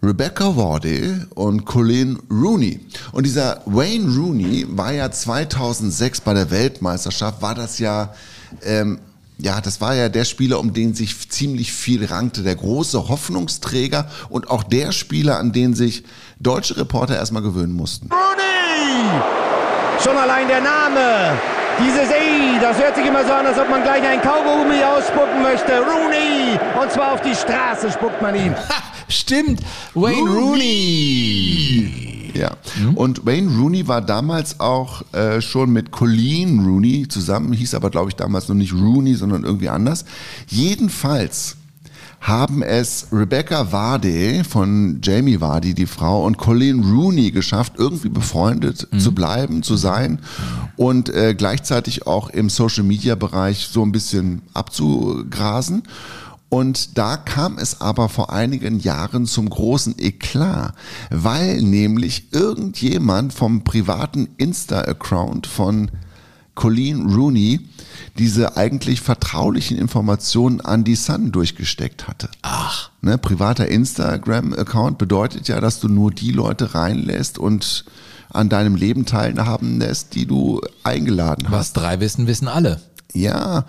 [0.03, 2.81] Rebecca Wardy und Colleen Rooney.
[3.13, 8.15] Und dieser Wayne Rooney war ja 2006 bei der Weltmeisterschaft, war das ja,
[8.63, 8.99] ähm,
[9.39, 14.09] ja, das war ja der Spieler, um den sich ziemlich viel rankte, der große Hoffnungsträger
[14.29, 16.05] und auch der Spieler, an den sich
[16.41, 18.09] deutsche Reporter erstmal gewöhnen mussten.
[18.11, 19.09] Rooney!
[20.03, 21.39] Schon allein der Name.
[21.79, 25.43] Dieses Ey, das hört sich immer so an, als ob man gleich ein Kaugummi ausspucken
[25.43, 25.73] möchte.
[25.79, 26.59] Rooney!
[26.81, 28.55] Und zwar auf die Straße spuckt man ihn.
[29.09, 29.61] Stimmt,
[29.95, 32.33] Wayne Rooney.
[32.35, 32.57] Ja.
[32.95, 38.11] Und Wayne Rooney war damals auch äh, schon mit Colleen Rooney zusammen, hieß aber, glaube
[38.11, 40.05] ich, damals noch nicht Rooney, sondern irgendwie anders.
[40.49, 41.57] Jedenfalls
[42.27, 48.89] haben es Rebecca Vardy von Jamie Vardy, die Frau, und Colleen Rooney geschafft, irgendwie befreundet
[48.99, 50.19] zu bleiben, zu sein
[50.77, 55.85] und äh, gleichzeitig auch im Social-Media-Bereich so ein bisschen abzugrasen.
[56.49, 60.75] Und da kam es aber vor einigen Jahren zum großen Eklat,
[61.11, 65.91] weil nämlich irgendjemand vom privaten Insta-Account von
[66.57, 67.61] Colleen Rooney
[68.19, 72.29] diese eigentlich vertraulichen Informationen an die Sun durchgesteckt hatte.
[72.43, 72.91] Ach.
[73.03, 77.85] Ne, privater Instagram-Account bedeutet ja, dass du nur die Leute reinlässt und
[78.31, 81.53] an deinem Leben teilhaben lässt, die du eingeladen hast.
[81.53, 82.81] Was drei wissen, wissen alle.
[83.13, 83.67] Ja,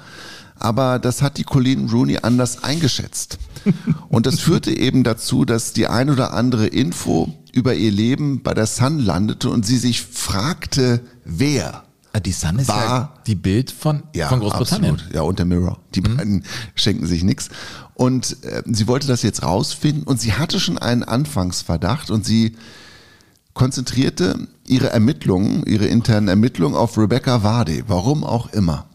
[0.59, 3.37] aber das hat die Colleen Rooney anders eingeschätzt.
[4.09, 8.53] Und das führte eben dazu, dass die ein oder andere Info über ihr Leben bei
[8.53, 11.83] der Sun landete und sie sich fragte, wer.
[12.19, 14.95] Die Sun ist war, ja die Bild von, ja, von Großbritannien.
[14.95, 15.15] Absolut.
[15.15, 15.79] Ja, und der Mirror.
[15.95, 16.43] Die beiden
[16.75, 17.49] schenken sich nichts.
[17.93, 22.55] Und äh, sie wollte das jetzt rausfinden und sie hatte schon einen Anfangsverdacht und sie
[23.53, 28.85] konzentrierte ihre Ermittlungen, ihre internen Ermittlungen auf Rebecca Vardy, warum auch immer.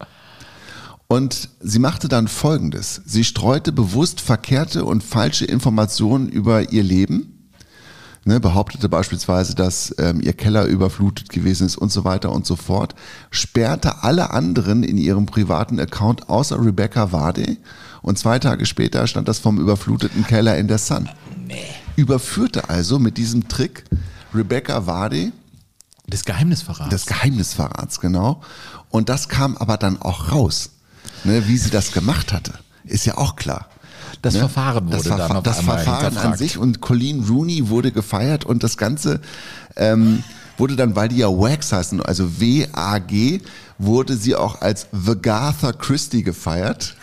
[1.07, 3.01] Und sie machte dann Folgendes.
[3.05, 7.32] Sie streute bewusst verkehrte und falsche Informationen über ihr Leben.
[8.25, 12.55] Ne, behauptete beispielsweise, dass ähm, ihr Keller überflutet gewesen ist und so weiter und so
[12.55, 12.95] fort.
[13.31, 17.57] Sperrte alle anderen in ihrem privaten Account außer Rebecca Vardy.
[18.01, 21.09] Und zwei Tage später stand das vom überfluteten Keller in der Sun.
[21.97, 23.83] Überführte also mit diesem Trick
[24.33, 25.33] Rebecca Vardy
[26.07, 26.89] des Geheimnisverrats.
[26.89, 28.41] Des Geheimnisverrats, genau.
[28.89, 30.69] Und das kam aber dann auch raus.
[31.25, 32.53] Ne, wie sie das gemacht hatte,
[32.85, 33.67] ist ja auch klar.
[34.23, 34.39] Das Ne?
[34.39, 38.45] Verfahren wurde das Verfa- dann auf Das Verfahren an sich und Colleen Rooney wurde gefeiert
[38.45, 39.19] und das Ganze
[39.75, 40.23] ähm,
[40.57, 43.41] wurde dann, weil die ja WAGs heißen, also W-A-G,
[43.77, 46.95] wurde sie auch als Vagatha Christie gefeiert.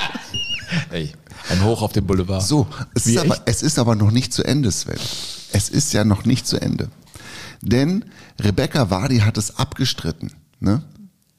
[0.90, 1.12] Ey,
[1.50, 2.42] ein Hoch auf dem Boulevard.
[2.42, 4.98] So, es ist, aber, es ist aber noch nicht zu Ende, Sven.
[5.52, 6.88] Es ist ja noch nicht zu Ende.
[7.62, 8.04] Denn
[8.40, 10.82] Rebecca Vardy hat es abgestritten, ne?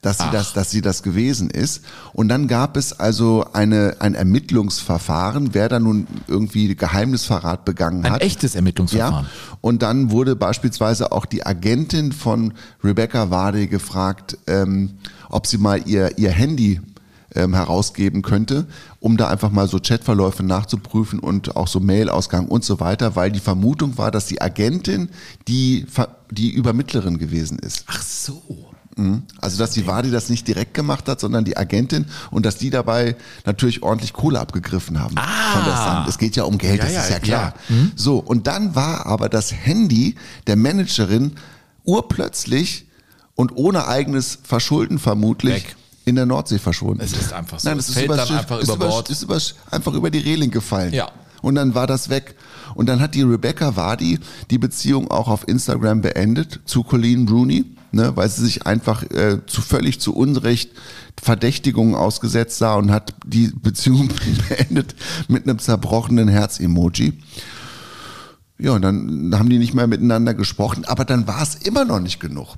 [0.01, 0.31] Dass, sie Ach.
[0.31, 1.83] das, dass sie das gewesen ist.
[2.13, 8.13] Und dann gab es also eine, ein Ermittlungsverfahren, wer da nun irgendwie Geheimnisverrat begangen Ein
[8.13, 8.21] hat.
[8.21, 9.25] echtes Ermittlungsverfahren.
[9.25, 9.57] Ja.
[9.61, 14.91] Und dann wurde beispielsweise auch die Agentin von Rebecca Vardy gefragt, ähm,
[15.27, 16.79] ob sie mal ihr, ihr Handy
[17.35, 18.65] ähm, herausgeben könnte,
[18.99, 23.31] um da einfach mal so Chatverläufe nachzuprüfen und auch so Mailausgang und so weiter, weil
[23.31, 25.09] die Vermutung war, dass die Agentin
[25.47, 25.85] die,
[26.31, 27.83] die Übermittlerin gewesen ist.
[27.87, 28.68] Ach so.
[28.99, 29.23] Mhm.
[29.39, 32.69] Also dass die Wadi das nicht direkt gemacht hat, sondern die Agentin und dass die
[32.69, 36.05] dabei natürlich ordentlich Kohle abgegriffen haben von der Sun.
[36.07, 36.83] Es geht ja um Geld, Ah.
[36.83, 37.53] Ja, das ja, ist ja klar.
[37.69, 37.75] ja.
[37.75, 37.91] Mhm.
[37.95, 40.15] So, und dann war aber das Handy
[40.47, 41.33] der Managerin
[41.85, 42.85] urplötzlich
[43.35, 45.75] und ohne eigenes Verschulden vermutlich Weg.
[46.05, 47.01] in der Nordsee verschwunden.
[47.03, 47.69] Es ist einfach so.
[47.69, 49.09] Nein, Es es ist fällt dann einfach ist über Bord.
[49.09, 50.93] Ist übers, einfach über die Reling gefallen.
[50.93, 51.09] Ja.
[51.41, 52.35] Und dann war das weg.
[52.75, 54.19] Und dann hat die Rebecca Vardy
[54.51, 59.39] die Beziehung auch auf Instagram beendet zu Colleen Rooney, ne, weil sie sich einfach äh,
[59.45, 60.71] zu völlig zu Unrecht
[61.21, 64.09] Verdächtigungen ausgesetzt sah und hat die Beziehung
[64.49, 64.95] beendet
[65.27, 67.19] mit einem zerbrochenen Herz-Emoji.
[68.57, 71.99] Ja, und dann haben die nicht mehr miteinander gesprochen, aber dann war es immer noch
[71.99, 72.55] nicht genug.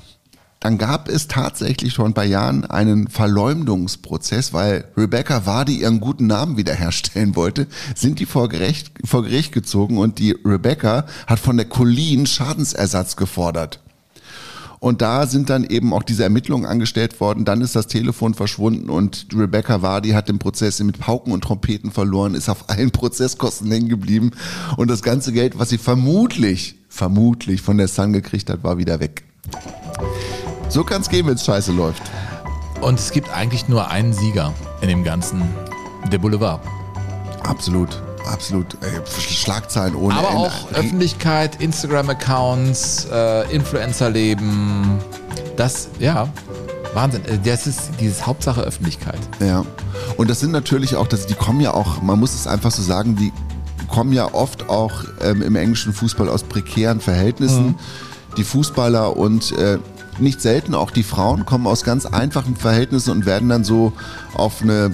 [0.62, 6.56] Dann gab es tatsächlich schon bei Jahren einen Verleumdungsprozess, weil Rebecca Vardy ihren guten Namen
[6.56, 7.66] wiederherstellen wollte,
[7.96, 13.16] sind die vor Gericht, vor Gericht gezogen und die Rebecca hat von der Colleen Schadensersatz
[13.16, 13.80] gefordert.
[14.82, 17.46] Und da sind dann eben auch diese Ermittlungen angestellt worden.
[17.46, 21.92] Dann ist das Telefon verschwunden und Rebecca Vardy hat den Prozess mit Pauken und Trompeten
[21.92, 24.32] verloren, ist auf allen Prozesskosten hängen geblieben.
[24.78, 29.00] Und das ganze Geld, was sie vermutlich, vermutlich von der Sun gekriegt hat, war wieder
[29.00, 29.24] weg.
[30.68, 32.02] So kann es gehen, wenn es scheiße läuft.
[32.82, 34.52] Und es gibt eigentlich nur einen Sieger
[34.82, 35.44] in dem Ganzen,
[36.12, 36.60] der Boulevard.
[37.44, 38.78] Absolut, absolut.
[38.82, 40.40] Ey, Schlagzeilen ohne Aber Ende.
[40.42, 45.00] auch Öffentlichkeit, Instagram-Accounts, äh, Influencer-Leben.
[45.58, 46.28] Das, ja,
[46.94, 47.24] Wahnsinn.
[47.26, 49.20] Äh, Das ist dieses Hauptsache Öffentlichkeit.
[49.40, 49.66] Ja.
[50.18, 52.82] Und das sind natürlich auch, das, die kommen ja auch, man muss es einfach so
[52.82, 53.32] sagen, die
[53.88, 57.68] kommen ja oft auch ähm, im englischen Fußball aus prekären Verhältnissen.
[57.68, 57.76] Mhm.
[58.38, 59.78] Die Fußballer und äh,
[60.22, 63.94] nicht selten auch die Frauen kommen aus ganz einfachen Verhältnissen und werden dann so
[64.34, 64.92] auf eine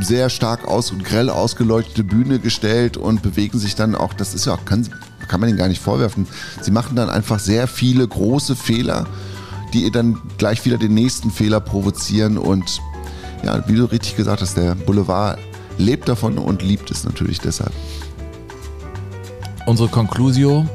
[0.00, 4.46] sehr stark aus und grell ausgeleuchtete Bühne gestellt und bewegen sich dann auch, das ist
[4.46, 4.88] ja auch, kann,
[5.28, 6.26] kann man ihnen gar nicht vorwerfen.
[6.60, 9.06] Sie machen dann einfach sehr viele große Fehler,
[9.72, 12.80] die dann gleich wieder den nächsten Fehler provozieren und
[13.44, 15.38] ja, wie du richtig gesagt hast, der Boulevard
[15.78, 17.72] lebt davon und liebt es natürlich deshalb.
[19.66, 20.66] Unsere Conclusio,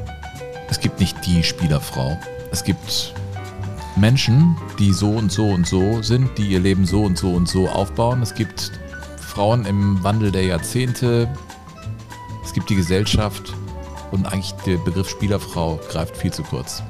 [0.68, 2.18] es gibt nicht die Spielerfrau.
[2.52, 3.14] Es gibt
[4.00, 7.48] Menschen, die so und so und so sind, die ihr Leben so und so und
[7.48, 8.22] so aufbauen.
[8.22, 8.72] Es gibt
[9.18, 11.28] Frauen im Wandel der Jahrzehnte.
[12.44, 13.52] Es gibt die Gesellschaft.
[14.10, 16.82] Und eigentlich der Begriff Spielerfrau greift viel zu kurz.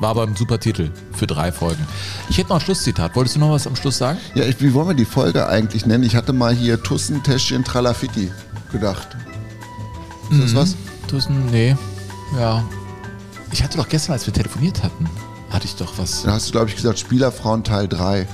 [0.00, 1.86] War aber ein super Titel für drei Folgen.
[2.28, 3.16] Ich hätte noch ein Schlusszitat.
[3.16, 4.18] Wolltest du noch was am Schluss sagen?
[4.34, 6.04] Ja, ich, wie wollen wir die Folge eigentlich nennen?
[6.04, 8.30] Ich hatte mal hier Tussen, Täschchen, Tralafitti
[8.72, 9.16] gedacht.
[10.30, 10.56] Ist das Mhm.
[10.56, 10.76] was?
[11.08, 11.74] Tussen, nee.
[12.38, 12.62] Ja.
[13.52, 15.08] Ich hatte doch gestern, als wir telefoniert hatten,
[15.56, 16.22] hatte ich doch was.
[16.22, 18.20] Da hast du, glaube ich, gesagt, Spielerfrauen Teil 3.
[18.20, 18.26] Äh,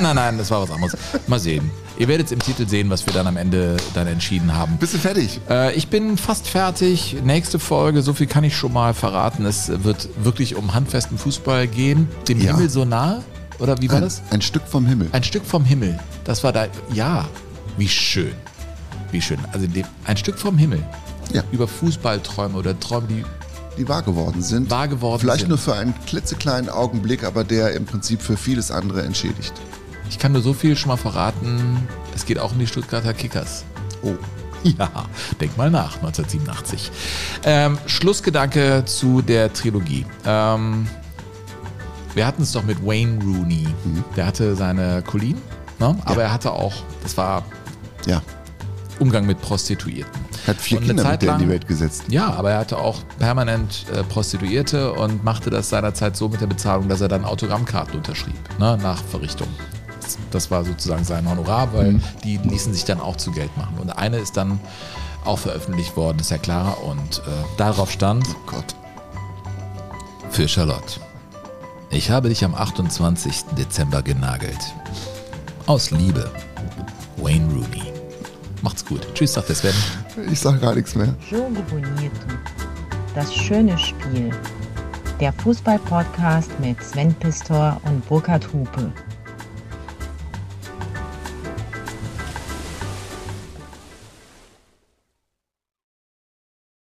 [0.00, 0.96] nein, nein, das war was anderes.
[1.26, 1.70] Mal sehen.
[1.98, 4.76] Ihr werdet im Titel sehen, was wir dann am Ende dann entschieden haben.
[4.78, 5.40] Bist du fertig?
[5.50, 7.16] Äh, ich bin fast fertig.
[7.24, 9.44] Nächste Folge, so viel kann ich schon mal verraten.
[9.44, 12.08] Es wird wirklich um handfesten Fußball gehen.
[12.28, 12.52] Dem Ja.
[12.52, 13.22] Himmel so nah?
[13.58, 14.22] Oder wie war Ein, das?
[14.30, 15.08] ein Stück vom Himmel.
[15.12, 15.98] Ein Stück vom Himmel.
[16.24, 16.66] Das war da.
[16.94, 17.28] Ja,
[17.76, 18.32] wie schön.
[19.12, 19.38] Wie schön.
[19.52, 19.66] Also
[20.06, 20.82] ein Stück vom Himmel.
[21.32, 21.42] Ja.
[21.52, 23.24] Über Fußballträume oder Träume, die
[23.80, 24.68] Die wahr geworden sind.
[24.70, 25.48] wahr geworden Vielleicht sind.
[25.48, 29.54] nur für einen klitzekleinen Augenblick, aber der im Prinzip für vieles andere entschädigt.
[30.10, 31.88] Ich kann nur so viel schon mal verraten.
[32.14, 33.64] Es geht auch um die Stuttgarter Kickers.
[34.02, 34.12] Oh.
[34.62, 34.90] Ja,
[35.40, 36.90] denk mal nach, 1987.
[37.44, 40.04] Ähm, Schlussgedanke zu der Trilogie.
[40.26, 40.86] Ähm,
[42.14, 43.66] Wir hatten es doch mit Wayne Rooney.
[44.14, 45.38] Der hatte seine Colleen,
[45.78, 45.96] ne?
[46.04, 47.42] aber er hatte auch, das war
[48.04, 48.20] ja.
[49.00, 50.20] Umgang mit Prostituierten.
[50.46, 52.04] Hat vier Und Kinder mit Zeit der in die lang- Welt gesetzt.
[52.08, 56.46] Ja, aber er hatte auch permanent äh, Prostituierte und machte das seinerzeit so mit der
[56.46, 59.48] Bezahlung, dass er dann Autogrammkarten unterschrieb, ne, nach Verrichtung.
[60.32, 62.02] Das, war sozusagen sein Honorar, weil Mhm.
[62.24, 63.78] die ließen sich dann auch zu Geld machen.
[63.80, 64.58] Und eine ist dann
[65.24, 66.82] auch veröffentlicht worden, ist ja klar.
[66.82, 68.74] Und äh, darauf stand: Gott.
[70.30, 71.00] Für Charlotte.
[71.90, 73.44] Ich habe dich am 28.
[73.58, 74.58] Dezember genagelt.
[75.66, 76.30] Aus Liebe.
[77.16, 77.92] Wayne Rooney.
[78.62, 79.06] Macht's gut.
[79.14, 79.74] Tschüss, sagt der Sven.
[80.30, 81.14] Ich sag gar nichts mehr.
[81.30, 82.12] Jogo Bonito.
[83.14, 84.30] Das schöne Spiel.
[85.20, 88.92] Der Fußball-Podcast mit Sven Pistor und Burkhard Hupe.